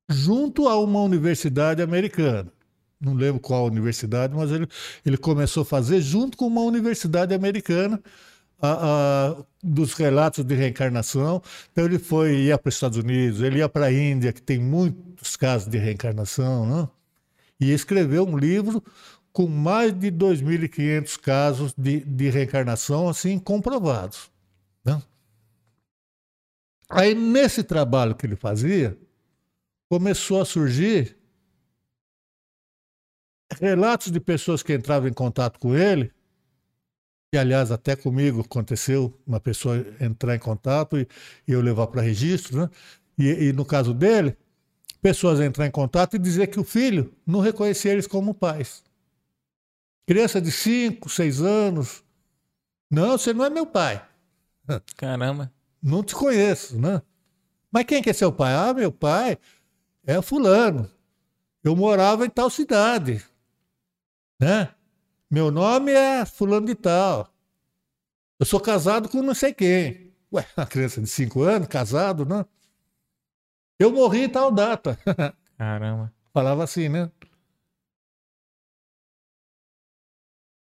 [0.09, 2.51] junto a uma universidade americana.
[2.99, 4.67] Não lembro qual universidade, mas ele,
[5.05, 8.01] ele começou a fazer junto com uma universidade americana
[8.61, 11.41] a- a- dos relatos de reencarnação.
[11.71, 14.59] Então ele foi ia para os Estados Unidos, ele ia para a Índia, que tem
[14.59, 16.89] muitos casos de reencarnação, né?
[17.59, 18.83] e escreveu um livro
[19.33, 24.29] com mais de 2.500 casos de, de reencarnação assim comprovados.
[26.89, 28.97] Aí, nesse trabalho que ele fazia,
[29.89, 31.17] começou a surgir
[33.59, 36.11] relatos de pessoas que entravam em contato com ele,
[37.31, 41.07] que, aliás, até comigo aconteceu uma pessoa entrar em contato e,
[41.47, 42.69] e eu levar para registro, né?
[43.17, 44.37] E, e no caso dele,
[45.01, 48.83] pessoas entrar em contato e dizer que o filho não reconhecia eles como pais.
[50.07, 52.03] Criança de 5, 6 anos.
[52.89, 54.05] Não, você não é meu pai.
[54.95, 55.51] Caramba.
[55.85, 56.99] Não te conheço, né?
[57.71, 58.55] Mas quem que é seu pai?
[58.55, 59.37] Ah, meu pai
[60.03, 60.89] é fulano.
[61.63, 63.23] Eu morava em tal cidade,
[64.39, 64.73] né?
[65.29, 67.31] Meu nome é fulano de tal.
[68.39, 70.11] Eu sou casado com não sei quem.
[70.33, 72.43] Ué, uma criança de 5 anos, casado, né?
[73.77, 74.97] Eu morri em tal data.
[75.55, 76.11] Caramba.
[76.33, 77.11] Falava assim, né?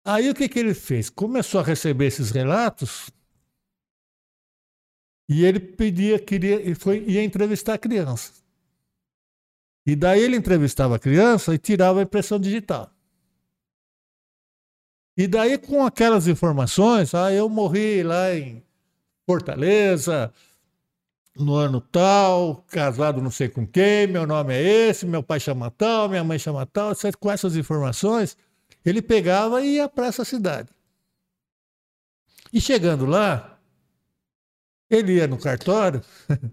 [0.05, 1.09] Aí o que, que ele fez?
[1.09, 3.09] Começou a receber esses relatos
[5.29, 8.33] e ele pedia, queria, e foi, ia entrevistar a criança.
[9.85, 12.91] E daí ele entrevistava a criança e tirava a impressão digital.
[15.15, 18.63] E daí, com aquelas informações, ah, eu morri lá em
[19.27, 20.33] Fortaleza,
[21.35, 25.69] no ano tal, casado não sei com quem, meu nome é esse, meu pai chama
[25.69, 27.15] tal, minha mãe chama tal, etc.
[27.17, 28.35] com essas informações,
[28.83, 30.69] ele pegava e ia para essa cidade.
[32.51, 33.58] E chegando lá,
[34.89, 36.01] ele ia no cartório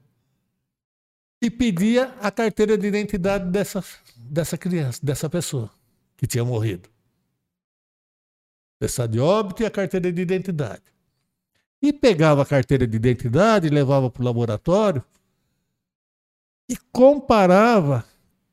[1.40, 3.82] e pedia a carteira de identidade dessa,
[4.16, 5.70] dessa criança, dessa pessoa
[6.16, 6.88] que tinha morrido.
[8.78, 10.82] Pessoa de óbito e a carteira de identidade.
[11.80, 15.04] E pegava a carteira de identidade, levava para o laboratório
[16.68, 18.04] e comparava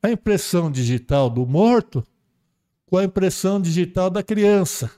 [0.02, 2.06] a impressão digital do morto
[2.86, 4.90] com a impressão digital da criança.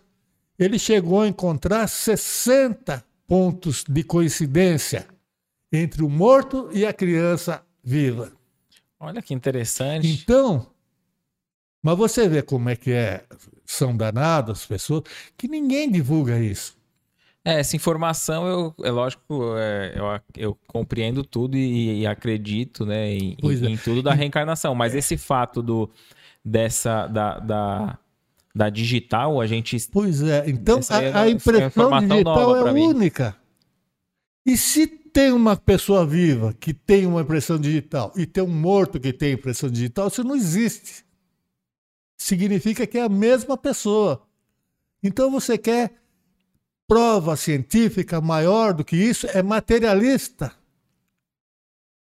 [0.58, 5.06] Ele chegou a encontrar 60 pontos de coincidência
[5.72, 8.32] entre o morto e a criança viva.
[8.98, 10.08] Olha que interessante.
[10.08, 10.66] Então,
[11.82, 13.24] mas você vê como é que é,
[13.64, 15.04] são danadas as pessoas,
[15.36, 16.76] que ninguém divulga isso.
[17.44, 23.12] É, essa informação, eu, é lógico, é, eu, eu compreendo tudo e, e acredito né,
[23.12, 23.66] em, é.
[23.68, 25.88] em tudo da reencarnação, mas esse fato do,
[26.44, 27.98] dessa, da, da,
[28.56, 29.76] da digital, a gente.
[29.92, 32.86] Pois é, então Essa a, a é uma impressão digital é mim.
[32.88, 33.36] única.
[34.46, 38.98] E se tem uma pessoa viva que tem uma impressão digital e tem um morto
[38.98, 41.04] que tem impressão digital, isso não existe.
[42.16, 44.26] Significa que é a mesma pessoa.
[45.02, 45.92] Então você quer
[46.88, 49.26] prova científica maior do que isso?
[49.34, 50.50] É materialista.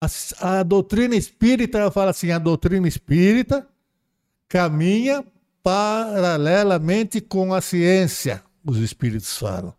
[0.03, 3.69] A, a doutrina espírita ela fala assim: a doutrina espírita
[4.49, 5.25] caminha
[5.63, 9.75] paralelamente com a ciência, os espíritos falam.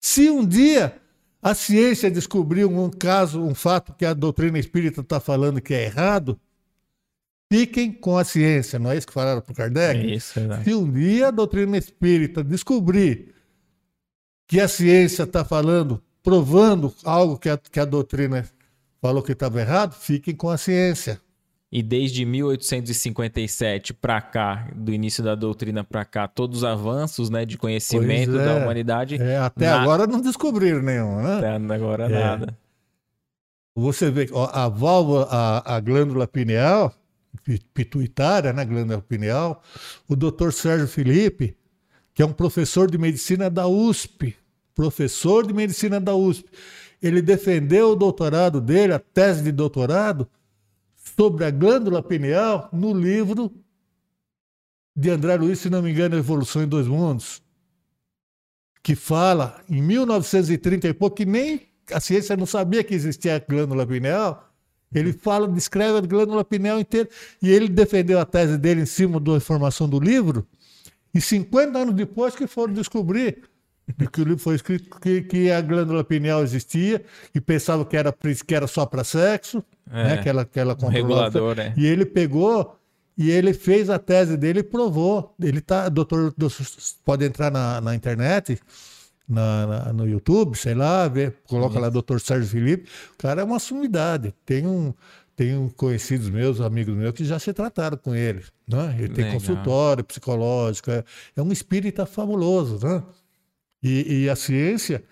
[0.00, 0.96] Se um dia
[1.42, 5.84] a ciência descobrir um caso, um fato que a doutrina espírita está falando que é
[5.84, 6.38] errado,
[7.50, 10.14] fiquem com a ciência, não é isso que falaram para o É Kardec?
[10.14, 10.64] isso, é.
[10.64, 13.34] Se um dia a doutrina espírita descobrir
[14.46, 18.48] que a ciência está falando, provando algo que a, que a doutrina
[19.00, 21.20] falou que estava errado, fiquem com a ciência.
[21.70, 27.44] E desde 1857 para cá, do início da doutrina para cá, todos os avanços né,
[27.44, 28.44] de conhecimento é.
[28.44, 31.36] da humanidade, É, até Na- agora não descobriram nenhum, né?
[31.36, 32.08] até agora É.
[32.08, 32.58] nada.
[33.76, 36.92] Você vê a válvula, a, a glândula pineal,
[37.74, 39.62] pituitária, né, glândula pineal,
[40.08, 41.54] o doutor Sérgio Felipe,
[42.14, 44.34] que é um professor de medicina da USP,
[44.74, 46.48] professor de medicina da USP.
[47.00, 50.26] Ele defendeu o doutorado dele, a tese de doutorado,
[51.18, 53.52] sobre a glândula pineal no livro
[54.94, 57.42] de André Luiz, se não me engano, Evolução em Dois Mundos,
[58.84, 61.62] que fala em 1930 e pouco, que nem
[61.92, 64.48] a ciência não sabia que existia a glândula pineal,
[64.94, 67.08] ele fala, descreve a glândula pineal inteira.
[67.42, 70.46] E ele defendeu a tese dele em cima da informação do livro.
[71.12, 73.42] E 50 anos depois que foram descobrir
[74.12, 77.02] que o livro foi escrito que, que a glândula pineal existia
[77.34, 78.14] e pensava que era,
[78.46, 80.22] que era só para sexo, é, né?
[80.22, 81.74] que ela, que ela um regulador, né?
[81.76, 82.76] E ele pegou
[83.16, 85.34] e ele fez a tese dele e provou.
[85.40, 86.66] Ele tá, doutor, doutor
[87.04, 88.60] pode entrar na, na internet
[89.28, 91.82] na, na, no YouTube, sei lá, vê, coloca Isso.
[91.82, 92.18] lá Dr.
[92.18, 92.88] Sérgio Felipe.
[93.14, 94.34] O cara é uma sumidade.
[94.46, 94.94] Tem um,
[95.36, 98.42] tenho conhecidos meus, amigos meus, que já se trataram com ele.
[98.66, 98.96] Né?
[98.98, 99.40] Ele tem Legal.
[99.40, 101.04] consultório psicológico, é,
[101.36, 102.84] é, um espírita fabuloso.
[102.84, 103.02] Né?
[103.82, 105.04] E, e a ciência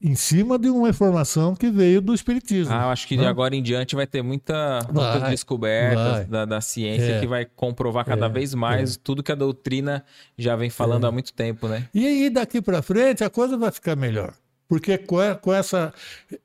[0.00, 2.72] em cima de uma informação que veio do Espiritismo.
[2.72, 3.28] Ah, eu acho que de né?
[3.28, 7.20] agora em diante vai ter muita, muitas descobertas da, da, ciência é.
[7.20, 8.28] que vai comprovar cada é.
[8.28, 8.98] vez mais é.
[9.02, 10.04] tudo que a doutrina
[10.36, 11.08] já vem falando é.
[11.08, 11.88] há muito tempo, né?
[11.92, 14.32] E aí daqui para frente a coisa vai ficar melhor.
[14.68, 15.94] Porque com essa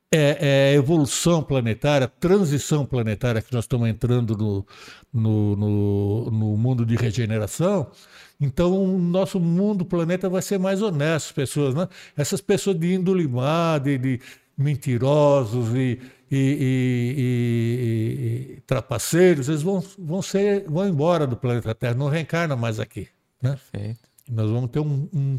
[0.10, 4.66] é, é, evolução planetária, transição planetária que nós estamos entrando no,
[5.14, 7.92] no, no, no mundo de regeneração,
[8.44, 11.88] então, o nosso mundo, o planeta vai ser mais honesto, as pessoas, né?
[12.16, 14.20] Essas pessoas de índole má, de, de
[14.58, 16.00] mentirosos e,
[16.30, 16.38] e,
[17.18, 17.24] e,
[18.58, 23.08] e, trapaceiros, eles vão, vão, ser, vão embora do planeta Terra, não reencarnam mais aqui.
[23.42, 23.52] Né?
[23.52, 24.10] Perfeito.
[24.30, 25.38] Nós vamos ter um, um,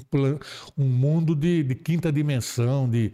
[0.79, 3.13] um mundo de, de, quinta dimensão, de,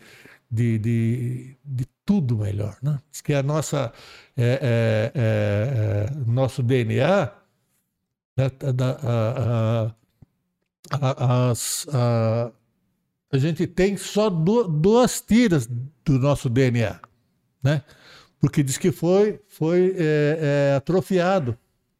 [0.49, 2.77] de, de, de, tudo melhor.
[2.81, 2.99] Né?
[3.11, 3.93] Diz que a nossa,
[4.37, 7.40] é, é, é, é nosso DNA
[8.45, 9.93] a,
[10.91, 11.53] a,
[11.93, 12.53] a,
[13.33, 17.01] a, gente tem só duas tiras do nosso DNA,
[17.63, 17.83] né?
[18.41, 21.57] Porque diz que foi, foi é, é, atrofiado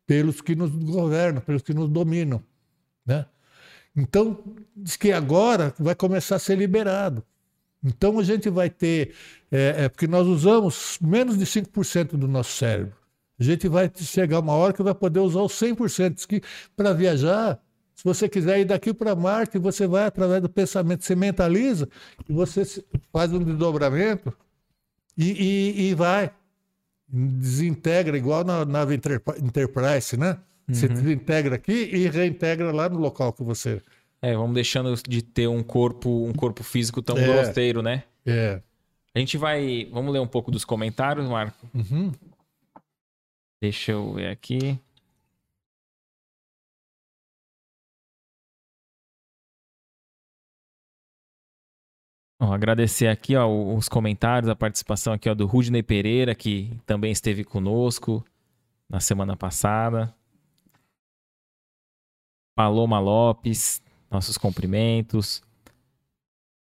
[0.07, 2.43] pelos que nos governam, pelos que nos dominam,
[3.05, 3.27] né?
[3.95, 4.43] Então,
[4.77, 7.25] diz que agora vai começar a ser liberado.
[7.83, 9.15] Então a gente vai ter,
[9.51, 13.00] é, é porque nós usamos menos de 5% do nosso cérebro.
[13.41, 16.27] A gente vai chegar uma hora que vai poder usar os 100%.
[16.27, 16.43] Que
[16.77, 17.59] para viajar,
[17.95, 21.89] se você quiser ir daqui para Marte, você vai através do pensamento, você mentaliza
[22.29, 22.63] e você
[23.11, 24.31] faz um desdobramento
[25.17, 26.31] e, e, e vai.
[27.09, 30.39] Desintegra, igual na nave Enterprise, né?
[30.69, 30.95] Você uhum.
[30.95, 33.81] desintegra aqui e reintegra lá no local que você.
[34.23, 38.05] É, vamos deixando de ter um corpo, um corpo físico tão é, grosteiro, né?
[38.25, 38.61] É.
[39.15, 39.89] A gente vai.
[39.91, 41.67] Vamos ler um pouco dos comentários, Marco?
[41.75, 42.13] Uhum.
[43.61, 44.81] Deixa eu ver aqui.
[52.41, 57.13] Ó, agradecer aqui ó, os comentários, a participação aqui ó, do Rudney Pereira, que também
[57.13, 58.25] esteve conosco
[58.89, 60.15] na semana passada.
[62.57, 65.43] Paloma Lopes, nossos cumprimentos.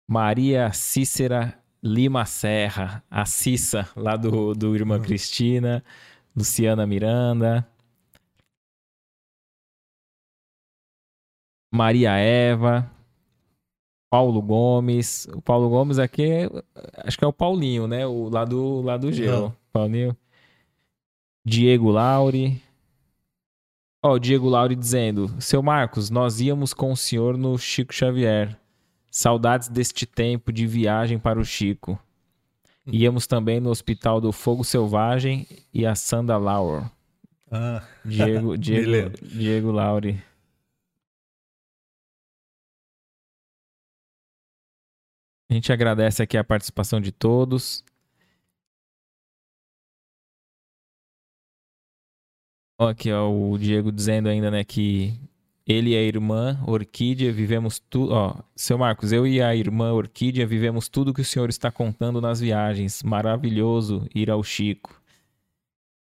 [0.08, 5.02] Maria Cícera Lima Serra, a Cissa, lá do, do Irmã uhum.
[5.02, 5.84] Cristina.
[6.36, 7.68] Luciana Miranda,
[11.74, 12.90] Maria Eva,
[14.14, 15.28] Paulo Gomes.
[15.34, 16.50] O Paulo Gomes aqui, é,
[16.98, 18.06] acho que é o Paulinho, né?
[18.06, 19.58] O lá do, lá do Gelo.
[19.72, 20.16] Paulinho.
[21.44, 22.62] Diego Lauri.
[24.04, 28.56] Ó, o Diego Lauri dizendo: Seu Marcos, nós íamos com o senhor no Chico Xavier.
[29.10, 32.00] Saudades deste tempo de viagem para o Chico.
[32.86, 36.90] Íamos também no Hospital do Fogo Selvagem e a Sanda Lauer.
[37.50, 40.22] Ah, Diego, Diego, Diego Lauri.
[45.50, 47.84] A gente agradece aqui a participação de todos.
[52.80, 55.14] Aqui, ó, o Diego dizendo ainda, né, que
[55.66, 58.14] ele e a irmã Orquídea vivemos tudo.
[58.56, 62.42] Seu Marcos, eu e a irmã Orquídea vivemos tudo que o senhor está contando nas
[62.42, 63.02] viagens.
[63.02, 65.02] Maravilhoso ir ao Chico.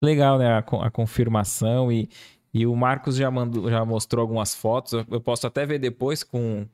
[0.01, 0.47] Legal, né?
[0.47, 1.89] A, a confirmação.
[1.91, 2.09] E,
[2.53, 4.93] e o Marcos já, mandou, já mostrou algumas fotos.
[4.93, 6.67] Eu, eu posso até ver depois com.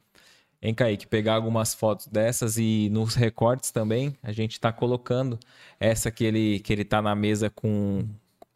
[0.62, 1.08] Hein, Kaique?
[1.08, 5.40] Pegar algumas fotos dessas e nos recortes também a gente está colocando
[5.80, 8.06] essa que ele, que ele tá na mesa com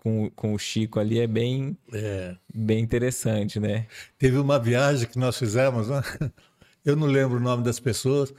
[0.04, 2.36] com, com o Chico ali é bem, é.
[2.54, 3.88] bem interessante, né?
[4.20, 6.02] Teve uma viagem que nós fizemos, né?
[6.84, 8.34] eu não lembro o nome das pessoas,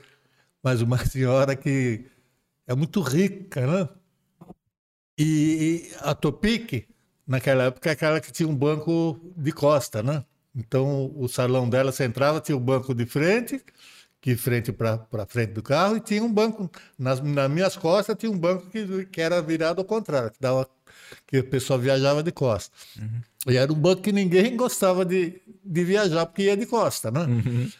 [0.63, 2.05] mas uma senhora que
[2.67, 3.89] é muito rica, né?
[5.17, 6.87] E, a Topic,
[7.25, 10.23] naquela época, aquela que tinha um banco de costa, né?
[10.55, 13.63] Então, o salão dela, você entrava, tinha o um banco de frente,
[14.21, 18.31] que frente para frente do carro, e tinha um banco, nas, nas minhas costas, tinha
[18.31, 20.69] um banco que, que era virado ao contrário, que, dava,
[21.27, 22.75] que o pessoal viajava de costa.
[22.99, 23.21] Uhum.
[23.47, 27.21] E era um banco que ninguém gostava de, de viajar, porque ia de costa, né?
[27.21, 27.71] Uhum.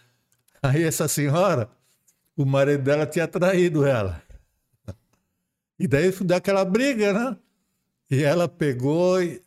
[0.61, 1.69] Aí essa senhora,
[2.35, 4.21] o marido dela tinha traído ela.
[5.77, 7.37] E daí deu aquela briga, né?
[8.09, 9.41] E ela pegou e,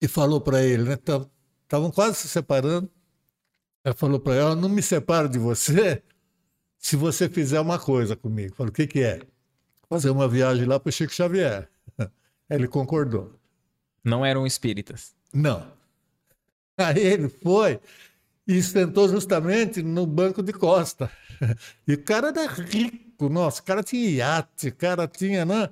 [0.00, 0.94] e falou para ele, né?
[1.64, 2.90] Estavam quase se separando.
[3.82, 6.02] Ela falou para ela: Não me separo de você
[6.78, 8.54] se você fizer uma coisa comigo.
[8.54, 9.20] Falou: O que, que é?
[9.88, 11.68] Fazer uma viagem lá para o Chico Xavier.
[12.48, 13.32] Ele concordou.
[14.04, 15.14] Não eram espíritas?
[15.32, 15.66] Não.
[16.78, 17.80] Aí ele foi
[18.46, 21.10] e sentou justamente no banco de costa.
[21.86, 25.68] E o cara era rico, nossa, o cara tinha iate, o cara tinha, né?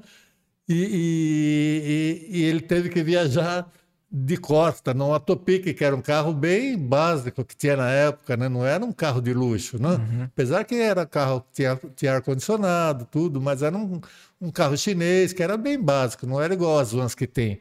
[0.68, 3.70] E, e, e, e ele teve que viajar
[4.16, 8.36] de costa, não a Topic, que era um carro bem básico que tinha na época,
[8.36, 8.48] né?
[8.48, 9.88] não era um carro de luxo, né?
[9.88, 10.22] Uhum.
[10.26, 14.00] apesar que era carro que tinha, tinha ar-condicionado, tudo, mas era um,
[14.40, 17.60] um, carro chinês que era bem básico, não era igual as vans que tem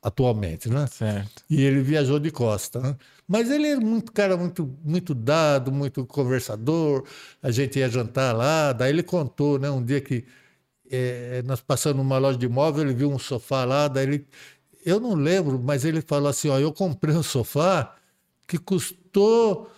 [0.00, 0.68] atualmente.
[0.68, 0.86] Né?
[0.86, 1.42] Certo.
[1.50, 2.78] E ele viajou de costa.
[2.78, 2.96] Né?
[3.26, 7.04] Mas ele era muito cara muito, muito dado, muito conversador,
[7.42, 10.24] a gente ia jantar lá, daí ele contou né, um dia que
[10.88, 14.26] é, nós passamos numa loja de imóvel, ele viu um sofá lá, daí ele
[14.84, 17.96] eu não lembro, mas ele falou assim: ó, eu comprei um sofá
[18.46, 19.70] que custou,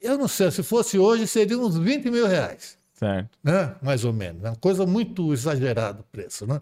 [0.00, 2.78] eu não sei, se fosse hoje seria uns 20 mil reais.
[2.94, 3.38] Certo.
[3.42, 3.74] Né?
[3.82, 4.42] Mais ou menos.
[4.42, 6.46] Uma coisa muito exagerada o preço.
[6.46, 6.60] Né?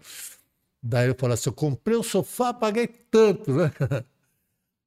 [0.81, 3.51] Daí eu falei assim: eu comprei o um sofá, paguei tanto.
[3.51, 3.71] Né?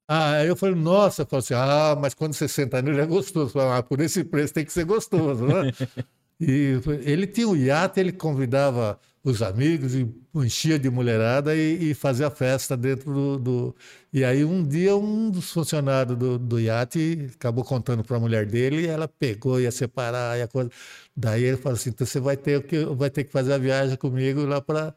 [0.08, 3.58] Aí eu falei, nossa, eu falei assim, ah, mas quando você senta nele é gostoso.
[3.58, 5.72] ah, por esse preço tem que ser gostoso, né?
[6.40, 11.94] e ele tinha um iate, ele convidava os amigos e enchia de mulherada e, e
[11.94, 13.76] fazia festa dentro do, do,
[14.12, 18.46] E aí um dia um dos funcionários do, do iate acabou contando para a mulher
[18.46, 20.70] dele e ela pegou, ia separar e a coisa.
[21.16, 23.96] Daí ele falou assim: então você vai ter que, vai ter que fazer a viagem
[23.96, 24.94] comigo lá para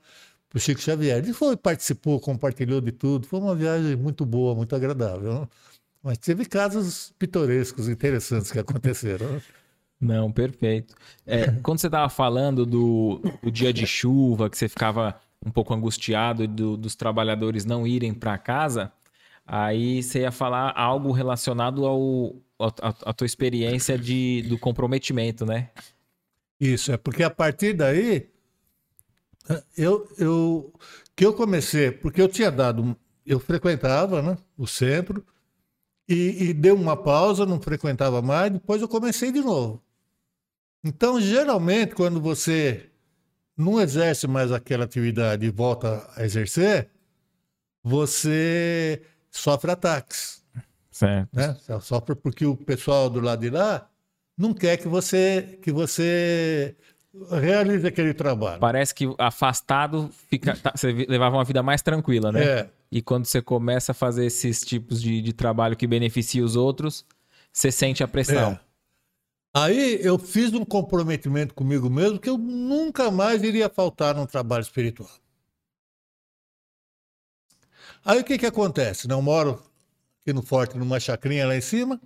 [0.53, 1.17] o Chico Xavier.
[1.17, 3.25] Ele foi, participou, compartilhou de tudo.
[3.27, 5.49] Foi uma viagem muito boa, muito agradável.
[6.03, 9.41] Mas teve casos pitorescos, interessantes que aconteceram.
[9.99, 10.95] Não, perfeito.
[11.25, 15.73] É, quando você estava falando do, do, dia de chuva, que você ficava um pouco
[15.73, 18.91] angustiado do, dos trabalhadores não irem para casa,
[19.45, 25.69] aí você ia falar algo relacionado ao, à tua experiência de, do comprometimento, né?
[26.59, 28.29] Isso, é porque a partir daí,
[29.77, 30.73] eu, eu,
[31.15, 32.95] que eu comecei, porque eu tinha dado,
[33.25, 35.25] eu frequentava né, o centro,
[36.07, 39.81] e, e deu uma pausa, não frequentava mais, depois eu comecei de novo.
[40.83, 42.89] Então, geralmente, quando você
[43.57, 46.89] não exerce mais aquela atividade e volta a exercer,
[47.83, 50.41] você sofre ataques.
[50.91, 51.29] Certo.
[51.33, 51.55] Né?
[51.59, 53.89] Você sofre porque o pessoal do lado de lá
[54.37, 56.75] não quer que você que você
[57.41, 58.59] realize aquele trabalho.
[58.59, 62.43] Parece que afastado fica, tá, você levava uma vida mais tranquila, né?
[62.43, 62.69] É.
[62.91, 67.05] E quando você começa a fazer esses tipos de, de trabalho que beneficia os outros,
[67.51, 68.51] você sente a pressão.
[68.53, 68.68] É.
[69.53, 74.61] Aí eu fiz um comprometimento comigo mesmo que eu nunca mais iria faltar num trabalho
[74.61, 75.09] espiritual.
[78.05, 79.07] Aí o que, que acontece?
[79.07, 79.63] Não moro
[80.21, 81.99] aqui no Forte, numa chacrinha lá em cima.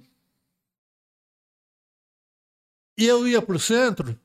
[2.98, 4.18] E eu ia para o centro,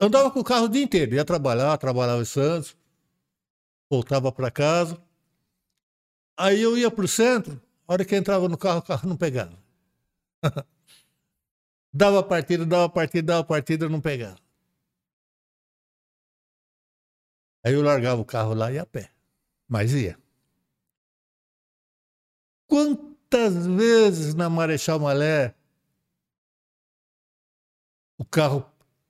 [0.00, 2.76] andava com o carro o dia inteiro, ia trabalhar, trabalhava em Santos,
[3.90, 5.00] voltava para casa.
[6.36, 9.16] Aí eu ia para o centro, a hora que entrava no carro, o carro não
[9.16, 9.67] pegava.
[11.92, 14.38] dava partida, dava partida, dava partida, não pegava.
[17.64, 19.10] Aí eu largava o carro lá e ia a pé.
[19.68, 20.18] Mas ia.
[22.66, 25.54] Quantas vezes na Marechal Malé
[28.16, 28.66] o carro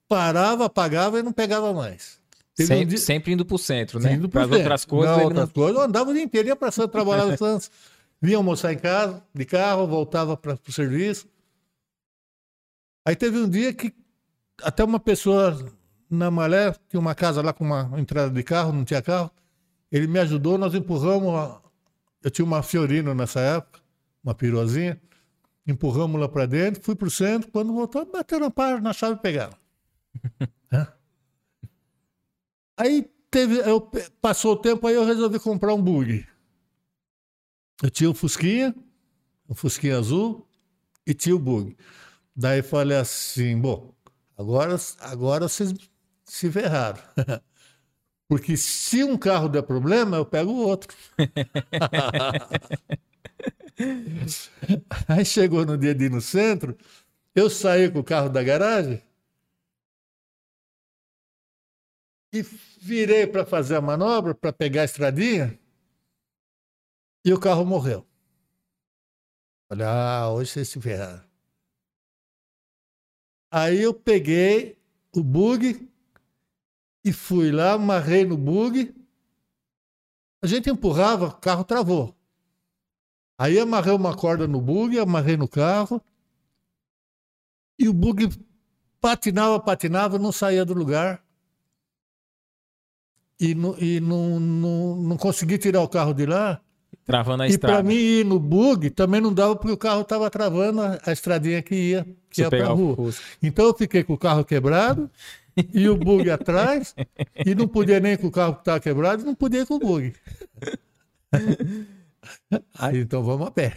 [0.06, 2.18] parava, apagava e não pegava mais.
[2.55, 2.98] Sempre, um dia...
[2.98, 4.18] sempre indo para o centro, né?
[4.28, 5.18] Para as outras coisas.
[5.18, 5.55] Outras não...
[5.55, 5.76] coisas.
[5.76, 7.70] Eu andava o dia inteiro, ia para Santos, trabalhava em Santos.
[8.20, 11.28] Vinha almoçar em casa, de carro, voltava para o serviço.
[13.06, 13.94] Aí teve um dia que
[14.62, 15.56] até uma pessoa
[16.10, 19.30] na Malé, tinha uma casa lá com uma entrada de carro, não tinha carro.
[19.90, 21.60] Ele me ajudou, nós empurramos.
[22.22, 23.80] Eu tinha uma Fiorino nessa época,
[24.22, 25.00] uma pirozinha.
[25.66, 27.50] Empurramos lá para dentro, fui para o centro.
[27.50, 29.56] Quando voltou, bateu na, par, na chave e pegaram.
[32.76, 33.80] aí teve, eu,
[34.20, 36.26] passou o tempo, aí eu resolvi comprar um bug.
[37.82, 38.74] Eu tinha um Fusquinha,
[39.48, 40.46] um Fusquinha azul,
[41.06, 41.76] e tinha o bug.
[42.34, 43.94] Daí falei assim, bom,
[44.36, 45.72] agora, agora vocês
[46.24, 47.00] se ferraram.
[48.28, 50.94] Porque se um carro der problema, eu pego o outro.
[55.09, 56.76] Aí chegou no dia de ir no centro,
[57.34, 59.02] eu saí com o carro da garagem
[62.32, 62.42] e
[62.80, 65.59] virei para fazer a manobra, para pegar a estradinha,
[67.24, 68.06] e o carro morreu.
[69.68, 71.22] Falei, ah, hoje vocês se ferraram.
[73.50, 74.78] Aí eu peguei
[75.14, 75.90] o bug
[77.04, 78.94] e fui lá, amarrei no bug.
[80.42, 82.14] A gente empurrava, o carro travou.
[83.38, 86.02] Aí amarrei uma corda no bug, amarrei no carro.
[87.78, 88.28] E o bug
[89.00, 91.24] patinava, patinava, não saía do lugar.
[93.40, 96.60] E, não, e não, não, não consegui tirar o carro de lá.
[97.09, 97.76] Travando a e estrada.
[97.76, 101.10] para mim ir no bug também não dava porque o carro estava travando a, a,
[101.10, 103.10] estradinha que ia, que ia para a rua.
[103.43, 105.10] Então eu fiquei com o carro quebrado
[105.72, 106.94] e o bug atrás
[107.47, 109.78] e não podia nem com o carro que estava quebrado, não podia ir com o
[109.78, 110.12] bug.
[112.78, 113.72] Aí então vamos a pé.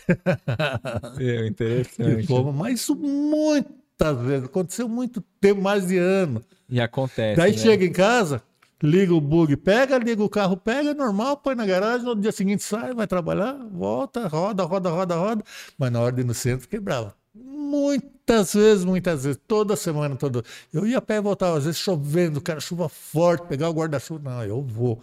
[1.18, 2.24] É interessante.
[2.24, 6.44] E fomos, mas isso muitas vezes, aconteceu muito tempo, mais de ano.
[6.70, 7.38] E acontece.
[7.38, 7.58] Daí né?
[7.58, 8.44] chega em casa,
[8.82, 12.64] liga o bug, pega, liga o carro, pega, normal, põe na garagem, no dia seguinte
[12.64, 15.44] sai, vai trabalhar, volta, roda, roda, roda, roda.
[15.78, 17.16] Mas na hora de ir no centro quebrava.
[17.34, 20.44] Muitas vezes, muitas vezes, toda semana, todo.
[20.74, 24.30] Eu ia a pé e voltava, às vezes chovendo, cara, chuva forte, pegar o guarda-chuva.
[24.30, 25.02] Não, eu vou.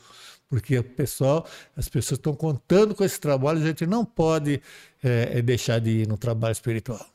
[0.49, 1.47] Porque o pessoal,
[1.77, 4.63] as pessoas estão contando com esse trabalho, a gente não pode
[5.03, 7.07] é, deixar de ir no trabalho espiritual.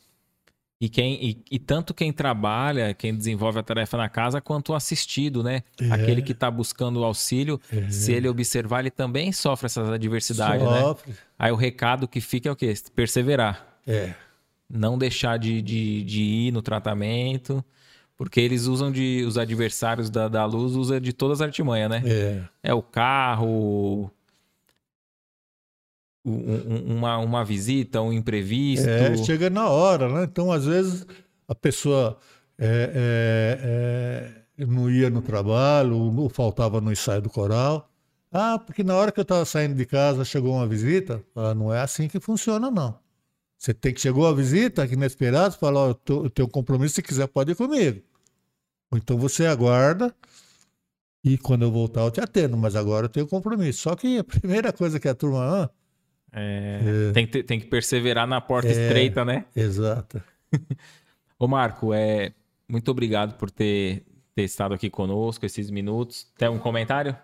[0.84, 4.76] E, quem, e, e, tanto quem trabalha, quem desenvolve a tarefa na casa, quanto o
[4.76, 5.64] assistido, né?
[5.80, 5.90] É.
[5.90, 7.90] Aquele que está buscando o auxílio, é.
[7.90, 11.12] se ele observar, ele também sofre essas adversidades, sofre.
[11.12, 11.18] né?
[11.40, 12.74] Aí o recado que fica é o quê?
[12.94, 13.66] Perseverar.
[13.88, 14.14] É.
[14.70, 17.64] Não deixar de, de, de ir no tratamento,
[18.18, 19.24] porque eles usam de.
[19.26, 22.04] Os adversários da, da luz usam de todas as artimanhas, né?
[22.06, 22.42] É.
[22.62, 24.12] É o carro,
[26.26, 28.88] um, uma, uma visita, um imprevisto.
[28.88, 30.24] É, chega na hora, né?
[30.24, 31.06] Então, às vezes,
[31.48, 32.18] a pessoa
[32.58, 37.90] é, é, é, não ia no trabalho, ou faltava no ensaio do coral.
[38.32, 41.24] Ah, porque na hora que eu estava saindo de casa chegou uma visita.
[41.36, 42.98] Ah, não é assim que funciona, não.
[43.58, 47.02] Você tem que chegou a visita, aqui inesperado, fala, ó, eu tenho um compromisso, se
[47.02, 48.02] quiser pode ir comigo.
[48.92, 50.14] Ou então você aguarda
[51.24, 53.84] e quando eu voltar eu te atendo, mas agora eu tenho compromisso.
[53.84, 55.64] Só que a primeira coisa que a turma...
[55.64, 55.83] Ah,
[56.34, 57.12] é, é.
[57.14, 59.46] Tem, que, tem que perseverar na porta é, estreita, né?
[59.56, 60.22] Exato.
[61.38, 62.34] Ô Marco, é,
[62.68, 64.04] muito obrigado por ter,
[64.36, 66.28] ter estado aqui conosco esses minutos.
[66.38, 67.16] Tem um comentário?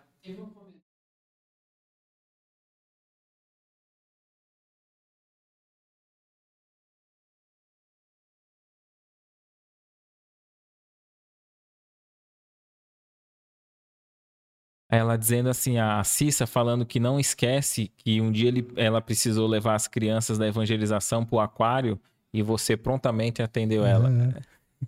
[14.89, 19.47] Ela dizendo assim, a Cissa falando que não esquece que um dia ele, ela precisou
[19.47, 21.99] levar as crianças da evangelização para o aquário
[22.33, 24.09] e você prontamente atendeu ela.
[24.11, 24.41] É,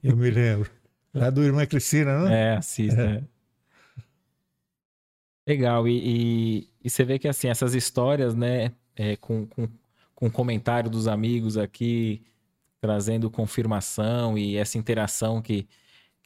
[0.03, 0.71] eu me lembro.
[1.13, 2.27] Lá do irmã Cristina, não?
[2.27, 2.99] É, a Cissa.
[2.99, 3.23] É.
[5.45, 5.87] Legal.
[5.87, 9.67] E, e, e, você vê que assim, essas histórias, né, é, com, com,
[10.15, 12.23] com comentário dos amigos aqui,
[12.79, 15.67] trazendo confirmação e essa interação que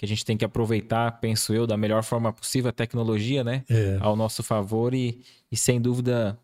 [0.06, 3.64] a gente tem que aproveitar, penso eu, da melhor forma possível a tecnologia, né?
[3.70, 3.98] É.
[4.00, 5.22] Ao nosso favor e,
[5.52, 6.40] e sem dúvida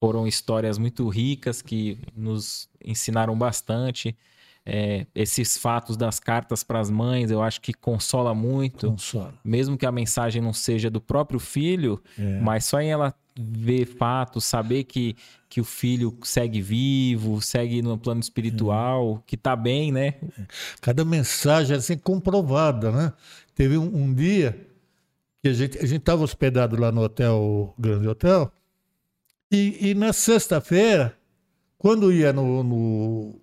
[0.00, 4.16] foram histórias muito ricas que nos ensinaram bastante.
[4.64, 8.88] É, esses fatos das cartas para as mães, eu acho que consola muito.
[8.88, 9.34] Consola.
[9.44, 12.40] Mesmo que a mensagem não seja do próprio filho, é.
[12.40, 15.16] mas só em ela ver fatos, saber que,
[15.48, 19.22] que o filho segue vivo, segue no plano espiritual, é.
[19.26, 20.14] que tá bem, né?
[20.80, 23.12] Cada mensagem assim comprovada, né?
[23.54, 24.66] Teve um, um dia
[25.42, 28.52] que a gente a gente estava hospedado lá no hotel, grande hotel,
[29.50, 31.16] e, e na sexta-feira,
[31.76, 33.40] quando ia no, no,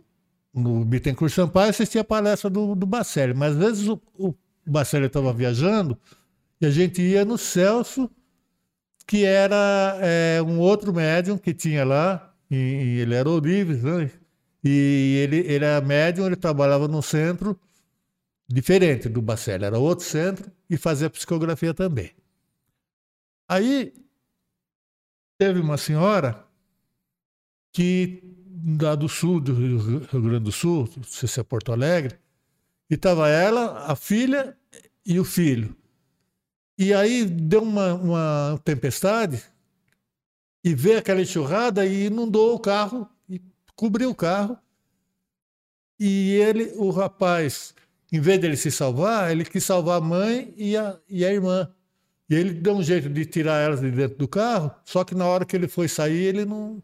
[0.53, 4.33] no Bittencourt Sampaio, assistia a palestra do, do Bacelli, mas às vezes o, o
[4.65, 5.97] Bacelli estava viajando
[6.59, 8.09] e a gente ia no Celso
[9.09, 14.11] que era é, um outro médium que tinha lá, e, e ele era Orives, né?
[14.63, 17.59] E ele, ele era médium, ele trabalhava num centro
[18.47, 22.11] diferente do Bacelli, era outro centro e fazia psicografia também.
[23.47, 23.95] Aí
[25.39, 26.45] teve uma senhora
[27.73, 32.19] que da do sul, do Rio Grande do Sul, não sei se é Porto Alegre,
[32.87, 34.55] e estava ela, a filha
[35.03, 35.75] e o filho.
[36.79, 39.43] E aí deu uma, uma tempestade
[40.63, 43.41] e veio aquela enxurrada e inundou o carro, e
[43.75, 44.57] cobriu o carro.
[45.99, 47.75] E ele, o rapaz,
[48.09, 51.69] em vez dele se salvar, ele quis salvar a mãe e a, e a irmã.
[52.29, 55.25] E ele deu um jeito de tirar elas de dentro do carro, só que na
[55.25, 56.81] hora que ele foi sair, ele não,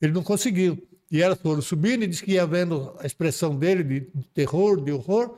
[0.00, 0.80] ele não conseguiu.
[1.10, 4.00] E elas foram subindo e disse que ia vendo a expressão dele de,
[4.32, 5.36] terror, de horror,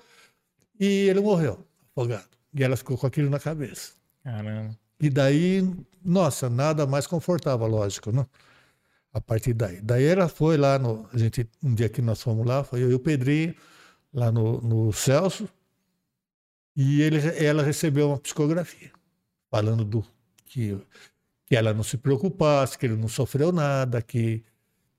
[0.79, 2.34] e ele morreu, afogado.
[2.55, 3.93] E ela ficou com aquilo na cabeça.
[4.23, 4.79] Caramba.
[5.01, 5.69] E daí,
[6.05, 8.25] nossa, nada mais confortável, lógico, né?
[9.13, 9.81] A partir daí.
[9.81, 11.09] Daí ela foi lá no.
[11.13, 13.55] A gente, um dia que nós fomos lá, foi eu e o Pedrinho,
[14.13, 15.49] lá no, no Celso,
[16.77, 18.91] e ele, ela recebeu uma psicografia,
[19.51, 20.05] falando do
[20.45, 20.79] que,
[21.47, 24.45] que ela não se preocupasse, que ele não sofreu nada, que,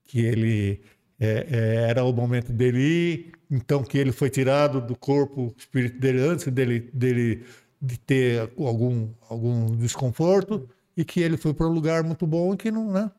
[0.04, 0.82] que ele
[1.18, 5.98] é, é, era o momento dele ir, então que ele foi tirado do corpo, espírito
[5.98, 7.44] dele antes dele, dele
[7.80, 12.56] de ter algum, algum desconforto e que ele foi para um lugar muito bom e
[12.56, 13.10] que não, né?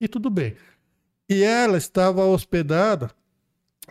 [0.00, 0.56] E tudo bem.
[1.28, 3.10] E ela estava hospedada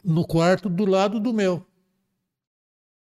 [0.03, 1.65] no quarto do lado do meu.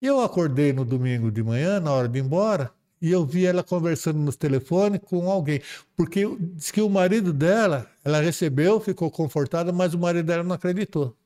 [0.01, 2.71] Eu acordei no domingo de manhã, na hora de ir embora,
[3.01, 5.61] e eu vi ela conversando no telefone com alguém.
[5.97, 10.55] Porque diz que o marido dela, ela recebeu, ficou confortada, mas o marido dela não
[10.55, 11.17] acreditou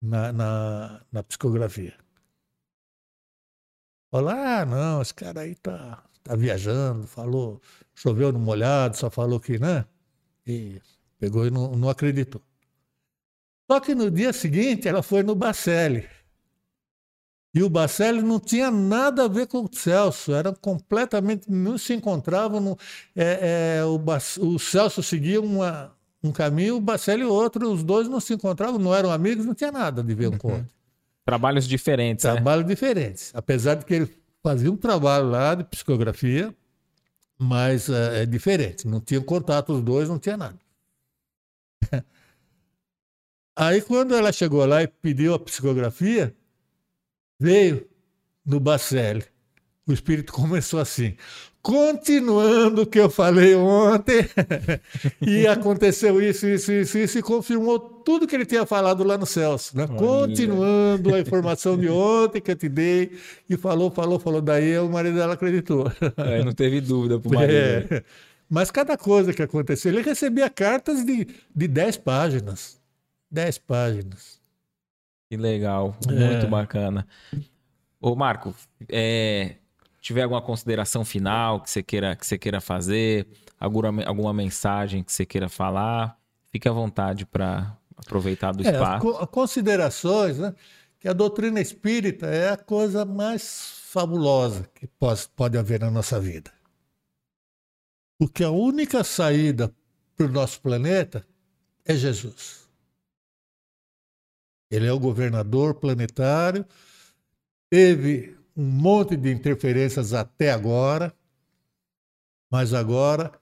[0.00, 1.94] na, na, na psicografia.
[4.10, 7.60] Falou, ah, não, esse cara aí tá, tá viajando, falou,
[7.94, 9.84] choveu no molhado, só falou que, né?
[10.46, 10.80] E
[11.18, 12.40] pegou e não, não acreditou.
[13.70, 16.08] Só que no dia seguinte ela foi no Bacelli.
[17.54, 21.48] E o Bacelli não tinha nada a ver com o Celso, era completamente.
[21.48, 22.60] não se encontravam.
[22.60, 22.78] No,
[23.14, 24.00] é, é, o,
[24.44, 28.92] o, Celso seguia uma, um caminho, o Bacelli outro, os dois não se encontravam, não
[28.92, 30.56] eram amigos, não tinha nada de ver um com o uhum.
[30.58, 30.74] outro.
[31.24, 32.24] Trabalhos diferentes.
[32.24, 32.32] Né?
[32.32, 32.74] Trabalhos né?
[32.74, 33.30] diferentes.
[33.32, 34.10] Apesar de que ele
[34.42, 36.52] fazia um trabalho lá de psicografia,
[37.38, 38.84] mas é, é diferente.
[38.88, 40.58] Não tinha contato os dois, não tinha nada.
[43.56, 46.34] Aí quando ela chegou lá e pediu a psicografia,
[47.38, 47.86] veio
[48.44, 49.24] no Bacelli.
[49.86, 51.16] O espírito começou assim:
[51.64, 54.28] continuando o que eu falei ontem,
[55.26, 59.24] e aconteceu isso, isso, isso, isso, e confirmou tudo que ele tinha falado lá no
[59.24, 59.74] Celso.
[59.74, 59.86] Né?
[59.86, 64.42] Continuando a informação de ontem que eu te dei, e falou, falou, falou.
[64.42, 65.90] Daí o marido dela acreditou.
[66.18, 67.54] É, não teve dúvida pro marido.
[67.54, 68.04] É.
[68.48, 72.78] Mas cada coisa que aconteceu, ele recebia cartas de, de 10 páginas.
[73.30, 74.33] 10 páginas.
[75.36, 76.46] Que legal, muito é.
[76.46, 77.06] bacana.
[78.00, 78.54] Ô, Marco,
[78.88, 79.56] é,
[80.00, 83.26] tiver alguma consideração final que você queira, que você queira fazer,
[83.58, 86.16] alguma, alguma mensagem que você queira falar,
[86.50, 89.26] fique à vontade para aproveitar do é, espaço.
[89.28, 90.54] Considerações, né?
[91.00, 96.20] Que a doutrina espírita é a coisa mais fabulosa que pode, pode haver na nossa
[96.20, 96.52] vida.
[98.18, 99.74] Porque a única saída
[100.16, 101.26] para o nosso planeta
[101.84, 102.63] é Jesus.
[104.74, 106.66] Ele é o governador planetário,
[107.70, 111.14] teve um monte de interferências até agora,
[112.50, 113.32] mas agora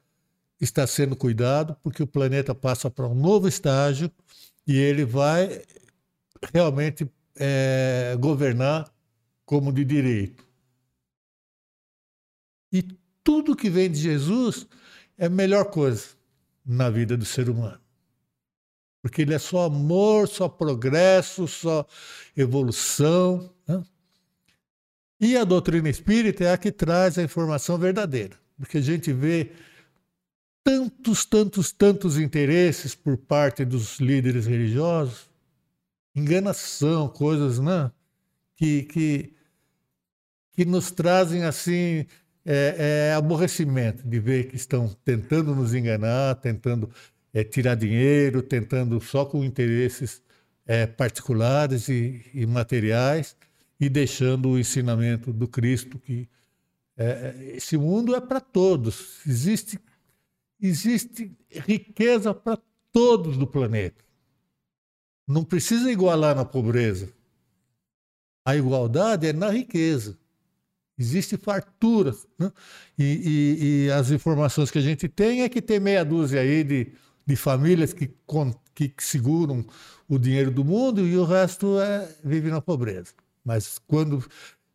[0.61, 4.11] está sendo cuidado porque o planeta passa para um novo estágio
[4.67, 5.63] e ele vai
[6.53, 8.93] realmente é, governar
[9.45, 10.47] como de direito.
[12.73, 12.83] E
[13.25, 14.67] tudo que vem de Jesus
[15.19, 16.09] é a melhor coisa
[16.65, 17.82] na vida do ser humano.
[19.03, 21.85] Porque ele é só amor, só progresso, só
[22.37, 23.53] evolução.
[23.67, 23.83] Né?
[25.21, 29.51] E a doutrina espírita é a que traz a informação verdadeira, porque a gente vê
[30.65, 35.29] tantos, tantos, tantos interesses por parte dos líderes religiosos,
[36.15, 37.91] enganação, coisas né,
[38.57, 39.35] que, que,
[40.53, 42.07] que nos trazem assim
[42.45, 46.91] é, é, aborrecimento de ver que estão tentando nos enganar, tentando
[47.33, 50.23] é, tirar dinheiro, tentando só com interesses
[50.67, 53.37] é, particulares e, e materiais
[53.81, 56.29] e deixando o ensinamento do Cristo que
[56.97, 59.27] é, esse mundo é para todos.
[59.27, 59.79] Existe,
[60.61, 62.59] existe riqueza para
[62.93, 64.05] todos do planeta.
[65.27, 67.13] Não precisa igualar na pobreza.
[68.45, 70.19] A igualdade é na riqueza.
[70.99, 72.15] Existe fartura.
[72.39, 72.53] Né?
[72.99, 76.63] E, e, e, as informações que a gente tem é que tem meia dúzia aí
[76.63, 76.93] de,
[77.27, 78.11] de famílias que,
[78.75, 79.65] que seguram
[80.09, 83.13] o dinheiro do mundo e o resto é, vive na pobreza.
[83.45, 84.25] Mas quando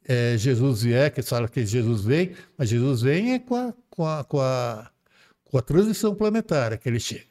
[0.06, 4.06] é, Jesus vier, que fala que Jesus vem, mas Jesus vem é com a, com
[4.06, 4.90] a, com a,
[5.46, 7.26] com a transição planetária que ele chega.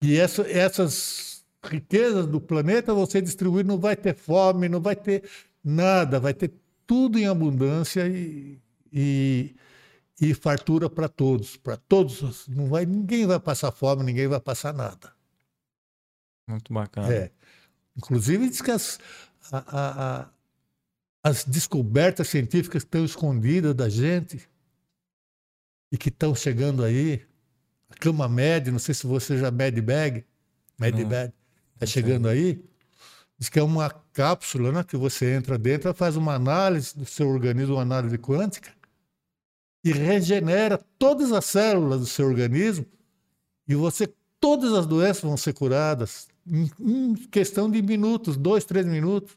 [0.00, 4.96] E essa, essas riquezas do planeta vão ser distribuídas, não vai ter fome, não vai
[4.96, 5.22] ter
[5.62, 6.52] nada, vai ter
[6.86, 8.58] tudo em abundância e,
[8.92, 9.54] e,
[10.22, 12.46] e fartura para todos, para todos.
[12.46, 15.12] Não vai, ninguém vai passar fome, ninguém vai passar nada.
[16.48, 17.12] Muito bacana.
[17.12, 17.32] É.
[17.96, 19.00] Inclusive diz que as,
[19.50, 20.28] a, a,
[21.24, 24.48] as descobertas científicas estão escondidas da gente,
[25.92, 27.22] e que estão chegando aí.
[27.90, 30.24] A cama med, não sei se você já med bag,
[30.78, 31.32] med bag,
[31.74, 32.64] está chegando aí.
[33.38, 37.28] Diz que é uma cápsula né, que você entra dentro, faz uma análise do seu
[37.28, 38.72] organismo, uma análise quântica,
[39.84, 42.86] e regenera todas as células do seu organismo,
[43.66, 48.86] e você todas as doenças vão ser curadas em, em questão de minutos, dois, três
[48.86, 49.36] minutos.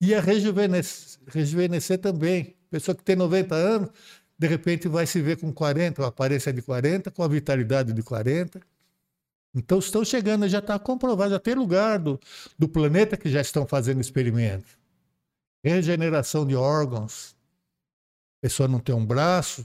[0.00, 2.56] E a rejuvenescer, rejuvenescer também.
[2.70, 3.90] Pessoa que tem 90 anos,
[4.38, 8.02] de repente vai se ver com 40, a aparência de 40, com a vitalidade de
[8.02, 8.60] 40.
[9.54, 12.18] Então estão chegando, já está comprovado, já tem lugar do,
[12.58, 14.78] do planeta que já estão fazendo experimentos.
[15.62, 17.36] Regeneração de órgãos.
[18.42, 19.64] A pessoa não tem um braço,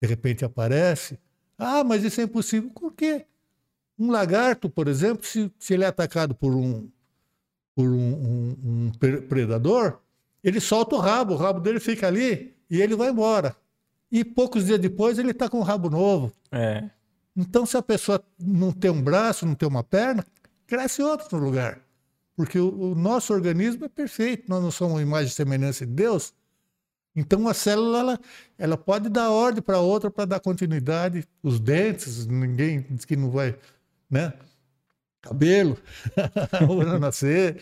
[0.00, 1.18] de repente aparece.
[1.56, 2.70] Ah, mas isso é impossível.
[2.70, 3.24] Por quê?
[3.98, 6.88] Um lagarto, por exemplo, se, se ele é atacado por um,
[7.74, 8.92] por um, um, um
[9.28, 9.98] predador,
[10.44, 13.56] ele solta o rabo, o rabo dele fica ali e ele vai embora.
[14.12, 16.32] E poucos dias depois ele está com um rabo novo.
[16.52, 16.84] É.
[17.36, 20.24] Então, se a pessoa não tem um braço, não tem uma perna,
[20.66, 21.80] cresce outro no lugar.
[22.36, 25.92] Porque o, o nosso organismo é perfeito, nós não somos uma imagem e semelhança de
[25.92, 26.34] Deus.
[27.18, 28.20] Então, a célula ela,
[28.56, 31.26] ela pode dar ordem para outra para dar continuidade.
[31.42, 33.58] Os dentes, ninguém diz que não vai.
[34.08, 34.32] Né?
[35.20, 35.76] Cabelo,
[36.86, 37.60] vai nascer.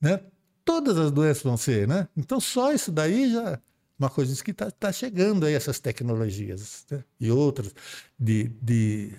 [0.00, 0.18] Né?
[0.64, 1.86] Todas as doenças vão ser.
[1.86, 2.08] Né?
[2.16, 3.60] Então, só isso daí já
[3.98, 7.02] uma coisa que está tá chegando aí, essas tecnologias né?
[7.18, 7.74] e outras
[8.18, 9.14] de, de,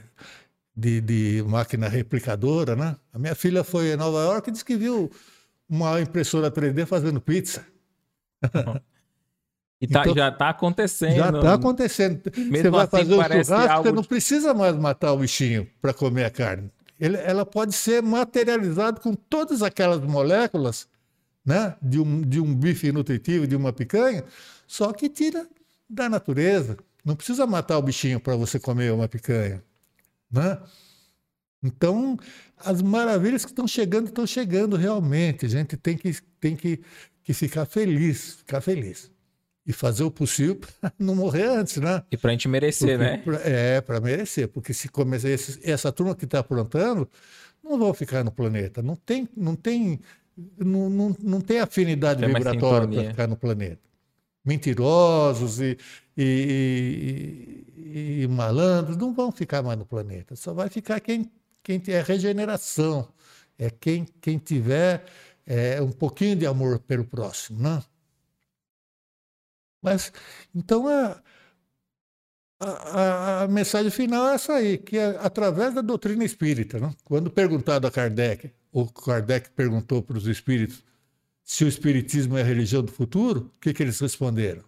[0.75, 2.75] de, de, máquina replicadora.
[2.75, 2.95] Né?
[3.13, 5.11] A minha filha foi a Nova York e disse que viu
[5.69, 7.65] uma impressora 3D fazendo pizza.
[9.79, 11.15] E tá, então, já está acontecendo.
[11.15, 12.21] Já está acontecendo.
[12.35, 13.83] Mesmo você vai assim, fazer o churrasco, algo...
[13.83, 16.71] você não precisa mais matar o bichinho para comer a carne.
[16.99, 20.87] Ele, ela pode ser materializada com todas aquelas moléculas
[21.45, 24.23] né, de, um, de um bife nutritivo, de uma picanha,
[24.65, 25.47] só que tira
[25.87, 26.77] da natureza.
[27.05, 29.63] Não precisa matar o bichinho para você comer uma picanha.
[30.29, 30.57] Né?
[31.63, 32.17] Então,
[32.57, 35.45] as maravilhas que estão chegando, estão chegando realmente.
[35.45, 36.81] A gente tem que, tem que,
[37.23, 39.11] que ficar feliz, ficar feliz.
[39.68, 42.02] E fazer o possível para não morrer antes, né?
[42.10, 43.41] E para a gente merecer, porque, né?
[43.44, 44.48] É, para merecer.
[44.48, 45.27] Porque se começar
[45.61, 47.07] essa turma que está aprontando,
[47.61, 48.81] não vão ficar no planeta.
[48.81, 49.99] Não tem, não tem,
[50.57, 53.88] não, não, não tem afinidade tem vibratória para ficar no planeta
[54.48, 55.77] mentirosos e,
[56.18, 60.38] e, e, e, malandros não vão ficar mais no planeta.
[60.38, 61.30] Só vai ficar quem,
[61.61, 63.10] quem é regeneração,
[63.60, 65.03] é quem, quem tiver
[65.45, 67.60] é, um pouquinho de amor pelo próximo.
[67.61, 67.84] Né?
[69.81, 70.11] Mas,
[70.55, 71.21] então, a,
[72.59, 76.79] a, a, mensagem final é essa aí, que é através da doutrina espírita.
[76.79, 76.93] Né?
[77.03, 80.83] Quando perguntado a Kardec, o Kardec perguntou para os espíritos
[81.47, 84.63] se o Espiritismo é a religião do futuro, o que, que eles responderam?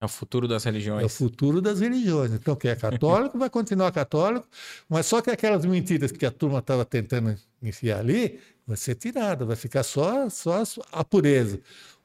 [0.00, 1.02] É o futuro das religiões.
[1.02, 2.32] É o futuro das religiões.
[2.32, 4.48] Então, quem é católico vai continuar católico,
[4.88, 9.44] mas só que aquelas mentiras que a turma estava tentando enfiar ali, vai ser tirada,
[9.44, 11.60] vai ficar só, só a pureza.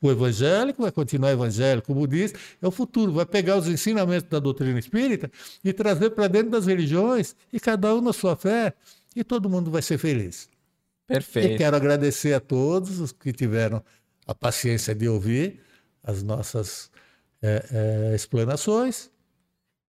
[0.05, 4.37] O evangélico vai continuar evangélico, o budista é o futuro, vai pegar os ensinamentos da
[4.37, 5.31] doutrina espírita
[5.63, 8.75] e trazer para dentro das religiões, e cada um na sua fé,
[9.15, 10.47] e todo mundo vai ser feliz.
[11.07, 11.55] Perfeito.
[11.55, 13.83] E quero agradecer a todos os que tiveram
[14.27, 15.59] a paciência de ouvir
[16.03, 16.91] as nossas
[17.41, 19.09] é, é, explanações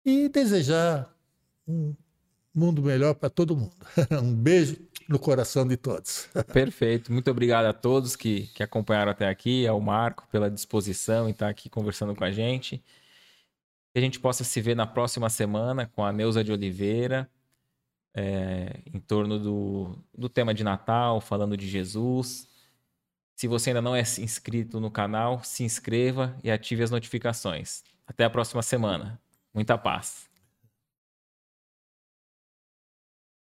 [0.06, 1.14] e desejar
[1.66, 1.94] um
[2.54, 3.76] mundo melhor para todo mundo.
[4.22, 4.78] um beijo
[5.08, 6.28] no coração de todos.
[6.52, 7.12] Perfeito.
[7.12, 11.48] Muito obrigado a todos que, que acompanharam até aqui, ao Marco pela disposição em estar
[11.48, 12.84] aqui conversando com a gente.
[13.92, 17.28] Que a gente possa se ver na próxima semana com a Neuza de Oliveira
[18.14, 22.48] é, em torno do, do tema de Natal, falando de Jesus.
[23.34, 27.84] Se você ainda não é inscrito no canal, se inscreva e ative as notificações.
[28.06, 29.20] Até a próxima semana.
[29.54, 30.28] Muita paz.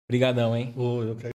[0.09, 0.75] Obrigadão, hein?
[0.77, 1.03] Oh,